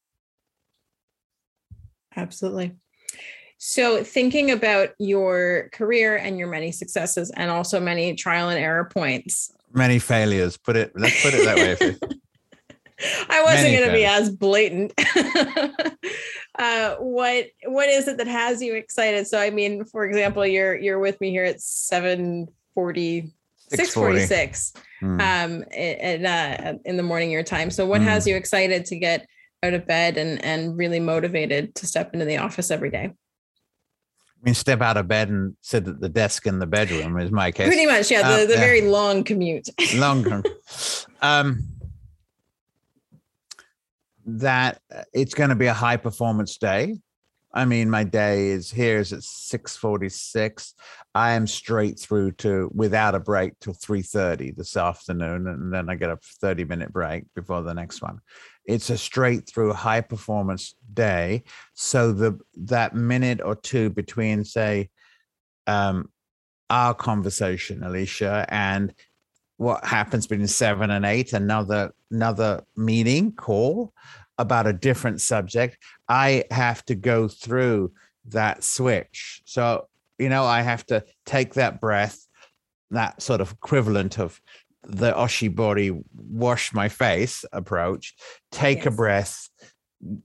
Absolutely. 2.16 2.76
So, 3.58 4.04
thinking 4.04 4.50
about 4.50 4.90
your 4.98 5.70
career 5.72 6.16
and 6.16 6.38
your 6.38 6.48
many 6.48 6.72
successes 6.72 7.30
and 7.30 7.50
also 7.50 7.80
many 7.80 8.14
trial 8.14 8.48
and 8.50 8.58
error 8.58 8.84
points, 8.84 9.52
many 9.72 9.98
failures. 9.98 10.56
Put 10.56 10.76
it. 10.76 10.92
Let's 10.94 11.22
put 11.22 11.34
it 11.34 11.44
that 11.44 11.56
way. 11.56 11.96
I 12.98 13.42
wasn't 13.42 13.74
going 13.74 13.86
to 13.88 13.92
be 13.92 14.04
as 14.04 14.30
blatant. 14.30 14.94
uh, 16.58 16.96
what 16.96 17.46
what 17.64 17.88
is 17.88 18.08
it 18.08 18.16
that 18.18 18.26
has 18.26 18.62
you 18.62 18.74
excited? 18.74 19.26
So, 19.26 19.38
I 19.38 19.50
mean, 19.50 19.84
for 19.84 20.04
example, 20.04 20.46
you're 20.46 20.76
you're 20.76 20.98
with 20.98 21.20
me 21.20 21.30
here 21.30 21.44
at 21.44 21.60
seven 21.60 22.48
forty. 22.74 23.32
646 23.68 24.74
mm. 25.02 25.20
um 25.20 25.64
in, 25.72 26.24
uh, 26.24 26.74
in 26.84 26.96
the 26.96 27.02
morning 27.02 27.32
your 27.32 27.42
time 27.42 27.68
so 27.68 27.84
what 27.84 28.00
mm. 28.00 28.04
has 28.04 28.24
you 28.24 28.36
excited 28.36 28.84
to 28.84 28.96
get 28.96 29.26
out 29.64 29.74
of 29.74 29.84
bed 29.88 30.16
and 30.16 30.40
and 30.44 30.78
really 30.78 31.00
motivated 31.00 31.74
to 31.74 31.84
step 31.84 32.14
into 32.14 32.24
the 32.24 32.36
office 32.36 32.70
every 32.70 32.90
day 32.90 33.10
I 33.10 34.44
mean, 34.44 34.54
step 34.54 34.82
out 34.82 34.96
of 34.96 35.08
bed 35.08 35.30
and 35.30 35.56
sit 35.62 35.88
at 35.88 35.98
the 35.98 36.08
desk 36.08 36.46
in 36.46 36.60
the 36.60 36.66
bedroom 36.66 37.18
is 37.18 37.32
my 37.32 37.50
case. 37.50 37.66
Pretty 37.66 37.86
much, 37.86 38.10
yeah. 38.10 38.22
The, 38.22 38.44
uh, 38.44 38.46
the 38.46 38.52
yeah. 38.52 38.60
very 38.60 38.82
long 38.82 39.24
commute. 39.24 39.68
long. 39.96 40.44
um, 41.22 41.64
that 44.26 44.80
uh, 44.94 45.02
it's 45.14 45.34
going 45.34 45.50
to 45.50 45.56
be 45.56 45.66
a 45.66 45.74
high 45.74 45.96
performance 45.96 46.58
day. 46.58 46.98
I 47.54 47.64
mean, 47.64 47.88
my 47.88 48.04
day 48.04 48.48
is 48.48 48.70
here 48.70 48.98
is 48.98 49.14
at 49.14 49.22
646. 49.22 50.74
I 51.14 51.32
am 51.32 51.46
straight 51.46 51.98
through 51.98 52.32
to 52.32 52.70
without 52.74 53.14
a 53.14 53.20
break 53.20 53.58
till 53.60 53.72
3:30 53.72 54.54
this 54.54 54.76
afternoon. 54.76 55.46
And 55.46 55.72
then 55.72 55.88
I 55.88 55.94
get 55.94 56.10
a 56.10 56.18
30 56.42 56.64
minute 56.64 56.92
break 56.92 57.24
before 57.34 57.62
the 57.62 57.72
next 57.72 58.02
one. 58.02 58.20
It's 58.66 58.90
a 58.90 58.98
straight 58.98 59.48
through 59.48 59.72
high 59.72 60.02
performance 60.02 60.74
day. 60.92 61.44
So 61.72 62.12
the 62.12 62.38
that 62.56 62.94
minute 62.94 63.40
or 63.40 63.54
two 63.54 63.88
between, 63.88 64.44
say, 64.44 64.90
um, 65.66 66.10
our 66.68 66.94
conversation, 66.94 67.82
Alicia, 67.82 68.44
and 68.48 68.92
what 69.56 69.84
happens 69.84 70.26
between 70.26 70.46
seven 70.46 70.90
and 70.90 71.04
eight, 71.04 71.32
another 71.32 71.92
another 72.10 72.62
meeting 72.76 73.32
call 73.32 73.92
about 74.38 74.66
a 74.66 74.72
different 74.72 75.20
subject. 75.20 75.78
I 76.08 76.44
have 76.50 76.84
to 76.86 76.94
go 76.94 77.28
through 77.28 77.92
that 78.26 78.62
switch. 78.64 79.42
So, 79.44 79.88
you 80.18 80.28
know, 80.28 80.44
I 80.44 80.62
have 80.62 80.84
to 80.86 81.04
take 81.24 81.54
that 81.54 81.80
breath, 81.80 82.26
that 82.90 83.22
sort 83.22 83.40
of 83.40 83.52
equivalent 83.52 84.18
of 84.18 84.40
the 84.82 85.12
Oshibori 85.12 86.02
wash 86.14 86.72
my 86.72 86.88
face 86.88 87.44
approach, 87.52 88.14
take 88.52 88.78
yes. 88.78 88.86
a 88.86 88.90
breath, 88.90 89.48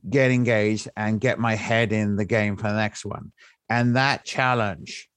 get 0.10 0.32
engaged, 0.32 0.90
and 0.98 1.22
get 1.22 1.40
my 1.40 1.56
head 1.56 1.94
in 1.94 2.16
the 2.16 2.26
game 2.26 2.58
for 2.58 2.64
the 2.64 2.76
next 2.76 3.06
one. 3.06 3.32
And 3.70 3.96
that 3.96 4.26
challenge, 4.26 5.10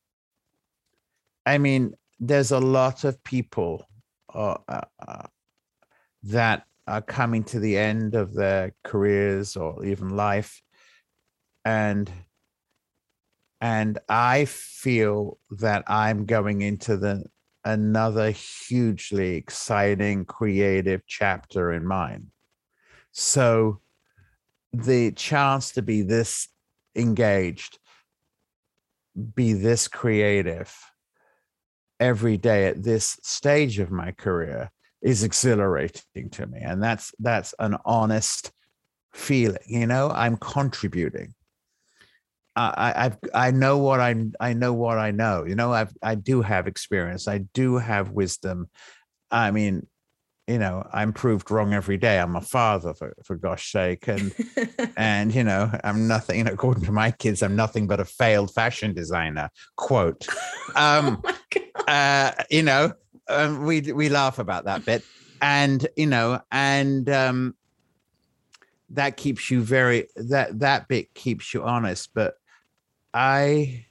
I 1.45 1.59
mean, 1.59 1.95
there's 2.21 2.53
a 2.53 2.61
lot 2.61 3.05
of 3.05 3.23
people 3.25 3.87
uh, 4.35 4.57
uh, 4.68 4.80
uh, 5.07 5.26
that 6.24 6.66
are 6.87 7.03
coming 7.03 7.45
to 7.45 7.61
the 7.61 7.78
end 7.78 8.14
of 8.14 8.35
their 8.35 8.74
careers 8.82 9.57
or 9.57 9.85
even 9.85 10.11
life. 10.11 10.62
And 11.64 12.11
and 13.61 13.99
i 14.09 14.45
feel 14.47 15.39
that 15.49 15.85
i'm 15.87 16.26
going 16.26 16.61
into 16.61 16.97
the 16.97 17.24
another 17.64 18.30
hugely 18.30 19.37
exciting 19.37 20.24
creative 20.24 21.03
chapter 21.07 21.72
in 21.72 21.87
mine. 21.87 22.26
So 23.12 23.80
the 24.72 25.12
chance 25.12 25.72
to 25.72 25.82
be 25.82 26.03
this 26.03 26.49
engaged 26.95 27.78
be 29.35 29.53
this 29.53 29.87
creative 29.89 30.74
every 32.01 32.37
day 32.37 32.67
at 32.67 32.83
this 32.83 33.19
stage 33.23 33.79
of 33.79 33.91
my 33.91 34.13
career 34.13 34.71
is 35.03 35.23
exhilarating 35.23 36.31
to 36.31 36.47
me 36.47 36.59
and 36.61 36.83
that's 36.83 37.13
that's 37.19 37.55
an 37.59 37.77
honest 37.85 38.53
feeling 39.13 39.59
you 39.67 39.87
know 39.87 40.11
i'm 40.11 40.37
contributing 40.37 41.35
I, 42.57 42.93
I've 42.97 43.19
I 43.35 43.51
know 43.51 43.79
what 43.79 44.01
I 44.01 44.15
I 44.39 44.53
know 44.53 44.73
what 44.73 44.99
I 44.99 45.11
know. 45.11 45.45
You 45.45 45.57
know, 45.57 45.73
I've 45.73 45.93
I 46.03 46.15
do 46.15 46.41
have 46.41 46.69
experience. 46.69 47.27
I 47.27 47.39
do 47.53 47.79
have 47.79 48.11
wisdom. 48.11 48.71
I 49.31 49.51
mean, 49.51 49.89
you 50.47 50.59
know, 50.59 50.87
I'm 50.93 51.13
proved 51.13 51.51
wrong 51.51 51.73
every 51.73 51.97
day. 51.97 52.19
I'm 52.19 52.37
a 52.37 52.41
father 52.41 52.93
for, 52.93 53.15
for 53.25 53.35
gosh 53.35 53.73
sake. 53.73 54.09
And 54.09 54.35
and 54.97 55.35
you 55.35 55.43
know, 55.43 55.71
I'm 55.83 56.07
nothing, 56.07 56.39
you 56.39 56.45
know, 56.45 56.53
according 56.53 56.85
to 56.85 56.93
my 56.93 57.11
kids, 57.11 57.43
I'm 57.43 57.57
nothing 57.57 57.87
but 57.87 58.01
a 58.01 58.05
failed 58.05 58.53
fashion 58.53 58.93
designer. 58.93 59.51
Quote. 59.77 60.27
Um 60.77 61.23
oh 61.25 61.35
uh, 61.87 62.33
you 62.51 62.63
know, 62.63 62.93
um, 63.29 63.65
we 63.65 63.81
we 63.93 64.09
laugh 64.09 64.39
about 64.39 64.65
that 64.65 64.85
bit. 64.85 65.05
And 65.41 65.87
you 65.97 66.07
know, 66.07 66.41
and 66.51 67.09
um 67.11 67.55
that 68.91 69.17
keeps 69.17 69.51
you 69.51 69.61
very 69.61 70.09
that 70.17 70.59
that 70.61 70.89
bit 70.89 71.15
keeps 71.15 71.53
you 71.55 71.63
honest, 71.63 72.11
but 72.15 72.35
I 73.13 73.87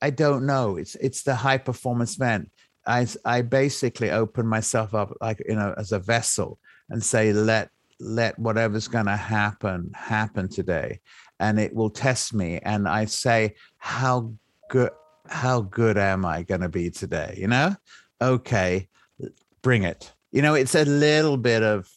I 0.00 0.10
don't 0.10 0.46
know. 0.46 0.76
It's 0.76 0.94
it's 0.96 1.22
the 1.22 1.34
high 1.34 1.58
performance 1.58 2.18
man. 2.18 2.50
I 2.86 3.06
I 3.24 3.42
basically 3.42 4.10
open 4.10 4.46
myself 4.46 4.94
up 4.94 5.16
like 5.20 5.42
you 5.48 5.56
know 5.56 5.74
as 5.76 5.92
a 5.92 5.98
vessel 5.98 6.58
and 6.90 7.02
say 7.02 7.32
let 7.32 7.70
let 8.00 8.38
whatever's 8.38 8.88
going 8.88 9.06
to 9.06 9.16
happen 9.16 9.90
happen 9.94 10.48
today 10.48 11.00
and 11.40 11.58
it 11.58 11.74
will 11.74 11.90
test 11.90 12.34
me 12.34 12.60
and 12.64 12.88
I 12.88 13.04
say 13.06 13.54
how 13.78 14.32
good 14.68 14.90
how 15.28 15.62
good 15.62 15.96
am 15.96 16.24
I 16.24 16.42
going 16.42 16.60
to 16.60 16.68
be 16.68 16.90
today 16.90 17.34
you 17.38 17.48
know 17.48 17.74
okay 18.20 18.88
bring 19.62 19.84
it 19.84 20.12
you 20.32 20.42
know 20.42 20.54
it's 20.54 20.74
a 20.74 20.84
little 20.84 21.36
bit 21.36 21.62
of 21.62 21.88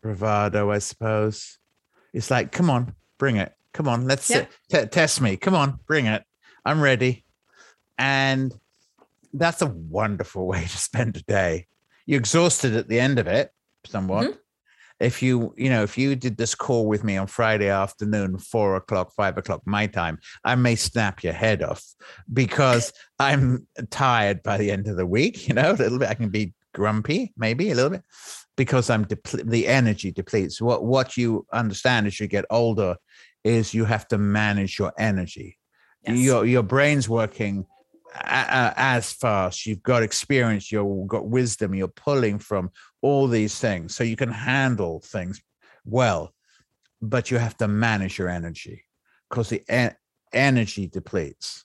bravado 0.00 0.70
I 0.70 0.78
suppose 0.78 1.58
it's 2.14 2.30
like 2.30 2.52
come 2.52 2.70
on 2.70 2.94
bring 3.18 3.36
it 3.36 3.54
Come 3.72 3.88
on, 3.88 4.06
let's 4.06 4.28
yep. 4.30 4.50
t- 4.68 4.86
test 4.86 5.20
me. 5.20 5.36
Come 5.36 5.54
on, 5.54 5.78
bring 5.86 6.06
it. 6.06 6.24
I'm 6.64 6.80
ready. 6.80 7.24
And 7.98 8.52
that's 9.32 9.62
a 9.62 9.66
wonderful 9.66 10.46
way 10.46 10.62
to 10.62 10.78
spend 10.78 11.16
a 11.16 11.22
day. 11.22 11.66
You're 12.06 12.20
exhausted 12.20 12.74
at 12.74 12.88
the 12.88 13.00
end 13.00 13.18
of 13.18 13.26
it, 13.26 13.50
somewhat. 13.86 14.24
Mm-hmm. 14.26 14.36
If 15.00 15.22
you, 15.22 15.54
you 15.56 15.70
know, 15.70 15.82
if 15.82 15.96
you 15.96 16.14
did 16.14 16.36
this 16.36 16.54
call 16.54 16.86
with 16.86 17.04
me 17.04 17.16
on 17.16 17.26
Friday 17.26 17.70
afternoon, 17.70 18.36
four 18.36 18.76
o'clock, 18.76 19.14
five 19.14 19.38
o'clock 19.38 19.62
my 19.64 19.86
time, 19.86 20.18
I 20.44 20.56
may 20.56 20.76
snap 20.76 21.24
your 21.24 21.32
head 21.32 21.62
off 21.62 21.82
because 22.30 22.92
I'm 23.18 23.66
tired 23.88 24.42
by 24.42 24.58
the 24.58 24.70
end 24.70 24.88
of 24.88 24.96
the 24.96 25.06
week. 25.06 25.48
You 25.48 25.54
know, 25.54 25.70
a 25.70 25.72
little 25.72 25.98
bit. 25.98 26.10
I 26.10 26.14
can 26.14 26.28
be 26.28 26.52
grumpy, 26.74 27.32
maybe 27.36 27.70
a 27.70 27.74
little 27.74 27.90
bit, 27.90 28.02
because 28.56 28.90
I'm 28.90 29.06
depl- 29.06 29.48
the 29.48 29.68
energy 29.68 30.12
depletes. 30.12 30.60
What 30.60 30.84
what 30.84 31.16
you 31.16 31.46
understand 31.50 32.06
as 32.06 32.20
you 32.20 32.26
get 32.26 32.44
older 32.50 32.96
is 33.42 33.72
you 33.72 33.86
have 33.86 34.06
to 34.08 34.18
manage 34.18 34.78
your 34.78 34.92
energy. 34.98 35.56
Yes. 36.06 36.18
Your 36.18 36.44
your 36.44 36.62
brain's 36.62 37.08
working 37.08 37.64
as 38.14 39.12
fast. 39.12 39.66
You've 39.66 39.82
got 39.82 40.02
experience. 40.02 40.70
You've 40.70 41.06
got 41.06 41.26
wisdom. 41.26 41.74
You're 41.74 41.88
pulling 41.88 42.38
from 42.38 42.70
all 43.02 43.28
these 43.28 43.58
things, 43.58 43.94
so 43.94 44.04
you 44.04 44.16
can 44.16 44.30
handle 44.30 45.00
things 45.00 45.40
well. 45.84 46.34
But 47.02 47.30
you 47.30 47.38
have 47.38 47.56
to 47.58 47.68
manage 47.68 48.18
your 48.18 48.28
energy 48.28 48.84
because 49.28 49.48
the 49.48 49.62
energy 50.32 50.86
depletes. 50.86 51.64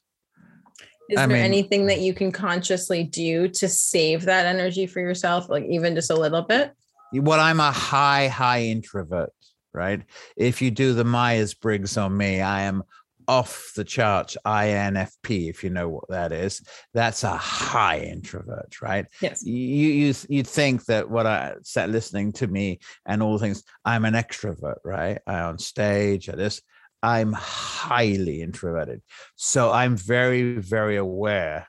Is 1.09 1.19
I 1.19 1.27
there 1.27 1.37
mean, 1.37 1.45
anything 1.45 1.85
that 1.87 1.99
you 1.99 2.13
can 2.13 2.31
consciously 2.31 3.03
do 3.03 3.47
to 3.49 3.67
save 3.67 4.23
that 4.23 4.45
energy 4.45 4.87
for 4.87 5.01
yourself, 5.01 5.49
like 5.49 5.65
even 5.69 5.93
just 5.93 6.09
a 6.09 6.15
little 6.15 6.41
bit? 6.41 6.73
Well, 7.13 7.39
I'm 7.39 7.59
a 7.59 7.71
high, 7.71 8.27
high 8.27 8.63
introvert 8.63 9.31
right? 9.75 10.01
If 10.37 10.61
you 10.61 10.71
do 10.71 10.93
the 10.93 11.03
Myers 11.03 11.53
Briggs 11.53 11.97
on 11.97 12.15
me, 12.15 12.41
I 12.41 12.61
am 12.61 12.83
off 13.27 13.71
the 13.75 13.83
charts 13.83 14.37
INFP, 14.45 15.49
if 15.49 15.63
you 15.63 15.69
know 15.69 15.89
what 15.89 16.09
that 16.09 16.31
is. 16.31 16.61
That's 16.93 17.23
a 17.23 17.35
high 17.35 17.99
introvert, 17.99 18.81
right? 18.81 19.05
Yes. 19.21 19.45
You 19.45 19.55
you 19.55 20.13
you 20.29 20.43
think 20.43 20.85
that 20.85 21.09
what 21.09 21.25
I 21.25 21.55
said 21.63 21.89
listening 21.91 22.33
to 22.33 22.47
me 22.47 22.79
and 23.05 23.21
all 23.21 23.37
things, 23.37 23.63
I'm 23.83 24.05
an 24.05 24.13
extrovert, 24.13 24.79
right? 24.83 25.19
I 25.27 25.39
on 25.41 25.57
stage, 25.57 26.29
at 26.29 26.37
this. 26.37 26.61
I'm 27.03 27.33
highly 27.33 28.41
introverted. 28.41 29.01
So 29.35 29.71
I'm 29.71 29.95
very, 29.95 30.55
very 30.55 30.95
aware 30.95 31.67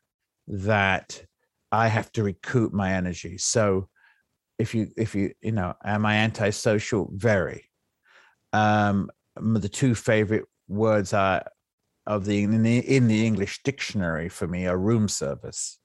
that 0.48 1.22
I 1.70 1.88
have 1.88 2.10
to 2.12 2.22
recoup 2.22 2.72
my 2.72 2.94
energy. 2.94 3.36
So 3.36 3.88
if 4.58 4.74
you 4.74 4.88
if 4.96 5.14
you 5.14 5.32
you 5.40 5.52
know 5.52 5.74
am 5.84 6.06
i 6.06 6.16
antisocial 6.16 7.10
very 7.12 7.64
um, 8.52 9.10
the 9.36 9.68
two 9.68 9.94
favorite 9.94 10.44
words 10.68 11.12
are 11.12 11.44
of 12.06 12.24
the 12.24 12.42
in, 12.42 12.62
the 12.62 12.78
in 12.78 13.08
the 13.08 13.26
English 13.26 13.62
dictionary 13.62 14.28
for 14.28 14.46
me 14.46 14.66
are 14.66 14.78
room 14.78 15.08
service. 15.08 15.78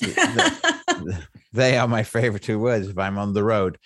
they 1.52 1.76
are 1.76 1.88
my 1.88 2.02
favorite 2.02 2.42
two 2.42 2.58
words 2.58 2.88
if 2.88 2.98
I'm 2.98 3.18
on 3.18 3.32
the 3.32 3.44
road. 3.44 3.78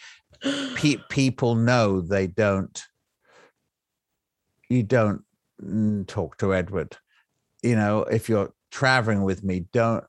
Pe- 0.74 1.02
people 1.08 1.54
know 1.54 2.00
they 2.00 2.26
don't. 2.26 2.82
You 4.68 4.82
don't 4.82 5.22
mm, 5.62 6.06
talk 6.06 6.36
to 6.38 6.54
Edward. 6.54 6.96
You 7.62 7.76
know, 7.76 8.02
if 8.02 8.28
you're 8.28 8.52
traveling 8.70 9.22
with 9.22 9.42
me, 9.42 9.66
don't 9.72 10.04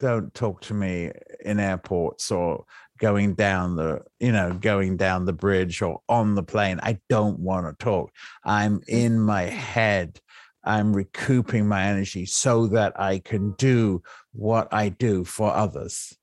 don't 0.00 0.32
talk 0.32 0.62
to 0.62 0.74
me 0.74 1.12
in 1.44 1.60
airports 1.60 2.30
or 2.30 2.64
going 3.00 3.34
down 3.34 3.76
the 3.76 4.00
you 4.20 4.30
know 4.30 4.52
going 4.52 4.96
down 4.96 5.24
the 5.24 5.32
bridge 5.32 5.82
or 5.82 6.00
on 6.08 6.34
the 6.34 6.42
plane. 6.42 6.78
I 6.82 6.98
don't 7.08 7.40
want 7.40 7.66
to 7.66 7.84
talk. 7.84 8.12
I'm 8.44 8.80
in 8.86 9.18
my 9.18 9.42
head. 9.42 10.20
I'm 10.62 10.92
recouping 10.92 11.66
my 11.66 11.84
energy 11.84 12.26
so 12.26 12.66
that 12.66 12.92
i 13.00 13.18
can 13.18 13.52
do 13.52 14.02
what 14.32 14.68
i 14.72 14.90
do 14.90 15.24
for 15.24 15.52
others. 15.52 16.16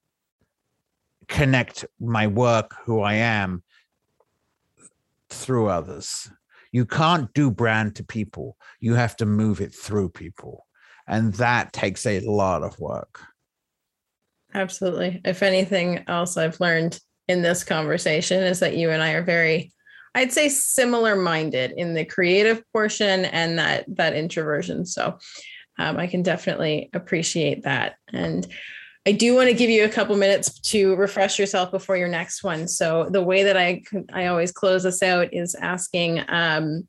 Connect 1.28 1.86
my 1.99 2.28
work 2.28 2.75
who 2.86 3.01
i 3.01 3.15
am 3.15 3.63
through 5.30 5.67
others. 5.67 6.30
You 6.71 6.86
can't 6.86 7.34
do 7.34 7.49
brand 7.49 7.95
to 7.95 8.03
people. 8.03 8.57
You 8.80 8.93
have 8.93 9.15
to 9.17 9.25
move 9.25 9.59
it 9.59 9.73
through 9.73 10.09
people. 10.09 10.67
And 11.07 11.34
that 11.36 11.73
takes 11.73 12.05
a 12.05 12.19
lot 12.19 12.63
of 12.63 12.80
work 12.80 13.21
Absolutely. 14.54 15.22
If 15.26 15.43
anything 15.43 16.04
else 16.08 16.38
I've 16.38 16.60
learned 16.60 17.00
in 17.28 17.41
this 17.41 17.64
conversation 17.64 18.43
is 18.43 18.60
that 18.62 18.78
you 18.78 18.89
and 18.89 19.02
I 19.04 19.12
are 19.12 19.24
very 19.24 19.74
I'd 20.16 20.32
say 20.32 20.50
similar 20.50 21.16
minded 21.16 21.74
in 21.78 21.93
the 21.93 22.04
creative 22.04 22.64
portion 22.74 23.26
and 23.26 23.60
that 23.60 23.86
that 23.98 24.16
introversion. 24.16 24.86
So 24.86 25.20
um, 25.78 25.98
I 25.98 26.08
can 26.08 26.24
definitely 26.24 26.89
appreciate 26.93 27.64
that. 27.64 27.98
And 28.12 28.48
I 29.06 29.12
do 29.12 29.36
want 29.36 29.48
to 29.48 29.54
give 29.54 29.70
you 29.70 29.86
a 29.86 29.89
couple 29.89 30.18
minutes 30.18 30.60
to 30.72 30.95
refresh 30.95 31.38
yourself 31.38 31.70
before 31.70 31.98
your 31.98 32.08
next 32.08 32.43
one. 32.43 32.68
So 32.68 33.08
the 33.12 33.22
way 33.22 33.43
that 33.43 33.58
I 33.58 33.84
I 34.12 34.26
always 34.26 34.52
close 34.52 34.84
this 34.84 35.04
out 35.04 35.34
is 35.34 35.54
asking 35.56 36.24
um, 36.30 36.88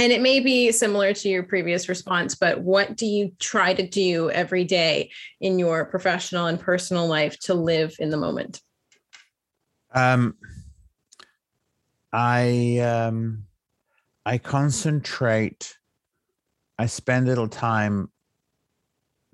and 0.00 0.12
it 0.12 0.20
may 0.20 0.40
be 0.40 0.72
similar 0.72 1.12
to 1.12 1.28
your 1.28 1.44
previous 1.44 1.88
response, 1.88 2.34
but 2.34 2.60
what 2.60 2.96
do 2.96 3.06
you 3.06 3.32
try 3.38 3.74
to 3.74 3.86
do 3.86 4.30
every 4.30 4.64
day 4.64 5.10
in 5.40 5.58
your 5.58 5.84
professional 5.84 6.46
and 6.46 6.58
personal 6.58 7.06
life 7.06 7.38
to 7.40 7.54
live 7.54 7.94
in 7.98 8.10
the 8.10 8.16
moment? 8.16 8.60
Um, 9.92 10.36
I 12.12 12.78
um, 12.78 13.44
I 14.26 14.38
concentrate. 14.38 15.76
I 16.78 16.86
spend 16.86 17.26
little 17.26 17.48
time 17.48 18.10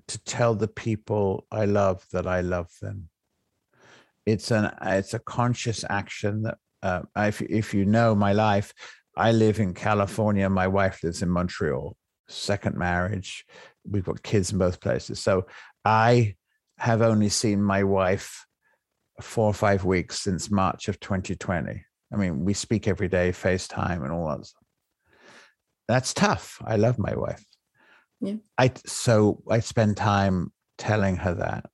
to 0.09 0.19
tell 0.25 0.55
the 0.55 0.69
people 0.69 1.47
I 1.51 1.65
love 1.65 2.05
that 2.13 2.27
I 2.27 2.43
love 2.43 2.71
them. 2.83 3.09
It's 4.27 4.51
an 4.51 4.71
it's 4.83 5.15
a 5.15 5.19
conscious 5.19 5.85
action 5.89 6.43
that 6.43 6.59
uh, 6.83 7.03
if 7.17 7.41
if 7.41 7.73
you 7.73 7.87
know 7.87 8.15
my 8.15 8.33
life, 8.33 8.75
I 9.17 9.33
live 9.33 9.61
in 9.61 9.75
California. 9.75 10.49
My 10.49 10.69
wife 10.69 11.03
lives 11.03 11.23
in 11.23 11.29
Montreal. 11.29 11.97
Second 12.29 12.77
marriage. 12.77 13.45
We've 13.89 14.05
got 14.05 14.23
kids 14.23 14.53
in 14.53 14.59
both 14.59 14.81
places. 14.81 15.21
So 15.21 15.47
I 15.85 16.37
have 16.79 17.03
only 17.03 17.29
seen 17.29 17.63
my 17.63 17.85
wife 17.85 18.47
four 19.21 19.47
or 19.47 19.55
five 19.55 19.85
weeks 19.85 20.21
since 20.21 20.51
March 20.51 20.89
of 20.89 20.99
2020. 21.01 21.85
I 22.13 22.17
mean, 22.17 22.45
we 22.45 22.55
speak 22.55 22.89
every 22.89 23.09
day, 23.09 23.31
FaceTime 23.31 24.03
and 24.03 24.13
all 24.13 24.29
that. 24.29 24.51
That's 25.89 26.15
tough. 26.15 26.61
I 26.65 26.77
love 26.77 26.99
my 26.99 27.15
wife. 27.15 27.45
Yeah. 28.21 28.37
I 28.59 28.73
so 28.87 29.43
I 29.49 29.61
spend 29.61 29.97
time 29.97 30.53
telling 30.79 31.17
her 31.17 31.35
that. 31.35 31.67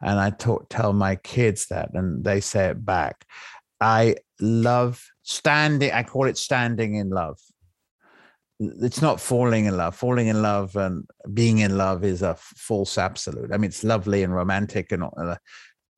And 0.00 0.18
I 0.18 0.30
talk, 0.30 0.66
tell 0.70 0.92
my 0.92 1.16
kids 1.16 1.66
that, 1.66 1.90
and 1.92 2.24
they 2.24 2.40
say 2.40 2.66
it 2.68 2.84
back. 2.84 3.26
I 3.80 4.16
love 4.40 5.04
standing 5.26 5.90
i 5.90 6.02
call 6.04 6.26
it 6.26 6.38
standing 6.38 6.94
in 6.94 7.10
love. 7.10 7.38
It's 8.58 9.02
not 9.02 9.20
falling 9.20 9.66
in 9.66 9.76
love. 9.76 9.94
Falling 9.94 10.28
in 10.28 10.40
love 10.40 10.76
and 10.76 11.04
being 11.34 11.58
in 11.58 11.76
love 11.76 12.04
is 12.04 12.22
a 12.22 12.36
false 12.38 12.96
absolute. 12.96 13.52
I 13.52 13.58
mean 13.58 13.68
it's 13.68 13.84
lovely 13.84 14.22
and 14.22 14.34
romantic 14.34 14.92
and 14.92 15.02
all 15.02 15.12
uh, 15.18 15.36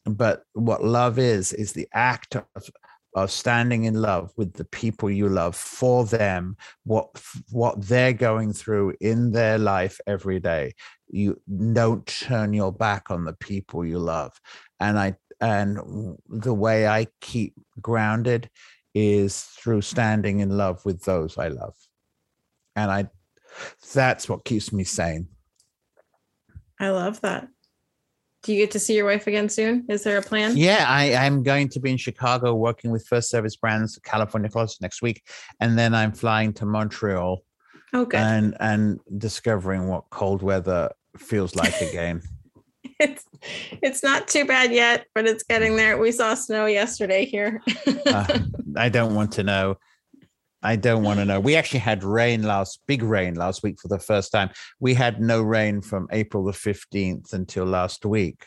but 0.07 0.45
what 0.55 0.83
love 0.83 1.19
is 1.19 1.53
is 1.53 1.73
the 1.73 1.87
act 1.93 2.37
of, 2.37 2.71
of 3.15 3.31
standing 3.31 3.85
in 3.85 4.01
love 4.01 4.33
with 4.39 4.55
the 4.55 4.65
people 4.65 5.11
you 5.11 5.29
love 5.29 5.55
for 5.55 6.07
them 6.07 6.57
what 6.85 7.09
what 7.51 7.81
they're 7.87 8.15
going 8.15 8.55
through 8.55 8.95
in 9.01 9.33
their 9.33 9.59
life 9.59 10.01
every 10.07 10.41
day. 10.41 10.73
You 11.11 11.41
don't 11.75 12.07
turn 12.07 12.55
your 12.55 12.73
back 12.73 13.11
on 13.11 13.27
the 13.27 13.35
people 13.35 13.85
you 13.85 13.99
love. 13.99 14.33
And 14.81 14.99
i 14.99 15.17
and 15.41 16.17
the 16.29 16.55
way 16.55 16.89
i 16.89 17.07
keep 17.21 17.55
grounded 17.81 18.51
is 18.99 19.41
through 19.41 19.83
standing 19.83 20.41
in 20.41 20.57
love 20.57 20.85
with 20.85 21.05
those 21.05 21.39
I 21.39 21.49
love. 21.49 21.75
And 22.77 22.91
I 22.91 23.09
that's 23.95 24.29
what 24.29 24.45
keeps 24.45 24.73
me 24.73 24.85
sane. 24.85 25.29
I 26.81 26.91
love 26.91 27.21
that. 27.23 27.49
Do 28.45 28.53
you 28.53 28.59
get 28.59 28.71
to 28.73 28.79
see 28.79 28.95
your 28.95 29.07
wife 29.07 29.27
again 29.27 29.49
soon? 29.49 29.85
Is 29.89 30.05
there 30.05 30.17
a 30.17 30.23
plan? 30.23 30.57
Yeah, 30.57 30.85
I, 30.87 31.15
I'm 31.15 31.43
going 31.43 31.69
to 31.71 31.81
be 31.81 31.91
in 31.91 31.97
Chicago 31.97 32.55
working 32.55 32.93
with 32.93 33.05
First 33.07 33.31
Service 33.31 33.57
Brands 33.57 33.99
California 34.05 34.49
Closets 34.49 34.81
next 34.81 35.03
week. 35.03 35.23
And 35.61 35.77
then 35.77 35.93
I'm 35.93 36.13
flying 36.13 36.53
to 36.55 36.67
Montreal. 36.67 37.43
Oh, 37.93 38.01
okay. 38.03 38.19
And 38.19 38.57
and 38.61 39.01
discovering 39.17 39.89
what 39.89 40.05
cold 40.11 40.43
weather 40.43 40.93
feels 41.17 41.57
like 41.57 41.81
again. 41.81 42.23
it's 42.99 43.25
it's 43.83 44.03
not 44.03 44.29
too 44.29 44.45
bad 44.45 44.73
yet, 44.73 45.07
but 45.15 45.27
it's 45.27 45.43
getting 45.43 45.77
there. 45.77 45.99
We 45.99 46.13
saw 46.13 46.35
snow 46.35 46.67
yesterday 46.67 47.25
here. 47.25 47.63
uh, 48.07 48.39
I 48.77 48.89
don't 48.89 49.15
want 49.15 49.33
to 49.33 49.43
know. 49.43 49.77
I 50.63 50.77
don't 50.77 51.05
want 51.05 51.21
to 51.21 51.25
know. 51.25 51.39
We 51.39 51.55
actually 51.55 51.81
had 51.81 52.03
rain 52.03 52.43
last, 52.43 52.81
big 52.87 53.03
rain 53.03 53.35
last 53.35 53.63
week 53.63 53.79
for 53.81 53.89
the 53.89 53.99
first 53.99 54.33
time. 54.33 54.51
We 54.81 54.95
had 54.95 55.21
no 55.21 55.41
rain 55.41 55.81
from 55.81 56.09
April 56.11 56.45
the 56.45 56.53
15th 56.53 57.33
until 57.33 57.65
last 57.65 58.05
week. 58.05 58.45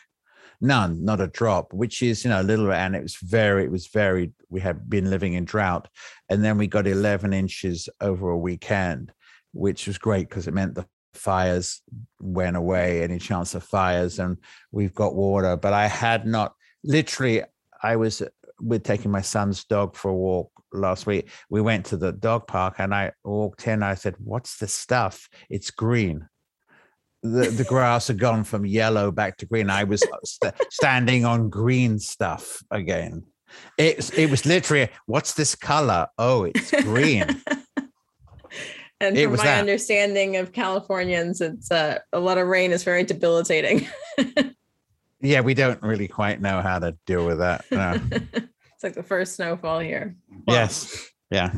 None, 0.60 1.04
not 1.04 1.20
a 1.20 1.26
drop, 1.26 1.72
which 1.72 2.02
is, 2.02 2.22
you 2.22 2.30
know, 2.30 2.40
a 2.40 2.44
little, 2.44 2.70
and 2.70 2.94
it 2.94 3.02
was 3.02 3.16
very, 3.16 3.64
it 3.64 3.70
was 3.70 3.88
very, 3.88 4.32
we 4.48 4.60
had 4.60 4.88
been 4.88 5.10
living 5.10 5.32
in 5.32 5.44
drought. 5.44 5.88
And 6.28 6.44
then 6.44 6.58
we 6.58 6.66
got 6.66 6.86
11 6.86 7.32
inches 7.32 7.88
over 8.00 8.30
a 8.30 8.38
weekend, 8.38 9.12
which 9.52 9.86
was 9.86 9.98
great 9.98 10.28
because 10.28 10.46
it 10.46 10.54
meant 10.54 10.74
the 10.74 10.86
fires 11.14 11.82
went 12.20 12.56
away, 12.56 13.02
any 13.02 13.18
chance 13.18 13.54
of 13.54 13.62
fires, 13.62 14.18
and 14.18 14.38
we've 14.70 14.94
got 14.94 15.14
water. 15.14 15.56
But 15.56 15.72
I 15.72 15.86
had 15.86 16.26
not 16.26 16.54
literally, 16.84 17.42
I 17.82 17.96
was 17.96 18.22
with 18.60 18.84
taking 18.84 19.10
my 19.10 19.20
son's 19.20 19.64
dog 19.64 19.96
for 19.96 20.10
a 20.10 20.14
walk 20.14 20.50
last 20.72 21.06
week. 21.06 21.28
We 21.50 21.60
went 21.60 21.86
to 21.86 21.96
the 21.96 22.12
dog 22.12 22.46
park 22.46 22.76
and 22.78 22.94
I 22.94 23.12
walked 23.24 23.66
in. 23.66 23.82
I 23.82 23.94
said, 23.94 24.14
What's 24.18 24.58
this 24.58 24.72
stuff? 24.72 25.28
It's 25.50 25.70
green. 25.70 26.28
The, 27.22 27.50
the 27.50 27.64
grass 27.64 28.08
had 28.08 28.18
gone 28.18 28.44
from 28.44 28.66
yellow 28.66 29.12
back 29.12 29.36
to 29.38 29.46
green. 29.46 29.70
I 29.70 29.84
was 29.84 30.04
st- 30.24 30.54
standing 30.70 31.24
on 31.24 31.50
green 31.50 31.98
stuff 31.98 32.62
again. 32.70 33.24
It, 33.78 34.16
it 34.18 34.30
was 34.30 34.46
literally, 34.46 34.88
What's 35.06 35.34
this 35.34 35.54
color? 35.54 36.08
Oh, 36.18 36.44
it's 36.44 36.70
green. 36.82 37.42
And 39.02 39.18
from 39.18 39.32
my 39.32 39.44
that. 39.44 39.58
understanding 39.58 40.36
of 40.36 40.52
Californians, 40.52 41.40
it's 41.40 41.72
uh, 41.72 41.98
a 42.12 42.20
lot 42.20 42.38
of 42.38 42.46
rain 42.46 42.70
is 42.70 42.84
very 42.84 43.02
debilitating. 43.02 43.88
yeah, 45.20 45.40
we 45.40 45.54
don't 45.54 45.82
really 45.82 46.06
quite 46.06 46.40
know 46.40 46.62
how 46.62 46.78
to 46.78 46.96
deal 47.04 47.26
with 47.26 47.38
that. 47.38 47.64
No. 47.72 48.00
it's 48.12 48.84
like 48.84 48.94
the 48.94 49.02
first 49.02 49.34
snowfall 49.34 49.80
here. 49.80 50.14
Wow. 50.46 50.54
Yes. 50.54 51.10
Yeah. 51.32 51.52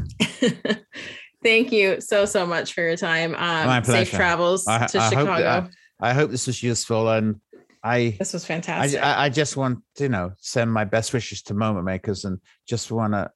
Thank 1.43 1.71
you 1.71 2.01
so 2.01 2.25
so 2.25 2.47
much 2.47 2.73
for 2.73 2.81
your 2.81 2.97
time. 2.97 3.35
Um, 3.35 3.67
my 3.67 3.81
pleasure. 3.83 4.07
Safe 4.07 4.17
travels 4.17 4.67
I, 4.67 4.87
to 4.87 4.99
I 4.99 5.09
Chicago. 5.11 5.33
Hope 5.33 5.39
that, 5.41 5.71
I, 6.01 6.11
I 6.11 6.13
hope 6.15 6.31
this 6.31 6.47
was 6.47 6.63
useful 6.63 7.11
and 7.11 7.41
I 7.83 8.17
this 8.19 8.33
was 8.33 8.47
fantastic. 8.47 9.03
I, 9.03 9.27
I 9.27 9.29
just 9.29 9.55
want 9.59 9.83
to, 9.97 10.05
you 10.05 10.09
know 10.09 10.33
send 10.39 10.73
my 10.73 10.85
best 10.85 11.13
wishes 11.13 11.43
to 11.43 11.55
moment 11.55 11.85
makers 11.85 12.25
and 12.25 12.41
just 12.67 12.91
want 12.91 13.13
to 13.13 13.31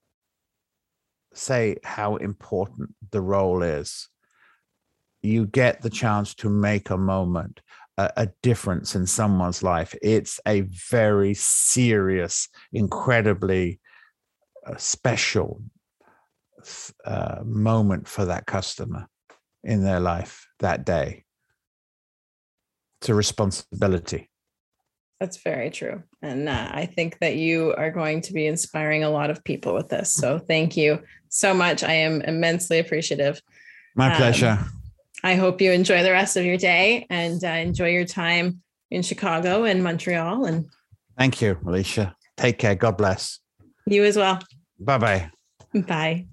say 1.38 1.76
how 1.84 2.16
important 2.16 2.94
the 3.10 3.20
role 3.20 3.62
is. 3.62 4.08
You 5.22 5.46
get 5.46 5.82
the 5.82 5.90
chance 5.90 6.34
to 6.36 6.48
make 6.48 6.90
a 6.90 6.96
moment, 6.96 7.60
a, 7.96 8.10
a 8.16 8.28
difference 8.42 8.94
in 8.94 9.06
someone's 9.06 9.62
life. 9.62 9.94
It's 10.02 10.40
a 10.46 10.62
very 10.90 11.34
serious, 11.34 12.48
incredibly 12.72 13.80
uh, 14.66 14.76
special 14.76 15.62
uh, 17.04 17.40
moment 17.44 18.08
for 18.08 18.24
that 18.26 18.46
customer 18.46 19.08
in 19.64 19.84
their 19.84 20.00
life 20.00 20.46
that 20.60 20.84
day. 20.84 21.24
It's 23.00 23.08
a 23.08 23.14
responsibility. 23.14 24.30
That's 25.20 25.38
very 25.38 25.70
true. 25.70 26.02
And 26.22 26.48
uh, 26.48 26.68
I 26.70 26.86
think 26.86 27.18
that 27.18 27.36
you 27.36 27.74
are 27.76 27.90
going 27.90 28.20
to 28.22 28.32
be 28.32 28.46
inspiring 28.46 29.02
a 29.02 29.10
lot 29.10 29.30
of 29.30 29.42
people 29.42 29.74
with 29.74 29.88
this. 29.88 30.12
So 30.12 30.38
thank 30.38 30.76
you 30.76 31.02
so 31.28 31.52
much. 31.52 31.82
I 31.82 31.94
am 31.94 32.22
immensely 32.22 32.78
appreciative. 32.78 33.42
My 33.96 34.10
um, 34.10 34.16
pleasure. 34.16 34.58
I 35.24 35.34
hope 35.34 35.60
you 35.60 35.72
enjoy 35.72 36.04
the 36.04 36.12
rest 36.12 36.36
of 36.36 36.44
your 36.44 36.56
day 36.56 37.06
and 37.10 37.42
uh, 37.42 37.48
enjoy 37.48 37.88
your 37.88 38.04
time 38.04 38.62
in 38.90 39.02
Chicago 39.02 39.64
and 39.64 39.82
Montreal. 39.82 40.44
And 40.44 40.66
thank 41.16 41.42
you, 41.42 41.58
Alicia. 41.66 42.14
Take 42.36 42.58
care. 42.58 42.76
God 42.76 42.96
bless. 42.96 43.40
You 43.86 44.04
as 44.04 44.16
well. 44.16 44.38
Bye 44.78 44.98
bye 44.98 45.30
bye. 45.74 46.26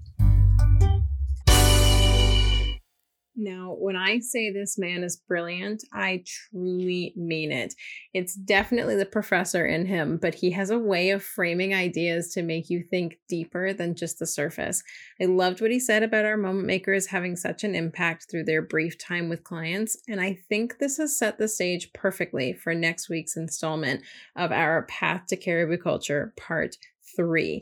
Now, 3.38 3.76
when 3.78 3.98
I 3.98 4.20
say 4.20 4.50
this 4.50 4.78
man 4.78 5.04
is 5.04 5.18
brilliant, 5.18 5.84
I 5.92 6.24
truly 6.26 7.14
mean 7.18 7.52
it. 7.52 7.74
It's 8.14 8.34
definitely 8.34 8.96
the 8.96 9.06
professor 9.06 9.66
in 9.66 9.86
him, 9.86 10.18
but 10.18 10.36
he 10.36 10.52
has 10.52 10.70
a 10.70 10.80
way 10.80 11.10
of 11.10 11.24
framing 11.24 11.74
ideas 11.74 12.32
to 12.34 12.44
make 12.44 12.70
you 12.70 12.82
think 12.90 13.18
deeper 13.28 13.74
than 13.74 13.96
just 13.96 14.20
the 14.20 14.26
surface. 14.26 14.84
I 15.22 15.26
loved 15.26 15.60
what 15.60 15.72
he 15.72 15.80
said 15.80 16.02
about 16.02 16.26
our 16.26 16.38
moment 16.38 16.66
makers 16.66 17.08
having 17.08 17.36
such 17.36 17.66
an 17.66 17.76
impact 17.76 18.28
through 18.32 18.46
their 18.46 18.62
brief 18.62 18.98
time 18.98 19.28
with 19.28 19.44
clients, 19.44 19.98
and 20.08 20.22
I 20.22 20.40
think 20.48 20.78
this 20.78 20.98
has 20.98 21.18
set 21.18 21.38
the 21.38 21.50
stage 21.50 21.92
perfectly 21.94 22.54
for 22.54 22.74
next 22.74 23.10
week's 23.10 23.36
installment 23.36 24.02
of 24.36 24.52
our 24.54 24.84
Path 24.84 25.28
to 25.28 25.36
Caribou 25.36 25.78
Culture 25.78 26.34
Part 26.38 26.78
3. 27.16 27.62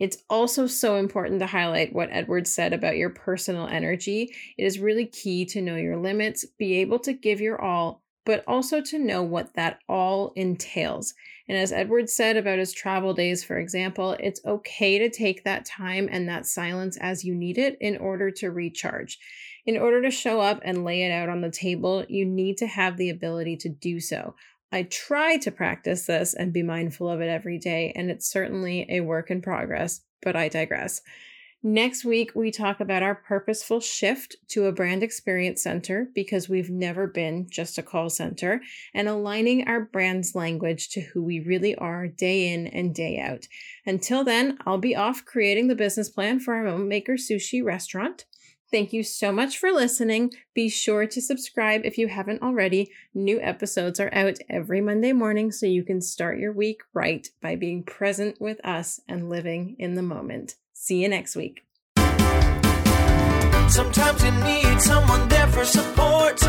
It's 0.00 0.18
also 0.28 0.66
so 0.66 0.96
important 0.96 1.40
to 1.40 1.46
highlight 1.46 1.94
what 1.94 2.08
Edward 2.10 2.48
said 2.48 2.72
about 2.72 2.96
your 2.96 3.10
personal 3.10 3.68
energy. 3.68 4.34
It 4.58 4.64
is 4.64 4.80
really 4.80 5.06
key 5.06 5.44
to 5.46 5.62
know 5.62 5.76
your 5.76 5.96
limits, 5.96 6.44
be 6.58 6.80
able 6.80 6.98
to 7.00 7.12
give 7.12 7.40
your 7.40 7.60
all, 7.60 8.02
but 8.26 8.42
also 8.46 8.80
to 8.80 8.98
know 8.98 9.22
what 9.22 9.54
that 9.54 9.78
all 9.88 10.32
entails. 10.34 11.14
And 11.48 11.58
as 11.58 11.72
Edward 11.72 12.08
said 12.08 12.36
about 12.36 12.58
his 12.58 12.72
travel 12.72 13.14
days, 13.14 13.44
for 13.44 13.58
example, 13.58 14.16
it's 14.18 14.44
okay 14.44 14.98
to 14.98 15.10
take 15.10 15.44
that 15.44 15.66
time 15.66 16.08
and 16.10 16.28
that 16.28 16.46
silence 16.46 16.96
as 17.00 17.24
you 17.24 17.34
need 17.34 17.58
it 17.58 17.76
in 17.80 17.96
order 17.98 18.30
to 18.32 18.50
recharge. 18.50 19.18
In 19.66 19.78
order 19.78 20.02
to 20.02 20.10
show 20.10 20.40
up 20.40 20.60
and 20.64 20.84
lay 20.84 21.02
it 21.02 21.10
out 21.10 21.28
on 21.28 21.40
the 21.40 21.50
table, 21.50 22.04
you 22.08 22.24
need 22.24 22.58
to 22.58 22.66
have 22.66 22.96
the 22.96 23.10
ability 23.10 23.56
to 23.58 23.68
do 23.68 24.00
so. 24.00 24.34
I 24.74 24.82
try 24.82 25.36
to 25.36 25.52
practice 25.52 26.06
this 26.06 26.34
and 26.34 26.52
be 26.52 26.64
mindful 26.64 27.08
of 27.08 27.20
it 27.20 27.28
every 27.28 27.58
day, 27.58 27.92
and 27.94 28.10
it's 28.10 28.28
certainly 28.28 28.84
a 28.88 29.02
work 29.02 29.30
in 29.30 29.40
progress, 29.40 30.00
but 30.20 30.34
I 30.34 30.48
digress. 30.48 31.00
Next 31.62 32.04
week, 32.04 32.32
we 32.34 32.50
talk 32.50 32.80
about 32.80 33.04
our 33.04 33.14
purposeful 33.14 33.78
shift 33.78 34.34
to 34.48 34.64
a 34.64 34.72
brand 34.72 35.04
experience 35.04 35.62
center 35.62 36.08
because 36.12 36.48
we've 36.48 36.70
never 36.70 37.06
been 37.06 37.46
just 37.48 37.78
a 37.78 37.84
call 37.84 38.10
center 38.10 38.62
and 38.92 39.06
aligning 39.06 39.68
our 39.68 39.82
brand's 39.82 40.34
language 40.34 40.88
to 40.88 41.00
who 41.00 41.22
we 41.22 41.38
really 41.38 41.76
are 41.76 42.08
day 42.08 42.52
in 42.52 42.66
and 42.66 42.96
day 42.96 43.20
out. 43.20 43.46
Until 43.86 44.24
then, 44.24 44.58
I'll 44.66 44.78
be 44.78 44.96
off 44.96 45.24
creating 45.24 45.68
the 45.68 45.76
business 45.76 46.08
plan 46.08 46.40
for 46.40 46.52
our 46.52 46.64
Moment 46.64 46.88
Maker 46.88 47.14
Sushi 47.14 47.62
restaurant. 47.62 48.24
Thank 48.74 48.92
you 48.92 49.04
so 49.04 49.30
much 49.30 49.56
for 49.56 49.70
listening. 49.70 50.32
Be 50.52 50.68
sure 50.68 51.06
to 51.06 51.22
subscribe 51.22 51.82
if 51.84 51.96
you 51.96 52.08
haven't 52.08 52.42
already. 52.42 52.90
New 53.14 53.40
episodes 53.40 54.00
are 54.00 54.12
out 54.12 54.38
every 54.50 54.80
Monday 54.80 55.12
morning, 55.12 55.52
so 55.52 55.64
you 55.64 55.84
can 55.84 56.00
start 56.00 56.40
your 56.40 56.52
week 56.52 56.80
right 56.92 57.24
by 57.40 57.54
being 57.54 57.84
present 57.84 58.40
with 58.40 58.58
us 58.66 59.00
and 59.06 59.30
living 59.30 59.76
in 59.78 59.94
the 59.94 60.02
moment. 60.02 60.56
See 60.72 61.00
you 61.04 61.08
next 61.08 61.36
week. 61.36 61.62
Sometimes 63.68 64.24
you 64.24 64.32
need 64.42 64.80
someone 64.80 65.28
there 65.28 65.46
for 65.46 65.64
support. 65.64 66.42